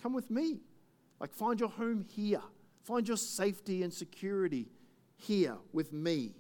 Come 0.02 0.14
with 0.14 0.32
me. 0.32 0.62
Like 1.20 1.34
find 1.34 1.60
your 1.60 1.70
home 1.70 2.06
here. 2.10 2.42
Find 2.84 3.08
your 3.08 3.18
safety 3.18 3.84
and 3.84 3.94
security 3.94 4.68
here 5.18 5.58
with 5.74 5.92
me. 5.92 6.36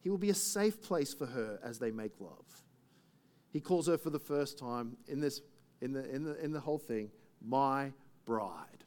He 0.00 0.10
will 0.10 0.18
be 0.18 0.30
a 0.30 0.34
safe 0.34 0.80
place 0.80 1.12
for 1.12 1.26
her 1.26 1.58
as 1.62 1.78
they 1.78 1.90
make 1.90 2.12
love. 2.20 2.64
He 3.50 3.60
calls 3.60 3.86
her 3.88 3.98
for 3.98 4.10
the 4.10 4.18
first 4.18 4.58
time 4.58 4.96
in, 5.06 5.20
this, 5.20 5.40
in, 5.80 5.92
the, 5.92 6.08
in, 6.10 6.24
the, 6.24 6.42
in 6.42 6.52
the 6.52 6.60
whole 6.60 6.78
thing 6.78 7.10
my 7.44 7.92
bride. 8.24 8.84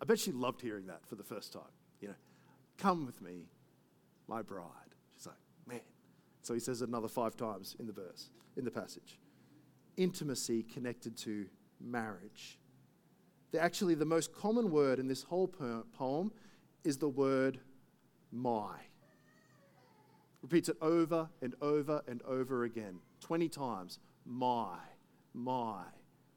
I 0.00 0.04
bet 0.04 0.18
she 0.18 0.32
loved 0.32 0.60
hearing 0.60 0.86
that 0.86 1.06
for 1.06 1.14
the 1.14 1.22
first 1.22 1.52
time. 1.52 1.62
You 2.00 2.08
know, 2.08 2.14
come 2.78 3.06
with 3.06 3.20
me, 3.22 3.46
my 4.28 4.42
bride. 4.42 4.66
She's 5.16 5.26
like, 5.26 5.36
man. 5.66 5.80
So 6.42 6.54
he 6.54 6.60
says 6.60 6.82
it 6.82 6.88
another 6.88 7.08
five 7.08 7.36
times 7.36 7.76
in 7.78 7.86
the 7.86 7.92
verse, 7.92 8.30
in 8.56 8.64
the 8.64 8.70
passage. 8.70 9.18
Intimacy 9.96 10.64
connected 10.64 11.16
to 11.18 11.46
marriage. 11.80 12.58
Actually, 13.58 13.94
the 13.94 14.04
most 14.04 14.34
common 14.34 14.70
word 14.70 14.98
in 14.98 15.06
this 15.06 15.22
whole 15.22 15.46
poem 15.46 16.32
is 16.84 16.96
the 16.96 17.08
word 17.08 17.60
my. 18.32 18.76
Repeats 20.42 20.68
it 20.68 20.76
over 20.80 21.28
and 21.40 21.54
over 21.60 22.02
and 22.08 22.20
over 22.22 22.64
again, 22.64 22.98
20 23.20 23.48
times. 23.48 23.98
My, 24.24 24.76
my. 25.34 25.82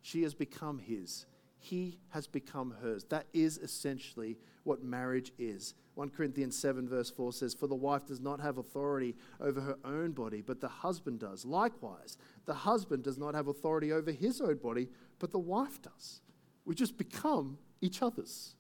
She 0.02 0.22
has 0.24 0.34
become 0.36 0.78
his. 0.78 1.26
He 1.58 1.98
has 2.10 2.28
become 2.28 2.76
hers. 2.82 3.06
That 3.06 3.26
is 3.34 3.58
essentially 3.58 4.38
what 4.64 4.84
marriage 4.84 5.32
is. 5.40 5.74
1 5.96 6.10
Corinthians 6.10 6.56
7, 6.58 6.88
verse 6.88 7.10
4 7.10 7.34
says, 7.34 7.56
For 7.56 7.68
the 7.68 7.76
wife 7.76 8.06
does 8.06 8.20
not 8.20 8.40
have 8.40 8.58
authority 8.58 9.16
over 9.40 9.62
her 9.62 9.78
own 9.84 10.12
body, 10.12 10.42
but 10.42 10.62
the 10.62 10.68
husband 10.68 11.20
does. 11.20 11.46
Likewise, 11.46 12.18
the 12.46 12.54
husband 12.54 13.04
does 13.04 13.18
not 13.18 13.34
have 13.34 13.48
authority 13.48 13.92
over 13.92 14.12
his 14.12 14.42
own 14.42 14.58
body, 14.58 14.90
but 15.18 15.32
the 15.32 15.40
wife 15.40 15.82
does. 15.82 16.22
We 16.66 16.76
just 16.76 16.98
become 16.98 17.58
each 17.82 18.02
other's. 18.02 18.54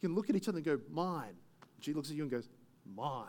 You 0.00 0.08
can 0.08 0.14
look 0.14 0.30
at 0.30 0.36
each 0.36 0.48
other 0.48 0.58
and 0.58 0.64
go, 0.64 0.78
Mine. 0.90 1.34
She 1.80 1.92
looks 1.92 2.10
at 2.10 2.16
you 2.16 2.22
and 2.22 2.30
goes, 2.30 2.48
Mine. 2.94 3.26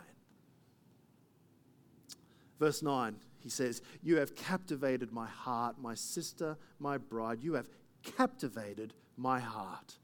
Verse 2.59 2.81
9, 2.81 3.15
he 3.39 3.49
says, 3.49 3.81
You 4.01 4.17
have 4.17 4.35
captivated 4.35 5.11
my 5.11 5.27
heart, 5.27 5.75
my 5.79 5.93
sister, 5.93 6.57
my 6.79 6.97
bride. 6.97 7.39
You 7.41 7.53
have 7.53 7.67
captivated 8.03 8.93
my 9.15 9.39
heart 9.39 9.97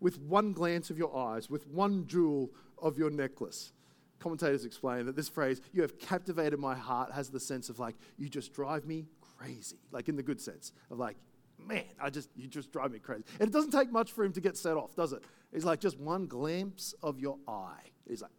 with 0.00 0.18
one 0.20 0.52
glance 0.52 0.90
of 0.90 0.98
your 0.98 1.16
eyes, 1.16 1.50
with 1.50 1.66
one 1.68 2.06
jewel 2.06 2.50
of 2.80 2.98
your 2.98 3.10
necklace. 3.10 3.72
Commentators 4.18 4.64
explain 4.64 5.06
that 5.06 5.16
this 5.16 5.28
phrase, 5.28 5.60
you 5.72 5.82
have 5.82 5.98
captivated 5.98 6.58
my 6.58 6.74
heart, 6.74 7.12
has 7.12 7.28
the 7.28 7.40
sense 7.40 7.68
of 7.68 7.78
like, 7.78 7.96
you 8.16 8.28
just 8.28 8.52
drive 8.52 8.86
me 8.86 9.06
crazy, 9.20 9.78
like 9.90 10.08
in 10.08 10.16
the 10.16 10.22
good 10.22 10.40
sense 10.40 10.72
of 10.90 10.98
like, 10.98 11.16
man, 11.58 11.84
I 12.00 12.10
just, 12.10 12.30
you 12.36 12.46
just 12.46 12.72
drive 12.72 12.92
me 12.92 12.98
crazy. 12.98 13.24
And 13.40 13.48
it 13.48 13.52
doesn't 13.52 13.72
take 13.72 13.90
much 13.90 14.12
for 14.12 14.24
him 14.24 14.32
to 14.32 14.40
get 14.40 14.56
set 14.56 14.76
off, 14.76 14.94
does 14.94 15.12
it? 15.12 15.22
It's 15.52 15.64
like 15.64 15.80
just 15.80 15.98
one 15.98 16.26
glimpse 16.26 16.94
of 17.02 17.18
your 17.18 17.38
eye. 17.48 17.90
He's 18.08 18.22
like. 18.22 18.30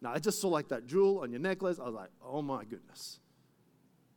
Now 0.00 0.12
I 0.12 0.18
just 0.18 0.40
saw 0.40 0.48
like 0.48 0.68
that 0.68 0.86
jewel 0.86 1.20
on 1.20 1.30
your 1.30 1.40
necklace. 1.40 1.78
I 1.78 1.84
was 1.84 1.94
like, 1.94 2.10
oh 2.24 2.42
my 2.42 2.64
goodness. 2.64 3.20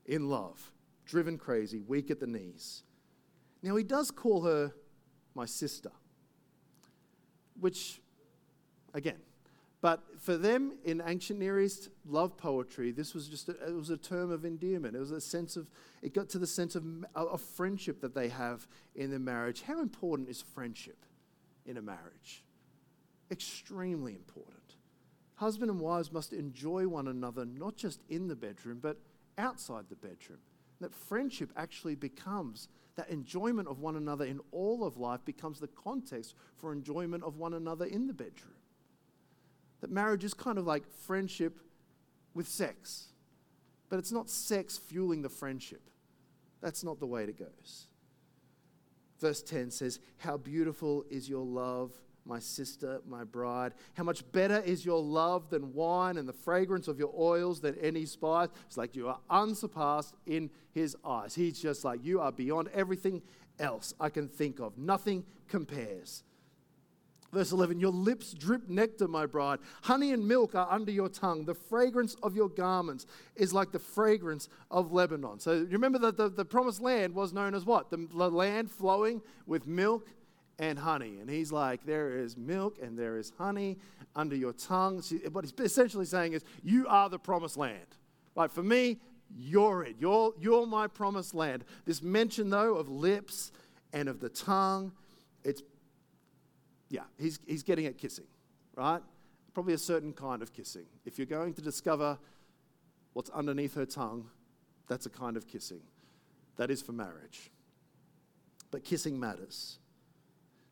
In 0.06 0.30
love, 0.30 0.72
driven 1.06 1.38
crazy, 1.38 1.82
weak 1.82 2.10
at 2.12 2.20
the 2.20 2.28
knees. 2.28 2.84
Now 3.62 3.76
he 3.76 3.84
does 3.84 4.12
call 4.12 4.44
her 4.44 4.74
my 5.36 5.46
sister, 5.46 5.92
which, 7.60 8.02
again, 8.94 9.20
but 9.82 10.04
for 10.20 10.36
them 10.36 10.74
in 10.84 11.02
ancient 11.06 11.40
Near 11.40 11.60
East 11.62 11.90
love 12.06 12.36
poetry, 12.36 12.92
this 12.92 13.14
was 13.14 13.30
just 13.30 13.48
a, 13.48 13.52
it 13.68 13.74
was 13.74 13.90
a 13.90 13.98
term 13.98 14.32
of 14.32 14.44
endearment. 14.44 14.96
It 14.96 15.00
was 15.00 15.12
a 15.12 15.22
sense 15.22 15.56
of 15.56 15.70
it 16.02 16.14
got 16.14 16.28
to 16.30 16.40
the 16.40 16.48
sense 16.48 16.76
of, 16.76 16.84
of 17.16 17.42
friendship 17.42 18.02
that 18.02 18.14
they 18.14 18.28
have 18.30 18.68
in 18.96 19.10
their 19.10 19.20
marriage. 19.20 19.62
How 19.62 19.80
important 19.80 20.28
is 20.28 20.42
friendship 20.42 21.06
in 21.66 21.78
a 21.78 21.82
marriage? 21.82 22.44
Extremely 23.32 24.16
important. 24.16 24.59
Husband 25.40 25.72
and 25.72 25.80
wives 25.80 26.12
must 26.12 26.34
enjoy 26.34 26.86
one 26.86 27.08
another 27.08 27.46
not 27.46 27.78
just 27.78 28.02
in 28.10 28.28
the 28.28 28.36
bedroom, 28.36 28.80
but 28.82 28.98
outside 29.38 29.86
the 29.88 29.96
bedroom. 29.96 30.40
That 30.82 30.94
friendship 30.94 31.50
actually 31.56 31.96
becomes 31.96 32.68
that 32.98 33.10
enjoyment 33.10 33.70
of 33.70 33.80
one 33.80 33.96
another 33.96 34.26
in 34.26 34.42
all 34.52 34.84
of 34.84 34.98
life 34.98 35.24
becomes 35.24 35.62
the 35.62 35.70
context 35.70 36.36
for 36.58 36.74
enjoyment 36.74 37.24
of 37.24 37.38
one 37.38 37.54
another 37.54 37.86
in 37.86 38.06
the 38.06 38.14
bedroom. 38.14 38.58
That 39.80 39.92
marriage 39.92 40.26
is 40.26 40.34
kind 40.34 40.58
of 40.58 40.68
like 40.68 40.84
friendship 40.86 41.58
with 42.34 42.46
sex, 42.46 43.14
but 43.88 43.98
it's 43.98 44.12
not 44.12 44.30
sex 44.30 44.78
fueling 44.78 45.22
the 45.22 45.30
friendship. 45.30 45.90
That's 46.60 46.84
not 46.84 47.00
the 47.00 47.08
way 47.08 47.24
it 47.24 47.40
goes. 47.40 47.88
Verse 49.22 49.42
10 49.42 49.72
says, 49.72 50.02
How 50.18 50.36
beautiful 50.36 51.06
is 51.10 51.30
your 51.30 51.46
love, 51.46 51.94
my 52.26 52.40
sister, 52.40 53.02
my 53.08 53.24
bride. 53.24 53.74
How 53.96 54.04
much 54.04 54.30
better 54.32 54.60
is 54.62 54.86
your 54.86 55.02
love 55.02 55.50
than 55.50 55.74
wine, 55.74 56.18
and 56.18 56.28
the 56.28 56.34
fragrance 56.34 56.88
of 56.88 57.00
your 57.00 57.14
oils 57.18 57.60
than 57.62 57.76
any 57.82 58.06
spice. 58.06 58.50
It's 58.68 58.78
like 58.78 58.96
you 58.96 59.08
are 59.08 59.20
unsurpassed 59.30 60.16
in 60.26 60.50
his 60.72 60.96
eyes. 61.04 61.36
He's 61.36 61.60
just 61.60 61.84
like, 61.84 62.04
You 62.04 62.22
are 62.22 62.32
beyond 62.32 62.70
everything 62.74 63.22
else 63.60 63.94
I 64.00 64.10
can 64.10 64.28
think 64.28 64.60
of. 64.60 64.78
Nothing 64.78 65.26
compares. 65.48 66.24
Verse 67.32 67.52
11, 67.52 67.80
your 67.80 67.92
lips 67.92 68.34
drip 68.34 68.68
nectar, 68.70 69.08
my 69.08 69.28
bride. 69.28 69.60
Honey 69.84 70.14
and 70.14 70.28
milk 70.28 70.56
are 70.56 70.68
under 70.72 70.92
your 70.92 71.10
tongue. 71.10 71.46
The 71.46 71.54
fragrance 71.54 72.16
of 72.24 72.36
your 72.36 72.50
garments 72.50 73.06
is 73.36 73.54
like 73.54 73.72
the 73.72 73.80
fragrance 73.80 74.50
of 74.72 74.92
Lebanon. 74.92 75.40
So 75.40 75.54
you 75.54 75.68
remember 75.68 76.00
that 76.00 76.18
the, 76.18 76.30
the 76.30 76.46
promised 76.46 76.82
land 76.82 77.14
was 77.14 77.32
known 77.32 77.54
as 77.54 77.66
what? 77.66 77.92
The, 77.92 78.08
the 78.12 78.32
land 78.32 78.72
flowing 78.72 79.22
with 79.46 79.68
milk 79.68 80.08
and 80.60 80.78
honey. 80.78 81.20
And 81.20 81.30
he's 81.30 81.52
like, 81.52 81.86
there 81.86 82.18
is 82.18 82.38
milk 82.38 82.78
and 82.82 82.98
there 82.98 83.18
is 83.18 83.32
honey 83.38 83.78
under 84.16 84.36
your 84.36 84.54
tongue. 84.54 85.02
What 85.32 85.46
he's 85.46 85.54
essentially 85.58 86.06
saying 86.06 86.34
is, 86.34 86.44
you 86.64 86.86
are 86.88 87.10
the 87.10 87.20
promised 87.20 87.58
land. 87.58 87.98
Right? 88.36 88.52
For 88.52 88.64
me, 88.64 89.00
you're 89.36 89.84
it. 89.84 89.96
You're, 90.00 90.34
you're 90.40 90.68
my 90.68 90.88
promised 90.88 91.34
land. 91.34 91.64
This 91.86 92.02
mention, 92.02 92.50
though, 92.50 92.76
of 92.76 92.90
lips 92.90 93.52
and 93.94 94.10
of 94.10 94.20
the 94.20 94.30
tongue, 94.30 94.92
it's 95.44 95.64
yeah, 96.90 97.04
he's, 97.20 97.40
he's 97.46 97.64
getting 97.64 97.86
at 97.86 97.98
kissing, 97.98 98.26
right? 98.76 99.02
Probably 99.54 99.74
a 99.74 99.78
certain 99.78 100.12
kind 100.12 100.42
of 100.42 100.54
kissing. 100.54 100.86
If 101.06 101.18
you're 101.20 101.28
going 101.28 101.54
to 101.54 101.62
discover 101.62 102.18
what's 103.14 103.30
underneath 103.30 103.76
her 103.76 103.86
tongue, 103.86 104.28
that's 104.88 105.06
a 105.06 105.10
kind 105.10 105.38
of 105.38 105.48
kissing. 105.48 105.82
That 106.58 106.72
is 106.72 106.82
for 106.82 106.92
marriage. 106.92 107.52
But 108.72 108.84
kissing 108.84 109.20
matters. 109.20 109.78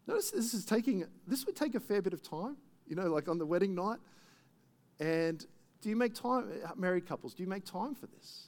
Notice 0.08 0.32
this 0.32 0.54
is 0.54 0.66
taking 0.66 1.06
this 1.28 1.46
would 1.46 1.56
take 1.56 1.76
a 1.76 1.80
fair 1.80 2.02
bit 2.02 2.14
of 2.14 2.24
time, 2.24 2.58
you 2.88 2.96
know, 2.96 3.08
like 3.08 3.28
on 3.28 3.38
the 3.38 3.46
wedding 3.46 3.76
night. 3.76 4.00
And 5.00 5.46
do 5.82 5.90
you 5.90 5.96
make 5.96 6.16
time, 6.16 6.50
married 6.76 7.06
couples, 7.06 7.34
do 7.34 7.44
you 7.44 7.50
make 7.50 7.66
time 7.66 7.94
for 7.94 8.08
this? 8.08 8.48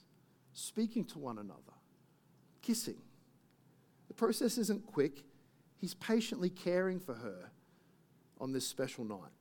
Speaking 0.53 1.05
to 1.05 1.20
one 1.20 1.38
another, 1.38 1.60
kissing. 2.62 2.97
The 4.07 4.14
process 4.14 4.57
isn't 4.57 4.86
quick. 4.88 5.24
He's 5.78 5.93
patiently 5.93 6.49
caring 6.49 6.99
for 6.99 7.14
her 7.14 7.51
on 8.39 8.51
this 8.51 8.66
special 8.66 9.05
night. 9.05 9.32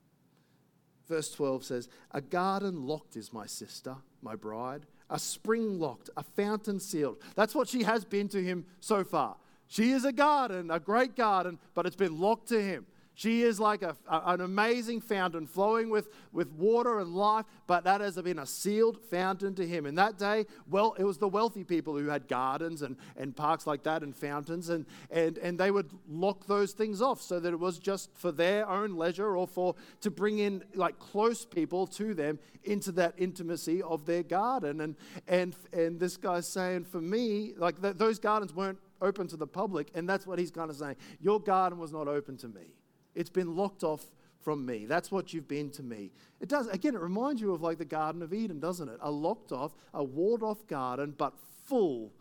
Verse 1.09 1.31
12 1.33 1.65
says, 1.65 1.89
A 2.11 2.21
garden 2.21 2.87
locked 2.87 3.17
is 3.17 3.33
my 3.33 3.47
sister, 3.47 3.97
my 4.21 4.35
bride, 4.37 4.83
a 5.09 5.19
spring 5.19 5.79
locked, 5.79 6.11
a 6.17 6.23
fountain 6.23 6.79
sealed. 6.79 7.17
That's 7.35 7.55
what 7.55 7.69
she 7.69 7.83
has 7.85 8.05
been 8.05 8.29
to 8.29 8.43
him 8.43 8.67
so 8.81 9.05
far. 9.05 9.37
She 9.69 9.93
is 9.93 10.05
a 10.05 10.13
garden, 10.13 10.71
a 10.71 10.81
great 10.81 11.15
garden, 11.15 11.59
but 11.75 11.87
it's 11.87 11.97
been 11.97 12.19
locked 12.19 12.49
to 12.49 12.61
him. 12.61 12.87
She 13.19 13.43
is 13.43 13.59
like 13.59 13.83
a, 13.83 13.97
an 14.09 14.41
amazing 14.41 15.01
fountain 15.01 15.49
flowing 15.49 15.91
with, 15.91 16.09
with 16.33 16.53
water 16.53 17.01
and 17.01 17.17
life, 17.17 17.47
but 17.67 17.83
that 17.83 18.01
has 18.01 18.15
been 18.15 18.39
a 18.39 18.47
sealed 18.47 18.97
fountain 19.11 19.57
to 19.57 19.67
him. 19.67 19.87
In 19.87 19.97
that 19.97 20.19
day, 20.19 20.47
well, 20.71 20.95
it 20.97 21.03
was 21.03 21.19
the 21.19 21.27
wealthy 21.27 21.65
people 21.65 21.99
who 21.99 22.07
had 22.07 22.29
gardens 22.29 22.81
and, 22.81 22.97
and 23.17 23.35
parks 23.35 23.67
like 23.67 23.83
that 23.83 24.05
and 24.05 24.15
fountains, 24.17 24.69
and, 24.69 24.87
and, 25.11 25.37
and 25.39 25.59
they 25.59 25.73
would 25.73 25.91
lock 26.09 26.47
those 26.47 26.75
things 26.75 27.03
off 27.03 27.21
so 27.21 27.41
that 27.41 27.53
it 27.53 27.59
was 27.59 27.81
just 27.81 28.09
for 28.15 28.31
their 28.31 28.69
own 28.69 28.97
leisure 28.97 29.37
or 29.37 29.49
for 29.49 29.75
to 30.01 30.13
bring 30.13 30.39
in 30.39 30.63
like 30.77 31.01
close 31.01 31.45
people 31.45 31.89
to 31.89 32.15
them 32.15 32.39
into 32.63 32.93
that 32.93 33.15
intimacy 33.19 33.83
of 33.83 34.07
their 34.07 34.23
garden. 34.23 34.81
And, 34.81 34.95
and, 35.27 35.57
and 35.73 35.99
this 35.99 36.17
guy's 36.17 36.47
saying, 36.47 36.85
for 36.85 37.01
me, 37.01 37.55
like 37.57 37.83
th- 37.83 37.97
those 37.97 38.21
gardens 38.21 38.55
weren't 38.55 38.79
open 39.01 39.27
to 39.29 39.37
the 39.37 39.47
public, 39.47 39.91
and 39.95 40.09
that's 40.09 40.27
what 40.27 40.39
he's 40.39 40.51
kind 40.51 40.71
of 40.71 40.77
saying. 40.77 40.97
Your 41.21 41.41
garden 41.41 41.79
was 41.79 41.93
not 41.93 42.09
open 42.09 42.37
to 42.39 42.49
me. 42.49 42.75
It's 43.15 43.31
been 43.31 43.57
locked 43.57 43.85
off 43.85 44.05
from 44.41 44.65
me. 44.65 44.87
That's 44.87 45.11
what 45.11 45.33
you've 45.33 45.49
been 45.49 45.71
to 45.71 45.83
me. 45.83 46.11
It 46.41 46.49
does, 46.49 46.69
again, 46.69 46.95
it 46.95 47.01
reminds 47.01 47.41
you 47.41 47.53
of 47.53 47.61
like 47.61 47.79
the 47.79 47.85
Garden 47.85 48.23
of 48.23 48.33
Eden, 48.33 48.61
doesn't 48.61 48.89
it? 48.89 48.99
A 49.01 49.11
locked 49.11 49.53
off, 49.53 49.75
a 49.93 50.03
walled 50.03 50.43
off 50.43 50.67
garden, 50.67 51.15
but 51.17 51.35
full 51.67 52.13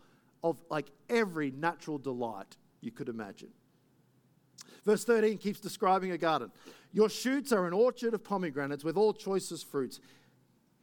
of 0.42 0.56
like 0.70 0.90
every 1.08 1.50
natural 1.50 1.98
delight 1.98 2.56
you 2.80 2.90
could 2.90 3.08
imagine. 3.08 3.50
Verse 4.84 5.04
13 5.04 5.38
keeps 5.38 5.60
describing 5.60 6.12
a 6.12 6.18
garden. 6.18 6.50
Your 6.92 7.08
shoots 7.08 7.52
are 7.52 7.66
an 7.66 7.72
orchard 7.72 8.14
of 8.14 8.24
pomegranates 8.24 8.84
with 8.84 8.96
all 8.96 9.12
choicest 9.12 9.70
fruits. 9.70 10.00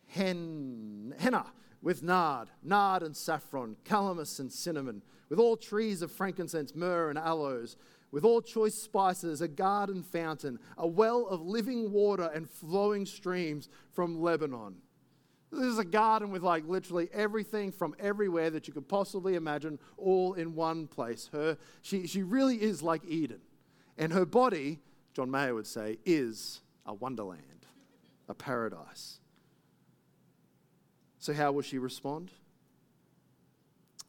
Hen, 0.07 1.15
henna 1.17 1.47
with 1.81 2.01
nard, 2.01 2.49
nard 2.63 3.03
and 3.03 3.15
saffron, 3.15 3.75
calamus 3.85 4.39
and 4.39 4.51
cinnamon, 4.51 5.03
with 5.30 5.39
all 5.39 5.57
trees 5.57 6.01
of 6.01 6.11
frankincense, 6.11 6.76
myrrh 6.76 7.09
and 7.09 7.17
aloes 7.17 7.78
with 8.15 8.23
all 8.23 8.41
choice 8.41 8.76
spices, 8.76 9.41
a 9.41 9.47
garden 9.49 10.01
fountain, 10.01 10.57
a 10.78 10.88
well 10.88 11.28
of 11.28 11.41
living 11.41 11.91
water 11.91 12.32
and 12.34 12.49
flowing 12.49 13.05
streams 13.05 13.67
from 13.91 14.21
Lebanon. 14.21 14.76
This 15.51 15.65
is 15.65 15.80
a 15.80 15.84
garden 15.84 16.32
with 16.32 16.41
like 16.41 16.65
literally 16.65 17.09
everything 17.11 17.73
from 17.73 17.93
everywhere 17.99 18.49
that 18.49 18.69
you 18.69 18.73
could 18.73 18.88
possibly 18.88 19.36
imagine, 19.36 19.80
all 19.97 20.34
in 20.34 20.55
one 20.55 20.88
place. 20.88 21.30
Her, 21.34 21.57
she, 21.82 22.07
she 22.07 22.23
really 22.23 22.55
is 22.55 22.82
like 22.82 23.03
Eden. 23.05 23.41
And 23.97 24.13
her 24.13 24.26
body, 24.26 24.80
John 25.13 25.30
Mayer 25.30 25.53
would 25.53 25.67
say, 25.67 25.97
is 26.05 26.61
a 26.86 26.93
wonderland, 26.93 27.65
a 28.30 28.34
paradise. 28.34 29.19
So, 31.19 31.34
how 31.34 31.51
will 31.51 31.63
she 31.63 31.80
respond? 31.80 32.32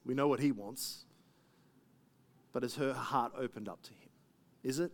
We 0.04 0.14
know 0.14 0.28
what 0.28 0.38
he 0.38 0.52
wants. 0.52 1.05
But 2.56 2.62
has 2.62 2.76
her 2.76 2.94
heart 2.94 3.32
opened 3.36 3.68
up 3.68 3.82
to 3.82 3.90
him? 3.90 4.08
Is 4.62 4.78
it? 4.78 4.90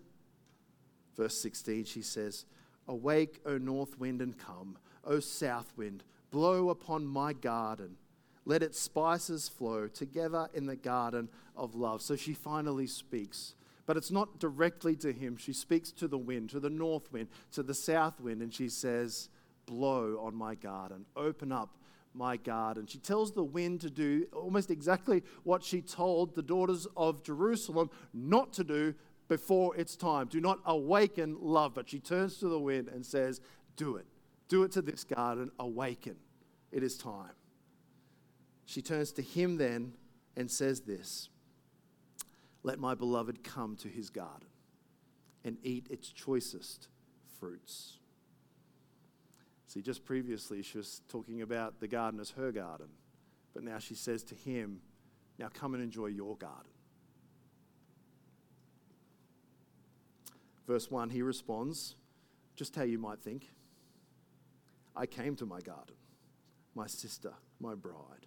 Verse 1.17 1.39
16, 1.39 1.85
she 1.85 2.03
says, 2.03 2.45
Awake, 2.89 3.41
O 3.47 3.57
north 3.57 4.01
wind, 4.01 4.21
and 4.21 4.37
come, 4.37 4.79
O 5.05 5.21
south 5.21 5.73
wind, 5.77 6.03
blow 6.33 6.71
upon 6.71 7.07
my 7.07 7.33
garden. 7.33 7.99
Let 8.45 8.65
its 8.65 8.81
spices 8.81 9.49
flow 9.49 9.87
together 9.87 10.49
in 10.53 10.67
the 10.67 10.75
garden 10.75 11.29
of 11.57 11.77
love. 11.77 12.03
So 12.03 12.17
she 12.17 12.35
finally 12.35 12.89
speaks. 12.89 13.55
But 13.87 13.97
it's 13.97 14.11
not 14.11 14.41
directly 14.41 14.97
to 14.97 15.13
him. 15.13 15.37
She 15.37 15.53
speaks 15.53 15.93
to 15.93 16.09
the 16.09 16.19
wind, 16.19 16.51
to 16.51 16.59
the 16.59 16.69
north 16.69 17.13
wind, 17.13 17.29
to 17.53 17.63
the 17.63 17.75
south 17.75 18.21
wind, 18.21 18.43
and 18.43 18.53
she 18.53 18.69
says, 18.69 19.29
Blow 19.67 20.21
on 20.21 20.35
my 20.35 20.57
garden. 20.57 21.07
Open 21.15 21.53
up 21.53 21.77
my 22.15 22.37
garden. 22.37 22.87
She 22.87 22.99
tells 22.99 23.33
the 23.33 23.45
wind 23.45 23.81
to 23.83 23.91
do 23.91 24.27
almost 24.33 24.71
exactly 24.71 25.23
what 25.45 25.63
she 25.63 25.81
told 25.81 26.35
the 26.35 26.43
daughters 26.43 26.87
of 26.97 27.23
Jerusalem 27.23 27.91
not 28.13 28.53
to 28.55 28.65
do 28.65 28.95
before 29.29 29.75
it's 29.77 29.97
time. 29.97 30.27
Do 30.27 30.41
not 30.41 30.61
awaken 30.67 31.37
love. 31.41 31.75
But 31.75 31.89
she 31.89 32.01
turns 32.01 32.39
to 32.39 32.49
the 32.49 32.59
wind 32.59 32.89
and 32.89 33.05
says, 33.05 33.41
Do 33.77 33.97
it. 33.97 34.07
Do 34.49 34.63
it 34.65 34.73
to 34.73 34.83
this 34.83 35.05
garden. 35.05 35.51
Awaken. 35.59 36.17
It 36.71 36.83
is 36.83 36.99
time. 36.99 37.33
She 38.67 38.83
turns 38.83 39.13
to 39.13 39.23
him 39.23 39.57
then 39.57 39.95
and 40.37 40.51
says 40.51 40.81
this 40.81 41.29
Let 42.63 42.79
my 42.79 42.95
beloved 42.95 43.43
come 43.43 43.77
to 43.77 43.89
his 43.89 44.11
garden 44.11 44.49
and 45.45 45.57
eat 45.63 45.87
its 45.91 46.09
choicest 46.11 46.89
fruits. 47.39 47.99
See, 49.73 49.81
just 49.81 50.05
previously 50.05 50.61
she 50.61 50.77
was 50.77 51.01
talking 51.09 51.41
about 51.41 51.81
the 51.81 51.89
garden 51.89 52.21
as 52.21 52.29
her 52.33 52.53
garden, 52.53 52.89
but 53.55 53.65
now 53.65 53.79
she 53.79 53.95
says 53.95 54.23
to 54.25 54.35
him, 54.35 54.83
Now 55.39 55.49
come 55.49 55.73
and 55.73 55.83
enjoy 55.83 56.09
your 56.09 56.37
garden. 56.37 56.71
Verse 60.67 60.91
1, 60.91 61.09
he 61.09 61.23
responds, 61.23 61.95
just 62.55 62.77
how 62.77 62.83
you 62.83 62.99
might 62.99 63.21
think 63.21 63.49
I 64.95 65.07
came 65.07 65.37
to 65.37 65.47
my 65.47 65.61
garden, 65.61 65.95
my 66.75 66.87
sister, 66.87 67.33
my 67.59 67.75
bride. 67.75 68.27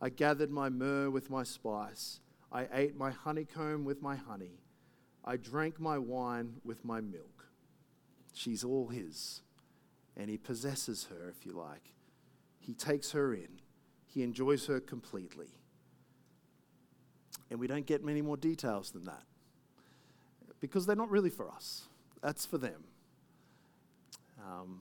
I 0.00 0.08
gathered 0.08 0.50
my 0.50 0.70
myrrh 0.70 1.10
with 1.10 1.28
my 1.28 1.42
spice. 1.42 2.20
I 2.50 2.68
ate 2.72 2.96
my 2.96 3.10
honeycomb 3.10 3.84
with 3.84 4.00
my 4.00 4.16
honey. 4.16 4.62
I 5.26 5.36
drank 5.36 5.78
my 5.78 5.98
wine 5.98 6.54
with 6.64 6.86
my 6.86 7.02
milk. 7.02 7.48
She's 8.32 8.64
all 8.64 8.88
his 8.88 9.42
and 10.16 10.30
he 10.30 10.36
possesses 10.36 11.08
her, 11.10 11.28
if 11.28 11.44
you 11.44 11.52
like. 11.52 11.92
He 12.58 12.74
takes 12.74 13.12
her 13.12 13.34
in, 13.34 13.60
he 14.06 14.22
enjoys 14.22 14.66
her 14.66 14.80
completely. 14.80 15.48
And 17.50 17.60
we 17.60 17.66
don't 17.66 17.86
get 17.86 18.02
many 18.02 18.22
more 18.22 18.36
details 18.36 18.90
than 18.90 19.04
that 19.04 19.22
because 20.60 20.86
they're 20.86 20.96
not 20.96 21.10
really 21.10 21.30
for 21.30 21.50
us, 21.50 21.82
that's 22.22 22.46
for 22.46 22.58
them. 22.58 22.84
Um, 24.42 24.80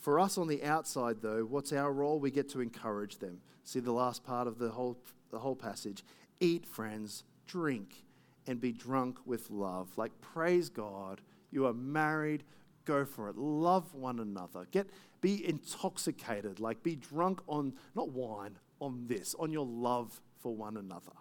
for 0.00 0.18
us 0.18 0.38
on 0.38 0.48
the 0.48 0.64
outside, 0.64 1.16
though, 1.20 1.44
what's 1.44 1.72
our 1.72 1.92
role? 1.92 2.18
We 2.18 2.30
get 2.30 2.48
to 2.50 2.60
encourage 2.60 3.18
them. 3.18 3.40
See 3.64 3.80
the 3.80 3.92
last 3.92 4.24
part 4.24 4.46
of 4.46 4.58
the 4.58 4.70
whole, 4.70 4.98
the 5.30 5.38
whole 5.38 5.56
passage. 5.56 6.02
Eat, 6.40 6.66
friends, 6.66 7.24
drink, 7.46 8.04
and 8.46 8.60
be 8.60 8.72
drunk 8.72 9.18
with 9.26 9.50
love. 9.50 9.88
Like, 9.96 10.12
praise 10.20 10.68
God, 10.68 11.20
you 11.50 11.66
are 11.66 11.74
married 11.74 12.44
go 12.84 13.04
for 13.04 13.28
it. 13.28 13.36
Love 13.36 13.94
one 13.94 14.18
another. 14.20 14.66
Get 14.70 14.88
be 15.20 15.46
intoxicated, 15.46 16.60
like 16.60 16.82
be 16.82 16.96
drunk 16.96 17.40
on 17.46 17.74
not 17.94 18.10
wine, 18.10 18.56
on 18.80 19.06
this, 19.06 19.34
on 19.38 19.50
your 19.52 19.66
love 19.66 20.20
for 20.38 20.54
one 20.54 20.76
another. 20.76 21.12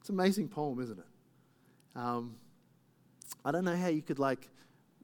It's 0.00 0.08
an 0.08 0.14
amazing 0.14 0.48
poem, 0.48 0.80
isn't 0.80 0.98
it? 0.98 1.04
Um, 1.94 2.36
I 3.44 3.50
don't 3.50 3.64
know 3.64 3.76
how 3.76 3.88
you 3.88 4.02
could 4.02 4.18
like 4.18 4.48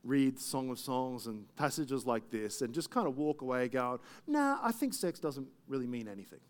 read 0.02 0.38
Song 0.38 0.70
of 0.70 0.78
Songs 0.78 1.26
and 1.26 1.44
passages 1.56 2.06
like 2.06 2.30
this 2.30 2.62
and 2.62 2.72
just 2.74 2.90
kind 2.90 3.06
of 3.06 3.16
walk 3.16 3.42
away 3.42 3.68
going, 3.68 3.98
nah, 4.26 4.58
I 4.62 4.72
think 4.72 4.94
sex 4.94 5.18
doesn't 5.18 5.46
really 5.68 5.86
mean 5.86 6.08
anything. 6.08 6.40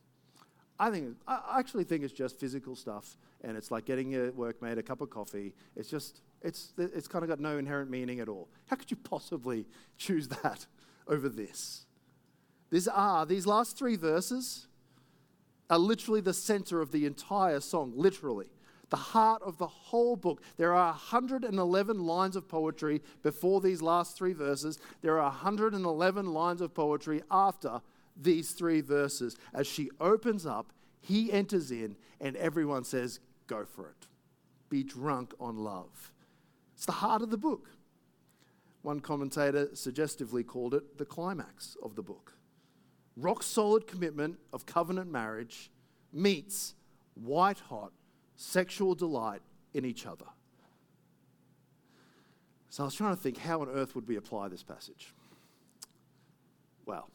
I 0.78 0.90
think 0.90 1.16
I 1.28 1.58
actually 1.58 1.84
think 1.84 2.02
it's 2.02 2.12
just 2.12 2.38
physical 2.40 2.74
stuff, 2.74 3.16
and 3.42 3.56
it's 3.56 3.70
like 3.70 3.84
getting 3.84 4.10
your 4.10 4.32
workmate 4.32 4.76
a 4.76 4.82
cup 4.82 5.00
of 5.00 5.08
coffee. 5.08 5.54
It's 5.76 5.88
just 5.88 6.20
it's 6.44 6.72
it's 6.76 7.08
kind 7.08 7.24
of 7.24 7.28
got 7.28 7.40
no 7.40 7.58
inherent 7.58 7.90
meaning 7.90 8.20
at 8.20 8.28
all. 8.28 8.48
How 8.66 8.76
could 8.76 8.90
you 8.90 8.96
possibly 8.98 9.66
choose 9.96 10.28
that 10.28 10.66
over 11.08 11.28
this? 11.28 11.86
These 12.70 12.86
are 12.86 13.26
these 13.26 13.46
last 13.46 13.78
three 13.78 13.96
verses 13.96 14.68
are 15.70 15.78
literally 15.78 16.20
the 16.20 16.34
center 16.34 16.80
of 16.80 16.92
the 16.92 17.06
entire 17.06 17.60
song. 17.60 17.92
Literally, 17.96 18.48
the 18.90 18.96
heart 18.96 19.42
of 19.42 19.58
the 19.58 19.66
whole 19.66 20.16
book. 20.16 20.42
There 20.56 20.74
are 20.74 20.90
111 20.90 21.98
lines 22.06 22.36
of 22.36 22.48
poetry 22.48 23.02
before 23.22 23.60
these 23.60 23.80
last 23.80 24.16
three 24.16 24.34
verses. 24.34 24.78
There 25.00 25.18
are 25.18 25.30
111 25.30 26.26
lines 26.26 26.60
of 26.60 26.74
poetry 26.74 27.22
after 27.30 27.80
these 28.16 28.52
three 28.52 28.82
verses. 28.82 29.36
As 29.52 29.66
she 29.66 29.90
opens 30.00 30.46
up, 30.46 30.72
he 31.00 31.32
enters 31.32 31.70
in, 31.70 31.96
and 32.20 32.36
everyone 32.36 32.84
says, 32.84 33.20
Go 33.46 33.64
for 33.64 33.88
it. 33.88 34.06
Be 34.68 34.82
drunk 34.82 35.34
on 35.40 35.58
love. 35.58 36.12
It's 36.74 36.86
the 36.86 36.92
heart 36.92 37.22
of 37.22 37.30
the 37.30 37.36
book. 37.36 37.68
One 38.82 39.00
commentator 39.00 39.70
suggestively 39.74 40.42
called 40.42 40.74
it 40.74 40.98
the 40.98 41.06
climax 41.06 41.76
of 41.82 41.94
the 41.94 42.02
book. 42.02 42.34
Rock 43.16 43.42
solid 43.42 43.86
commitment 43.86 44.38
of 44.52 44.66
covenant 44.66 45.10
marriage 45.10 45.70
meets 46.12 46.74
white 47.14 47.60
hot 47.60 47.92
sexual 48.36 48.94
delight 48.94 49.40
in 49.72 49.84
each 49.84 50.06
other. 50.06 50.26
So 52.68 52.82
I 52.82 52.86
was 52.86 52.94
trying 52.94 53.14
to 53.14 53.22
think 53.22 53.38
how 53.38 53.60
on 53.60 53.68
earth 53.68 53.94
would 53.94 54.08
we 54.08 54.16
apply 54.16 54.48
this 54.48 54.64
passage? 54.64 55.14
Well, 56.86 57.08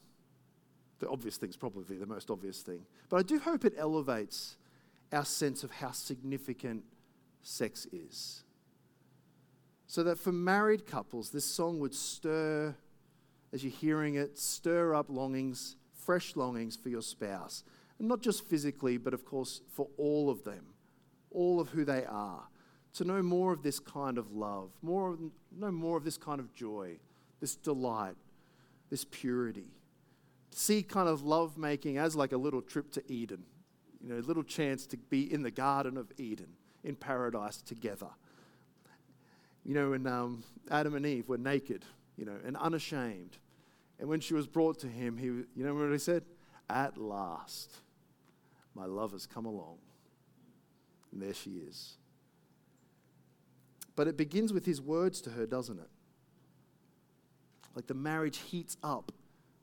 the 1.00 1.10
obvious 1.10 1.38
thing 1.38 1.50
is 1.50 1.58
probably 1.58 1.98
the 1.98 2.06
most 2.06 2.32
obvious 2.32 2.62
thing. 2.62 2.86
But 3.10 3.18
I 3.18 3.24
do 3.24 3.40
hope 3.40 3.66
it 3.66 3.74
elevates 3.78 4.58
our 5.12 5.26
sense 5.26 5.64
of 5.64 5.72
how 5.72 5.92
significant 5.92 6.84
sex 7.42 7.88
is. 7.92 8.44
So 9.90 10.04
that 10.04 10.18
for 10.18 10.32
married 10.32 10.88
couples, 10.88 11.32
this 11.32 11.44
song 11.44 11.80
would 11.80 11.94
stir, 11.94 12.74
as 13.52 13.64
you're 13.64 13.74
hearing 13.74 14.16
it, 14.16 14.40
stir 14.40 14.96
up 14.96 15.08
longings, 15.10 15.76
fresh 15.92 16.38
longings 16.38 16.78
for 16.78 16.88
your 16.88 17.02
spouse. 17.02 17.66
And 18.00 18.08
not 18.08 18.22
just 18.22 18.46
physically, 18.46 18.96
but 18.96 19.14
of 19.14 19.26
course 19.26 19.60
for 19.74 19.90
all 19.98 20.30
of 20.30 20.46
them, 20.46 20.68
all 21.32 21.60
of 21.60 21.70
who 21.70 21.84
they 21.84 22.06
are. 22.06 22.44
To 22.94 23.04
know 23.04 23.22
more 23.22 23.52
of 23.52 23.64
this 23.64 23.80
kind 23.80 24.18
of 24.18 24.32
love, 24.32 24.72
more, 24.82 25.18
know 25.52 25.72
more 25.72 25.98
of 25.98 26.06
this 26.06 26.18
kind 26.18 26.40
of 26.40 26.54
joy, 26.54 27.00
this 27.42 27.58
delight, 27.58 28.16
this 28.90 29.04
purity 29.04 29.74
see 30.52 30.84
kind 30.84 31.08
of 31.08 31.24
love 31.24 31.58
making 31.58 31.98
as 31.98 32.16
like 32.16 32.32
a 32.32 32.38
little 32.38 32.62
trip 32.62 32.92
to 32.92 33.12
Eden, 33.12 33.44
you 34.02 34.10
know, 34.10 34.20
a 34.20 34.26
little 34.26 34.44
chance 34.44 34.86
to 34.88 34.98
be 34.98 35.32
in 35.32 35.44
the 35.44 35.52
Garden 35.52 35.98
of 35.98 36.12
Eden, 36.18 36.50
in 36.84 36.96
paradise 36.96 37.62
together. 37.62 38.10
You 39.66 39.74
know, 39.74 39.92
when 39.92 40.08
um, 40.08 40.44
Adam 40.72 40.96
and 40.96 41.06
Eve 41.06 41.28
were 41.28 41.38
naked, 41.38 41.86
you 42.18 42.26
know, 42.26 42.38
and 42.46 42.58
unashamed. 42.58 43.38
And 44.00 44.08
when 44.08 44.20
she 44.20 44.34
was 44.34 44.48
brought 44.48 44.80
to 44.80 44.88
him, 44.88 45.18
he, 45.18 45.26
you 45.26 45.48
know 45.56 45.74
what 45.74 45.92
he 45.92 45.98
said? 45.98 46.24
At 46.70 46.98
last, 46.98 47.78
my 48.74 48.86
love 48.86 49.12
has 49.12 49.26
come 49.26 49.46
along. 49.46 49.78
And 51.12 51.22
there 51.22 51.34
she 51.34 51.52
is. 51.52 51.98
But 53.96 54.08
it 54.08 54.16
begins 54.16 54.54
with 54.54 54.66
his 54.66 54.82
words 54.82 55.20
to 55.22 55.32
her, 55.32 55.46
doesn't 55.46 55.80
it? 55.80 55.90
Like 57.76 57.88
the 57.88 57.94
marriage 57.94 58.38
heats 58.38 58.78
up 58.84 59.12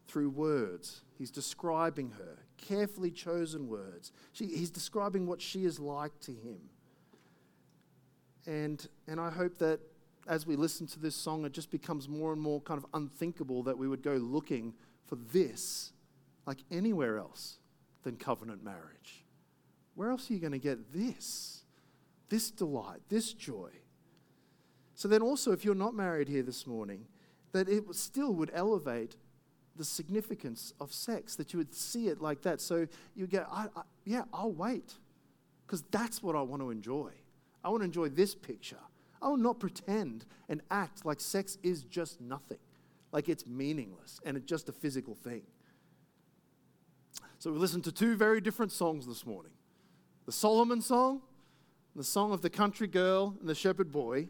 through 0.07 0.31
words. 0.31 1.03
He's 1.19 1.31
describing 1.31 2.11
her, 2.19 2.39
carefully 2.59 3.11
chosen 3.11 3.69
words. 3.69 4.13
She, 4.33 4.47
he's 4.47 4.71
describing 4.71 5.27
what 5.27 5.41
she 5.41 5.65
is 5.65 5.81
like 5.81 6.19
to 6.21 6.33
him. 6.33 6.59
And, 8.47 8.87
and 9.07 9.21
I 9.21 9.31
hope 9.31 9.59
that 9.59 9.81
as 10.29 10.47
we 10.47 10.57
listen 10.57 10.87
to 10.89 10.99
this 10.99 11.15
song, 11.15 11.45
it 11.45 11.53
just 11.53 11.71
becomes 11.71 12.09
more 12.09 12.33
and 12.33 12.41
more 12.41 12.61
kind 12.61 12.79
of 12.79 12.87
unthinkable 12.95 13.63
that 13.65 13.79
we 13.79 13.89
would 13.89 14.03
go 14.03 14.15
looking 14.15 14.75
for 15.05 15.17
this 15.17 15.93
like 16.47 16.59
anywhere 16.71 17.19
else 17.19 17.59
than 18.03 18.17
covenant 18.17 18.63
marriage. 18.63 19.25
Where 19.95 20.11
else 20.11 20.31
are 20.31 20.35
you 20.35 20.41
going 20.41 20.53
to 20.53 20.59
get 20.59 20.93
this? 20.93 21.63
This 22.29 22.51
delight, 22.51 23.01
this 23.09 23.33
joy. 23.33 23.71
So 24.95 25.09
then, 25.09 25.23
also, 25.23 25.53
if 25.53 25.65
you're 25.65 25.75
not 25.75 25.95
married 25.95 26.29
here 26.29 26.43
this 26.43 26.67
morning, 26.67 27.07
that 27.53 27.69
it 27.69 27.85
still 27.95 28.33
would 28.35 28.51
elevate 28.55 29.17
the 29.77 29.85
significance 29.85 30.73
of 30.81 30.93
sex, 30.93 31.37
that 31.37 31.53
you 31.53 31.59
would 31.59 31.75
see 31.75 32.09
it 32.09 32.21
like 32.21 32.43
that. 32.43 32.61
So 32.61 32.87
you 33.15 33.27
go, 33.27 33.47
I, 33.51 33.67
I, 33.77 33.83
yeah, 34.05 34.25
I'll 34.33 34.53
wait 34.53 34.95
because 35.67 35.83
that's 35.91 36.23
what 36.23 36.35
I 36.35 36.43
want 36.43 36.63
to 36.63 36.71
enjoy. 36.71 37.11
I 37.67 37.69
want 37.69 37.81
to 37.81 37.85
enjoy 37.85 38.11
this 38.11 38.33
picture. 38.37 38.79
I 39.21 39.29
will 39.29 39.37
not 39.37 39.59
pretend 39.59 40.25
and 40.49 40.63
act 40.71 41.05
like 41.05 41.21
sex 41.21 41.59
is 41.65 41.83
just 41.83 42.21
nothing, 42.21 42.61
like 43.11 43.29
it's 43.29 43.45
meaningless 43.45 44.21
and 44.25 44.37
it's 44.37 44.47
just 44.47 44.69
a 44.69 44.73
physical 44.73 45.17
thing. 45.17 45.43
So 47.41 47.51
we 47.51 47.59
listened 47.59 47.83
to 47.85 47.93
two 47.93 48.15
very 48.15 48.41
different 48.41 48.71
songs 48.71 49.05
this 49.05 49.27
morning 49.27 49.51
the 50.27 50.33
Solomon 50.33 50.81
song, 50.81 51.23
the 51.97 52.05
song 52.05 52.33
of 52.33 52.41
the 52.41 52.51
country 52.51 52.87
girl 52.87 53.35
and 53.41 53.49
the 53.49 53.55
shepherd 53.55 53.91
boy. 53.91 54.29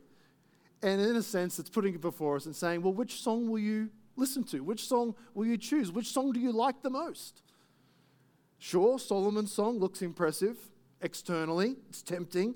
And 0.82 1.00
in 1.00 1.16
a 1.16 1.22
sense, 1.22 1.58
it's 1.58 1.70
putting 1.70 1.94
it 1.94 2.00
before 2.00 2.36
us 2.36 2.46
and 2.46 2.56
saying, 2.56 2.82
well, 2.82 2.92
which 2.92 3.20
song 3.20 3.50
will 3.50 3.58
you 3.58 3.90
listen 4.16 4.44
to? 4.44 4.60
Which 4.60 4.86
song 4.86 5.14
will 5.34 5.46
you 5.46 5.58
choose? 5.58 5.92
Which 5.92 6.08
song 6.08 6.32
do 6.32 6.40
you 6.40 6.52
like 6.52 6.82
the 6.82 6.90
most? 6.90 7.42
Sure, 8.58 8.98
Solomon's 8.98 9.52
song 9.52 9.78
looks 9.78 10.00
impressive 10.00 10.56
externally, 11.02 11.76
it's 11.90 12.02
tempting. 12.02 12.54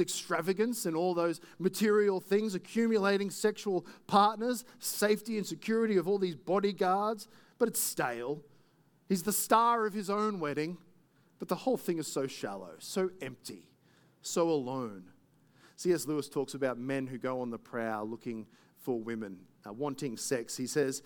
Extravagance 0.00 0.86
and 0.86 0.96
all 0.96 1.14
those 1.14 1.40
material 1.58 2.20
things, 2.20 2.54
accumulating 2.54 3.30
sexual 3.30 3.86
partners, 4.06 4.64
safety 4.78 5.36
and 5.36 5.46
security 5.46 5.96
of 5.96 6.08
all 6.08 6.18
these 6.18 6.36
bodyguards, 6.36 7.28
but 7.58 7.68
it's 7.68 7.80
stale. 7.80 8.40
He's 9.08 9.22
the 9.22 9.32
star 9.32 9.86
of 9.86 9.92
his 9.92 10.08
own 10.08 10.40
wedding, 10.40 10.78
but 11.38 11.48
the 11.48 11.56
whole 11.56 11.76
thing 11.76 11.98
is 11.98 12.06
so 12.06 12.26
shallow, 12.26 12.74
so 12.78 13.10
empty, 13.20 13.68
so 14.22 14.48
alone. 14.48 15.04
C.S. 15.76 16.06
Lewis 16.06 16.28
talks 16.28 16.54
about 16.54 16.78
men 16.78 17.06
who 17.06 17.18
go 17.18 17.40
on 17.40 17.50
the 17.50 17.58
prowl 17.58 18.08
looking 18.08 18.46
for 18.78 19.00
women, 19.00 19.38
uh, 19.66 19.72
wanting 19.72 20.16
sex. 20.16 20.56
He 20.56 20.66
says, 20.66 21.02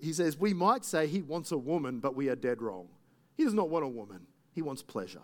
he 0.00 0.12
says, 0.12 0.38
We 0.38 0.54
might 0.54 0.84
say 0.84 1.06
he 1.06 1.22
wants 1.22 1.52
a 1.52 1.58
woman, 1.58 2.00
but 2.00 2.16
we 2.16 2.28
are 2.28 2.36
dead 2.36 2.62
wrong. 2.62 2.88
He 3.34 3.44
does 3.44 3.54
not 3.54 3.68
want 3.68 3.84
a 3.84 3.88
woman, 3.88 4.26
he 4.52 4.62
wants 4.62 4.82
pleasure. 4.82 5.22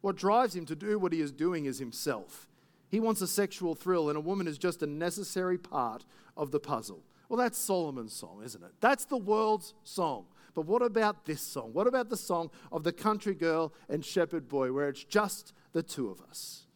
What 0.00 0.16
drives 0.16 0.54
him 0.54 0.66
to 0.66 0.76
do 0.76 0.98
what 0.98 1.12
he 1.12 1.20
is 1.20 1.32
doing 1.32 1.64
is 1.64 1.78
himself. 1.78 2.48
He 2.88 3.00
wants 3.00 3.20
a 3.20 3.26
sexual 3.26 3.74
thrill, 3.74 4.08
and 4.08 4.16
a 4.16 4.20
woman 4.20 4.46
is 4.46 4.58
just 4.58 4.82
a 4.82 4.86
necessary 4.86 5.58
part 5.58 6.04
of 6.36 6.50
the 6.50 6.60
puzzle. 6.60 7.02
Well, 7.28 7.38
that's 7.38 7.58
Solomon's 7.58 8.12
song, 8.12 8.42
isn't 8.44 8.62
it? 8.62 8.72
That's 8.80 9.04
the 9.04 9.16
world's 9.16 9.74
song. 9.82 10.26
But 10.54 10.66
what 10.66 10.80
about 10.80 11.26
this 11.26 11.42
song? 11.42 11.72
What 11.72 11.86
about 11.86 12.08
the 12.08 12.16
song 12.16 12.50
of 12.70 12.84
the 12.84 12.92
country 12.92 13.34
girl 13.34 13.74
and 13.88 14.04
shepherd 14.04 14.48
boy, 14.48 14.72
where 14.72 14.88
it's 14.88 15.04
just 15.04 15.52
the 15.72 15.82
two 15.82 16.08
of 16.08 16.20
us, 16.20 16.66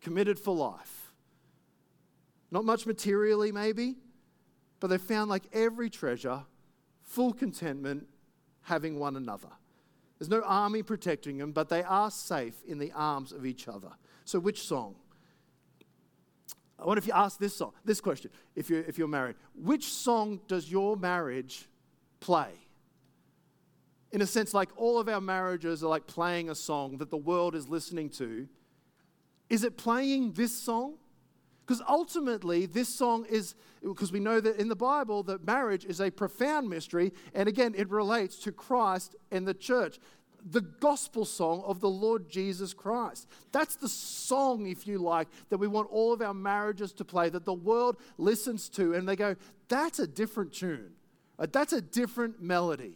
committed 0.00 0.38
for 0.38 0.54
life? 0.54 1.12
Not 2.50 2.64
much 2.64 2.86
materially, 2.86 3.52
maybe, 3.52 3.96
but 4.80 4.88
they 4.88 4.98
found 4.98 5.30
like 5.30 5.44
every 5.52 5.88
treasure, 5.88 6.42
full 7.02 7.32
contentment, 7.32 8.08
having 8.62 8.98
one 8.98 9.16
another. 9.16 9.48
There's 10.20 10.28
no 10.28 10.42
army 10.42 10.84
protecting 10.84 11.38
them, 11.38 11.50
but 11.50 11.68
they 11.68 11.82
are 11.82 12.12
safe 12.12 12.54
in 12.68 12.78
the 12.78 12.92
arms 12.92 13.32
of 13.32 13.44
each 13.44 13.66
other. 13.66 13.90
So, 14.24 14.38
which 14.38 14.62
song? 14.62 14.94
I 16.78 16.84
wonder 16.84 17.00
if 17.00 17.06
you 17.08 17.12
ask 17.12 17.40
this 17.40 17.56
song, 17.56 17.72
this 17.84 18.00
question, 18.00 18.30
if 18.54 18.70
you're, 18.70 18.82
if 18.82 18.98
you're 18.98 19.08
married, 19.08 19.36
which 19.54 19.86
song 19.86 20.40
does 20.46 20.70
your 20.70 20.96
marriage 20.96 21.68
play? 22.20 22.52
in 24.12 24.22
a 24.22 24.26
sense, 24.26 24.52
like 24.52 24.70
all 24.76 24.98
of 24.98 25.08
our 25.08 25.20
marriages 25.20 25.84
are 25.84 25.88
like 25.88 26.06
playing 26.06 26.50
a 26.50 26.54
song 26.54 26.98
that 26.98 27.10
the 27.10 27.16
world 27.16 27.54
is 27.54 27.68
listening 27.68 28.08
to. 28.10 28.48
Is 29.48 29.64
it 29.64 29.76
playing 29.76 30.32
this 30.32 30.56
song? 30.56 30.94
Because 31.70 31.84
ultimately, 31.88 32.66
this 32.66 32.88
song 32.88 33.24
is, 33.30 33.54
because 33.80 34.10
we 34.10 34.18
know 34.18 34.40
that 34.40 34.56
in 34.56 34.66
the 34.66 34.74
Bible 34.74 35.22
that 35.22 35.46
marriage 35.46 35.84
is 35.84 36.00
a 36.00 36.10
profound 36.10 36.68
mystery, 36.68 37.12
and 37.32 37.48
again, 37.48 37.76
it 37.76 37.88
relates 37.88 38.40
to 38.40 38.50
Christ 38.50 39.14
and 39.30 39.46
the 39.46 39.54
church. 39.54 40.00
The 40.44 40.62
gospel 40.62 41.24
song 41.24 41.62
of 41.64 41.80
the 41.80 41.88
Lord 41.88 42.28
Jesus 42.28 42.74
Christ. 42.74 43.28
That's 43.52 43.76
the 43.76 43.88
song, 43.88 44.66
if 44.66 44.84
you 44.84 44.98
like, 44.98 45.28
that 45.50 45.58
we 45.58 45.68
want 45.68 45.88
all 45.92 46.12
of 46.12 46.20
our 46.22 46.34
marriages 46.34 46.92
to 46.94 47.04
play, 47.04 47.28
that 47.28 47.44
the 47.44 47.54
world 47.54 47.98
listens 48.18 48.68
to, 48.70 48.94
and 48.94 49.08
they 49.08 49.14
go, 49.14 49.36
that's 49.68 50.00
a 50.00 50.08
different 50.08 50.52
tune. 50.52 50.90
Uh, 51.38 51.46
that's 51.52 51.72
a 51.72 51.80
different 51.80 52.42
melody. 52.42 52.94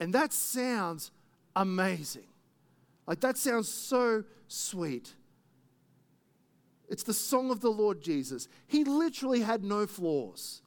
And 0.00 0.12
that 0.12 0.34
sounds 0.34 1.12
amazing. 1.54 2.26
Like, 3.06 3.20
that 3.20 3.38
sounds 3.38 3.70
so 3.70 4.24
sweet. 4.48 5.14
It's 6.88 7.02
the 7.02 7.14
song 7.14 7.50
of 7.50 7.60
the 7.60 7.70
Lord 7.70 8.00
Jesus. 8.00 8.48
He 8.66 8.84
literally 8.84 9.40
had 9.40 9.64
no 9.64 9.86
flaws. 9.86 10.62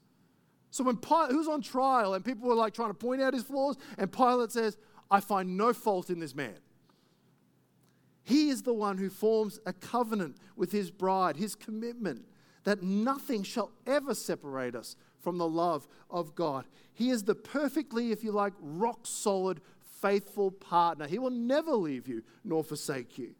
So 0.71 0.83
when 0.83 0.97
Pilate, 0.97 1.31
who's 1.31 1.47
on 1.47 1.61
trial 1.61 2.13
and 2.13 2.23
people 2.23 2.47
were 2.47 2.55
like 2.55 2.73
trying 2.73 2.89
to 2.89 2.93
point 2.93 3.21
out 3.21 3.33
his 3.33 3.43
flaws, 3.43 3.77
and 3.97 4.11
Pilate 4.11 4.51
says, 4.51 4.77
I 5.09 5.19
find 5.19 5.57
no 5.57 5.73
fault 5.73 6.09
in 6.09 6.19
this 6.19 6.35
man. 6.35 6.57
He 8.23 8.49
is 8.49 8.61
the 8.61 8.73
one 8.73 8.97
who 8.97 9.09
forms 9.09 9.59
a 9.65 9.73
covenant 9.73 10.37
with 10.55 10.71
his 10.71 10.91
bride, 10.91 11.37
his 11.37 11.55
commitment 11.55 12.25
that 12.63 12.83
nothing 12.83 13.41
shall 13.41 13.71
ever 13.87 14.13
separate 14.13 14.75
us 14.75 14.95
from 15.19 15.37
the 15.37 15.47
love 15.47 15.87
of 16.09 16.35
God. 16.35 16.65
He 16.93 17.09
is 17.09 17.23
the 17.23 17.33
perfectly, 17.33 18.11
if 18.11 18.23
you 18.23 18.31
like, 18.31 18.53
rock 18.59 18.99
solid, 19.03 19.61
faithful 20.01 20.51
partner. 20.51 21.07
He 21.07 21.17
will 21.17 21.31
never 21.31 21.71
leave 21.71 22.07
you 22.07 22.23
nor 22.43 22.63
forsake 22.63 23.17
you. 23.17 23.33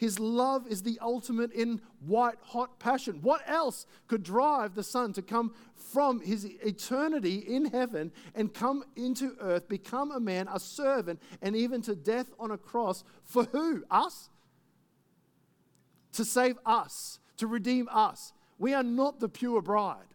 His 0.00 0.18
love 0.18 0.66
is 0.66 0.82
the 0.82 0.98
ultimate 1.02 1.52
in 1.52 1.82
white 2.06 2.38
hot 2.40 2.78
passion. 2.78 3.18
What 3.20 3.42
else 3.46 3.84
could 4.08 4.22
drive 4.22 4.74
the 4.74 4.82
Son 4.82 5.12
to 5.12 5.20
come 5.20 5.52
from 5.74 6.22
his 6.22 6.46
eternity 6.46 7.44
in 7.46 7.66
heaven 7.66 8.10
and 8.34 8.54
come 8.54 8.82
into 8.96 9.36
earth, 9.42 9.68
become 9.68 10.10
a 10.10 10.18
man, 10.18 10.48
a 10.50 10.58
servant, 10.58 11.20
and 11.42 11.54
even 11.54 11.82
to 11.82 11.94
death 11.94 12.30
on 12.38 12.50
a 12.50 12.56
cross 12.56 13.04
for 13.24 13.44
who? 13.44 13.84
Us? 13.90 14.30
To 16.12 16.24
save 16.24 16.58
us, 16.64 17.18
to 17.36 17.46
redeem 17.46 17.86
us. 17.92 18.32
We 18.58 18.72
are 18.72 18.82
not 18.82 19.20
the 19.20 19.28
pure 19.28 19.60
bride. 19.60 20.14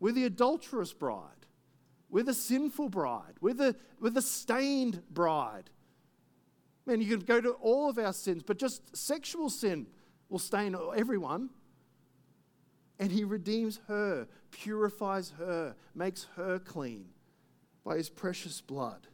We're 0.00 0.12
the 0.12 0.24
adulterous 0.24 0.94
bride. 0.94 1.44
We're 2.08 2.24
the 2.24 2.32
sinful 2.32 2.88
bride. 2.88 3.34
We're 3.42 3.52
the, 3.52 3.76
we're 4.00 4.08
the 4.08 4.22
stained 4.22 5.02
bride. 5.10 5.68
Man, 6.86 7.00
you 7.00 7.16
can 7.16 7.26
go 7.26 7.40
to 7.40 7.50
all 7.52 7.90
of 7.90 7.98
our 7.98 8.12
sins, 8.12 8.42
but 8.44 8.58
just 8.58 8.96
sexual 8.96 9.50
sin 9.50 9.86
will 10.28 10.38
stain 10.38 10.76
everyone. 10.94 11.50
And 12.98 13.12
he 13.12 13.24
redeems 13.24 13.80
her, 13.88 14.26
purifies 14.50 15.30
her, 15.38 15.74
makes 15.94 16.28
her 16.36 16.58
clean 16.58 17.06
by 17.84 17.96
his 17.96 18.08
precious 18.08 18.60
blood. 18.60 19.08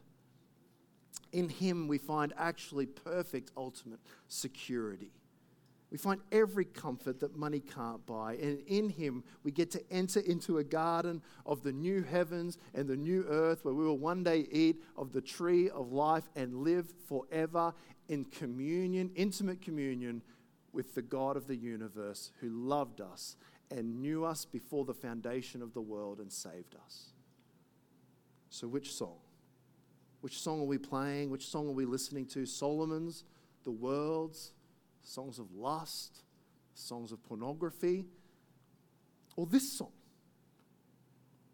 In 1.31 1.49
him, 1.49 1.87
we 1.87 1.97
find 1.97 2.31
actually 2.37 2.85
perfect, 2.85 3.51
ultimate 3.57 3.99
security. 4.27 5.11
We 5.93 5.99
find 5.99 6.21
every 6.31 6.65
comfort 6.65 7.19
that 7.19 7.37
money 7.37 7.59
can't 7.59 8.03
buy. 8.07 8.33
And 8.33 8.63
in 8.65 8.89
Him, 8.89 9.23
we 9.43 9.51
get 9.51 9.69
to 9.71 9.91
enter 9.91 10.21
into 10.21 10.57
a 10.57 10.63
garden 10.63 11.21
of 11.45 11.61
the 11.61 11.71
new 11.71 12.01
heavens 12.01 12.57
and 12.73 12.87
the 12.87 12.97
new 12.97 13.23
earth 13.29 13.63
where 13.63 13.75
we 13.75 13.85
will 13.85 13.99
one 13.99 14.23
day 14.23 14.47
eat 14.51 14.81
of 14.97 15.13
the 15.13 15.21
tree 15.21 15.69
of 15.69 15.91
life 15.91 16.27
and 16.35 16.63
live 16.63 16.91
forever 17.07 17.75
in 18.09 18.25
communion, 18.25 19.11
intimate 19.15 19.61
communion 19.61 20.23
with 20.71 20.95
the 20.95 21.03
God 21.03 21.37
of 21.37 21.45
the 21.45 21.55
universe 21.55 22.31
who 22.41 22.49
loved 22.49 22.99
us 22.99 23.35
and 23.69 24.01
knew 24.01 24.25
us 24.25 24.45
before 24.45 24.85
the 24.85 24.95
foundation 24.95 25.61
of 25.61 25.75
the 25.75 25.81
world 25.81 26.17
and 26.17 26.31
saved 26.31 26.75
us. 26.83 27.09
So, 28.49 28.67
which 28.67 28.91
song? 28.91 29.17
Which 30.21 30.39
song 30.39 30.59
are 30.61 30.65
we 30.65 30.79
playing? 30.79 31.29
Which 31.29 31.45
song 31.45 31.67
are 31.67 31.73
we 31.73 31.85
listening 31.85 32.25
to? 32.29 32.47
Solomon's, 32.47 33.25
the 33.63 33.71
world's, 33.71 34.53
songs 35.03 35.39
of 35.39 35.51
lust, 35.53 36.23
songs 36.73 37.11
of 37.11 37.23
pornography, 37.23 38.05
or 39.35 39.45
this 39.45 39.77
song. 39.77 39.91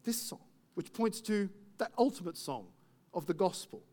This 0.04 0.22
song, 0.22 0.42
which 0.76 0.94
points 0.94 1.22
to 1.22 1.50
that 1.78 1.92
ultimate 1.98 2.38
song 2.38 2.68
of 3.14 3.26
the 3.26 3.34
gospel. 3.34 3.84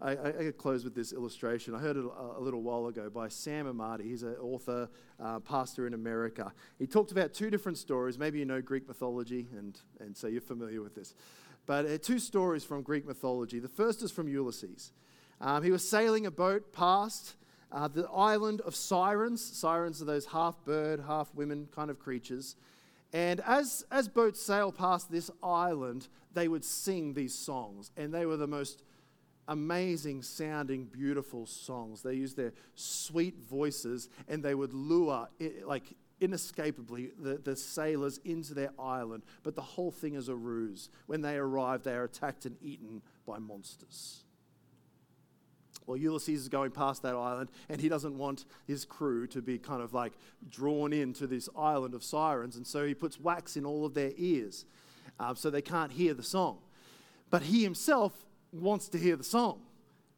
I, 0.00 0.10
I, 0.12 0.28
I 0.48 0.52
close 0.56 0.84
with 0.84 0.94
this 0.94 1.12
illustration. 1.12 1.74
I 1.74 1.78
heard 1.78 1.96
it 1.96 2.04
a, 2.04 2.38
a, 2.38 2.40
little 2.40 2.62
while 2.62 2.86
ago 2.86 3.10
by 3.10 3.28
Sam 3.28 3.66
Amati. 3.66 4.04
He's 4.04 4.22
an 4.22 4.36
author, 4.40 4.88
uh, 5.20 5.40
pastor 5.40 5.86
in 5.86 5.94
America. 5.94 6.52
He 6.78 6.86
talked 6.86 7.10
about 7.10 7.34
two 7.34 7.50
different 7.50 7.78
stories. 7.78 8.16
Maybe 8.16 8.38
you 8.38 8.44
know 8.44 8.60
Greek 8.60 8.86
mythology, 8.86 9.48
and, 9.56 9.78
and 9.98 10.16
so 10.16 10.28
you're 10.28 10.40
familiar 10.40 10.82
with 10.82 10.94
this. 10.94 11.14
But 11.66 11.86
uh, 11.86 11.98
two 11.98 12.20
stories 12.20 12.64
from 12.64 12.82
Greek 12.82 13.06
mythology. 13.06 13.58
The 13.58 13.68
first 13.68 14.02
is 14.02 14.12
from 14.12 14.28
Ulysses. 14.28 14.92
Um, 15.40 15.62
he 15.64 15.70
was 15.70 15.88
sailing 15.88 16.26
a 16.26 16.30
boat 16.30 16.72
past 16.72 17.34
uh, 17.72 17.88
the 17.88 18.08
island 18.10 18.60
of 18.62 18.74
sirens. 18.74 19.42
Sirens 19.42 20.00
are 20.02 20.06
those 20.06 20.26
half 20.26 20.64
bird, 20.64 21.00
half 21.06 21.34
women 21.34 21.68
kind 21.74 21.90
of 21.90 21.98
creatures. 21.98 22.56
And 23.12 23.40
as, 23.40 23.84
as 23.90 24.08
boats 24.08 24.40
sail 24.40 24.70
past 24.70 25.10
this 25.10 25.30
island, 25.42 26.08
they 26.34 26.48
would 26.48 26.64
sing 26.64 27.14
these 27.14 27.34
songs. 27.34 27.90
And 27.96 28.12
they 28.12 28.26
were 28.26 28.36
the 28.36 28.46
most 28.46 28.82
amazing 29.48 30.22
sounding, 30.22 30.84
beautiful 30.84 31.46
songs. 31.46 32.02
They 32.02 32.14
used 32.14 32.36
their 32.36 32.52
sweet 32.74 33.36
voices 33.38 34.08
and 34.28 34.42
they 34.42 34.54
would 34.54 34.74
lure, 34.74 35.28
like 35.64 35.94
inescapably 36.20 37.12
the, 37.18 37.38
the 37.38 37.56
sailors 37.56 38.18
into 38.24 38.54
their 38.54 38.72
island, 38.78 39.22
but 39.42 39.54
the 39.54 39.62
whole 39.62 39.90
thing 39.90 40.14
is 40.14 40.28
a 40.28 40.34
ruse. 40.34 40.90
When 41.06 41.22
they 41.22 41.36
arrive, 41.36 41.82
they 41.82 41.94
are 41.94 42.04
attacked 42.04 42.44
and 42.44 42.56
eaten 42.62 43.02
by 43.26 43.38
monsters. 43.38 44.24
Well, 45.88 45.96
Ulysses 45.96 46.42
is 46.42 46.48
going 46.50 46.70
past 46.72 47.00
that 47.02 47.14
island, 47.14 47.50
and 47.70 47.80
he 47.80 47.88
doesn't 47.88 48.18
want 48.18 48.44
his 48.66 48.84
crew 48.84 49.26
to 49.28 49.40
be 49.40 49.56
kind 49.56 49.80
of 49.82 49.94
like 49.94 50.12
drawn 50.50 50.92
into 50.92 51.26
this 51.26 51.48
island 51.56 51.94
of 51.94 52.04
sirens, 52.04 52.56
and 52.56 52.66
so 52.66 52.86
he 52.86 52.92
puts 52.92 53.18
wax 53.18 53.56
in 53.56 53.64
all 53.64 53.86
of 53.86 53.94
their 53.94 54.12
ears 54.18 54.66
um, 55.18 55.34
so 55.34 55.48
they 55.48 55.62
can't 55.62 55.90
hear 55.90 56.12
the 56.12 56.22
song. 56.22 56.58
But 57.30 57.42
he 57.42 57.62
himself 57.62 58.12
wants 58.52 58.88
to 58.90 58.98
hear 58.98 59.16
the 59.16 59.24
song. 59.24 59.62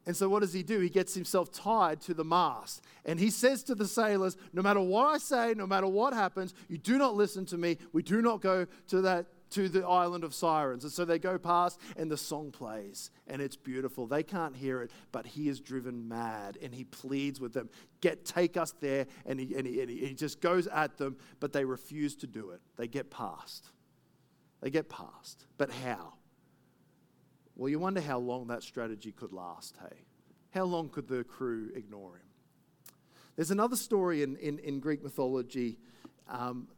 And 0.07 0.17
so, 0.17 0.29
what 0.29 0.41
does 0.41 0.53
he 0.53 0.65
do? 0.65 0.81
He 0.81 0.89
gets 0.89 1.15
himself 1.15 1.53
tied 1.53 2.01
to 2.03 2.15
the 2.15 2.25
mast. 2.25 2.83
And 3.05 3.21
he 3.21 3.31
says 3.31 3.63
to 3.65 3.77
the 3.77 3.87
sailors, 3.87 4.37
No 4.53 4.63
matter 4.63 4.81
what 4.81 5.07
I 5.07 5.19
say, 5.19 5.55
no 5.57 5.69
matter 5.69 5.87
what 5.87 6.15
happens, 6.15 6.53
you 6.69 6.79
do 6.79 6.99
not 6.99 7.15
listen 7.15 7.47
to 7.47 7.57
me. 7.57 7.79
We 7.93 8.03
do 8.03 8.23
not 8.23 8.41
go 8.41 8.67
to 8.89 9.01
that. 9.03 9.27
To 9.51 9.69
the 9.69 9.87
island 9.87 10.23
of 10.23 10.33
sirens. 10.33 10.85
And 10.85 10.93
so 10.93 11.05
they 11.05 11.19
go 11.19 11.39
past, 11.39 11.81
and 11.97 12.11
the 12.11 12.17
song 12.17 12.53
plays, 12.53 13.11
and 13.27 13.43
it's 13.43 13.57
beautiful. 13.57 14.07
They 14.07 14.23
can't 14.23 14.57
hear 14.57 14.83
it, 14.83 14.91
but 15.11 15.27
he 15.27 15.49
is 15.49 15.61
driven 15.61 16.09
mad, 16.09 16.57
and 16.63 16.73
he 16.75 16.85
pleads 16.85 17.41
with 17.41 17.53
them, 17.53 17.69
Get, 18.01 18.25
take 18.25 18.57
us 18.57 18.73
there. 18.81 19.07
And 19.27 19.41
he, 19.41 19.55
and 19.57 19.67
he, 19.67 19.81
and 19.81 19.91
he, 19.91 20.15
just 20.15 20.41
goes 20.41 20.67
at 20.69 20.99
them, 20.99 21.17
but 21.41 21.53
they 21.53 21.65
refuse 21.65 22.15
to 22.17 22.27
do 22.27 22.51
it. 22.51 22.61
They 22.77 22.87
get 22.87 23.11
past. 23.11 23.67
They 24.61 24.71
get 24.71 24.89
past. 24.89 25.47
But 25.59 25.71
how? 25.71 26.15
Well, 27.57 27.69
you 27.69 27.79
wonder 27.79 28.01
how 28.01 28.19
long 28.19 28.47
that 28.47 28.63
strategy 28.63 29.13
could 29.13 29.33
last, 29.33 29.77
hey? 29.83 29.97
How 30.51 30.65
long 30.65 30.89
could 30.89 31.09
the 31.09 31.25
crew 31.25 31.71
ignore 31.75 32.17
him? 32.17 32.27
There's 33.37 33.51
another 33.51 33.77
story 33.77 34.23
in, 34.23 34.37
in, 34.37 34.59
in 34.59 34.81
Greek 34.81 35.03
mythology. 35.03 35.79
Um, 36.29 36.69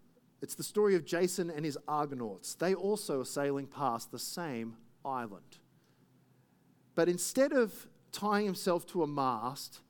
it's 0.42 0.56
the 0.56 0.62
story 0.64 0.96
of 0.96 1.04
Jason 1.04 1.50
and 1.50 1.64
his 1.64 1.78
Argonauts. 1.86 2.54
They 2.54 2.74
also 2.74 3.20
are 3.20 3.24
sailing 3.24 3.66
past 3.68 4.10
the 4.10 4.18
same 4.18 4.76
island. 5.04 5.58
But 6.96 7.08
instead 7.08 7.52
of 7.52 7.86
tying 8.10 8.44
himself 8.44 8.84
to 8.88 9.04
a 9.04 9.06
mast, 9.06 9.80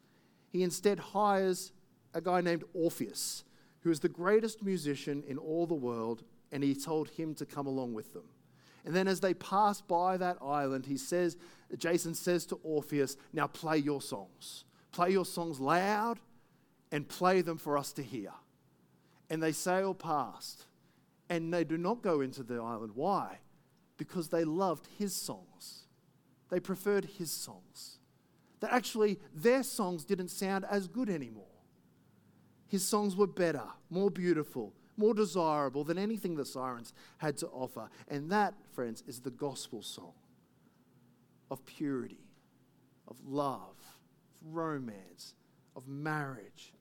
he 0.51 0.63
instead 0.63 0.99
hires 0.99 1.73
a 2.13 2.21
guy 2.21 2.43
named 2.43 2.65
Orpheus, 2.75 3.45
who 3.81 3.91
is 3.91 4.01
the 4.01 4.09
greatest 4.11 4.63
musician 4.63 5.25
in 5.27 5.39
all 5.39 5.67
the 5.67 5.75
world, 5.75 6.23
and 6.53 6.63
he 6.63 6.75
told 6.75 7.09
him 7.09 7.35
to 7.37 7.47
come 7.47 7.67
along 7.67 7.95
with 7.95 8.13
them. 8.13 8.29
And 8.85 8.95
then 8.95 9.09
as 9.09 9.21
they 9.21 9.33
pass 9.33 9.81
by 9.81 10.19
that 10.19 10.37
island, 10.43 10.87
he 10.87 10.99
says, 10.99 11.39
Jason 11.79 12.15
says 12.15 12.45
to 12.47 12.57
Orpheus, 12.63 13.17
Now 13.33 13.47
play 13.47 13.79
your 13.79 14.03
songs. 14.03 14.65
Play 14.93 15.11
your 15.13 15.25
songs 15.25 15.61
loud 15.61 16.21
and 16.91 17.09
play 17.09 17.41
them 17.41 17.57
for 17.57 17.79
us 17.79 17.93
to 17.95 18.03
hear. 18.03 18.33
And 19.33 19.43
they 19.43 19.53
sail 19.53 19.95
past 19.95 20.67
and 21.31 21.55
they 21.55 21.65
do 21.65 21.79
not 21.79 22.03
go 22.03 22.21
into 22.21 22.43
the 22.43 22.57
island. 22.57 22.93
Why? 22.95 23.39
Because 23.97 24.29
they 24.29 24.45
loved 24.45 24.87
his 24.99 25.17
songs. 25.17 25.87
They 26.51 26.61
preferred 26.61 27.07
his 27.17 27.31
songs. 27.31 27.99
That 28.61 28.75
actually 28.75 29.19
their 29.35 29.63
songs 29.63 30.05
didn't 30.05 30.29
sound 30.29 30.67
as 30.71 30.87
good 30.87 31.09
anymore. 31.09 31.47
His 32.69 32.87
songs 32.87 33.17
were 33.17 33.27
better, 33.27 33.65
more 33.89 34.11
beautiful, 34.11 34.75
more 34.99 35.15
desirable 35.15 35.83
than 35.83 35.97
anything 35.97 36.37
the 36.37 36.45
sirens 36.45 36.93
had 37.17 37.39
to 37.39 37.47
offer. 37.47 37.89
And 38.09 38.31
that, 38.31 38.53
friends, 38.75 39.03
is 39.07 39.21
the 39.21 39.31
gospel 39.31 39.81
song 39.81 40.13
of 41.51 41.65
purity, 41.65 42.29
of 43.09 43.17
love, 43.27 43.79
of 44.43 44.55
romance, 44.55 45.37
of 45.75 45.89
marriage, 45.89 46.75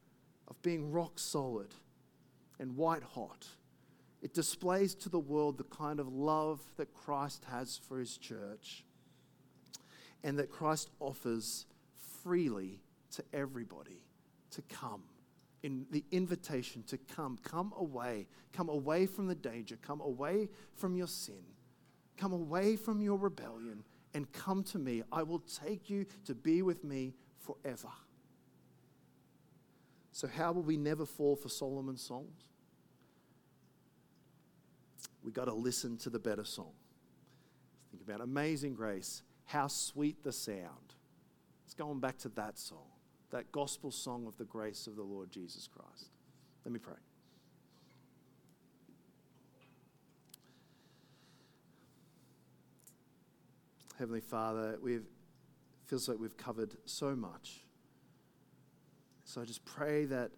of 0.50 0.62
being 0.62 0.92
rock 0.92 1.18
solid 1.18 1.74
and 2.62 2.78
white 2.78 3.04
hot. 3.04 3.46
It 4.22 4.34
displays 4.34 4.94
to 4.96 5.10
the 5.10 5.20
world 5.20 5.58
the 5.58 5.64
kind 5.66 6.00
of 6.00 6.08
love 6.08 6.62
that 6.78 6.94
Christ 6.94 7.44
has 7.50 7.78
for 7.78 8.00
his 8.00 8.18
church 8.18 8.86
and 10.24 10.38
that 10.38 10.52
Christ 10.52 10.90
offers 11.00 11.66
freely 12.24 12.80
to 13.16 13.24
everybody 13.34 14.06
to 14.52 14.62
come 14.62 15.02
in 15.64 15.86
the 15.90 16.04
invitation 16.12 16.84
to 16.84 16.98
come. 16.98 17.40
Come 17.44 17.74
away. 17.78 18.28
Come 18.54 18.70
away 18.70 19.08
from 19.08 19.28
the 19.28 19.36
danger. 19.36 19.78
Come 19.82 20.02
away 20.02 20.50
from 20.76 20.96
your 20.96 21.08
sin. 21.08 21.44
Come 22.18 22.34
away 22.34 22.76
from 22.76 23.02
your 23.02 23.18
rebellion 23.18 23.84
and 24.14 24.32
come 24.32 24.64
to 24.66 24.78
me. 24.78 25.02
I 25.12 25.24
will 25.24 25.40
take 25.40 25.90
you 25.90 26.06
to 26.26 26.36
be 26.36 26.62
with 26.62 26.84
me 26.84 27.16
forever. 27.40 27.90
So, 30.12 30.28
how 30.28 30.52
will 30.52 30.64
we 30.64 30.78
never 30.78 31.06
fall 31.06 31.36
for 31.36 31.50
Solomon's 31.50 32.02
songs? 32.02 32.51
We 35.24 35.32
got 35.32 35.46
to 35.46 35.54
listen 35.54 35.98
to 36.00 36.10
the 36.10 36.20
better 36.20 36.44
song. 36.44 36.74
Think 37.92 38.04
about 38.04 38.22
Amazing 38.22 38.74
Grace. 38.74 39.24
How 39.46 39.68
sweet 39.68 40.24
the 40.24 40.32
sound. 40.32 40.96
It's 41.66 41.74
going 41.74 42.00
back 42.00 42.18
to 42.20 42.30
that 42.30 42.58
song 42.58 42.88
that 43.32 43.52
gospel 43.52 43.92
song 43.92 44.28
of 44.28 44.38
the 44.38 44.46
grace 44.46 44.88
of 44.88 44.96
the 44.96 45.04
Lord 45.04 45.32
Jesus 45.32 45.68
Christ. 45.68 46.12
Let 46.66 46.74
me 46.74 46.80
pray. 46.80 46.94
Heavenly 53.98 54.22
Father, 54.22 54.78
we've 54.82 55.06
feels 55.86 56.08
like 56.08 56.20
we've 56.20 56.38
covered 56.38 56.76
so 56.86 57.16
much. 57.16 57.66
So 59.26 59.42
I 59.42 59.46
just 59.46 59.64
pray 59.66 60.06
that 60.06 60.32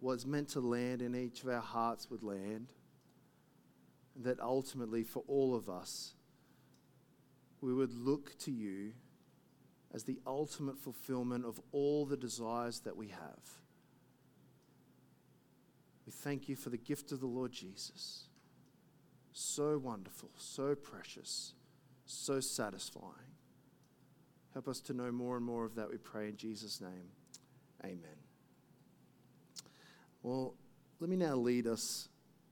what's 0.00 0.26
meant 0.26 0.48
to 0.50 0.60
land 0.60 1.00
in 1.00 1.14
each 1.14 1.44
of 1.44 1.48
our 1.48 1.60
hearts 1.60 2.10
would 2.10 2.24
land. 2.24 2.72
That 4.22 4.40
ultimately, 4.40 5.04
for 5.04 5.22
all 5.28 5.54
of 5.54 5.68
us, 5.68 6.14
we 7.60 7.74
would 7.74 7.92
look 7.92 8.38
to 8.40 8.50
you 8.50 8.92
as 9.94 10.04
the 10.04 10.18
ultimate 10.26 10.78
fulfillment 10.78 11.44
of 11.44 11.60
all 11.72 12.06
the 12.06 12.16
desires 12.16 12.80
that 12.80 12.96
we 12.96 13.08
have. 13.08 13.40
We 16.06 16.12
thank 16.12 16.48
you 16.48 16.56
for 16.56 16.70
the 16.70 16.76
gift 16.76 17.12
of 17.12 17.20
the 17.20 17.26
Lord 17.26 17.52
Jesus. 17.52 18.28
So 19.32 19.78
wonderful, 19.78 20.30
so 20.36 20.74
precious, 20.74 21.54
so 22.04 22.40
satisfying. 22.40 23.34
Help 24.52 24.68
us 24.68 24.80
to 24.80 24.94
know 24.94 25.12
more 25.12 25.36
and 25.36 25.44
more 25.44 25.64
of 25.64 25.74
that, 25.74 25.90
we 25.90 25.98
pray 25.98 26.28
in 26.28 26.36
Jesus' 26.36 26.80
name. 26.80 27.10
Amen. 27.84 28.16
Well, 30.22 30.54
let 31.00 31.10
me 31.10 31.16
now 31.16 31.34
lead 31.34 31.66
us 31.66 32.08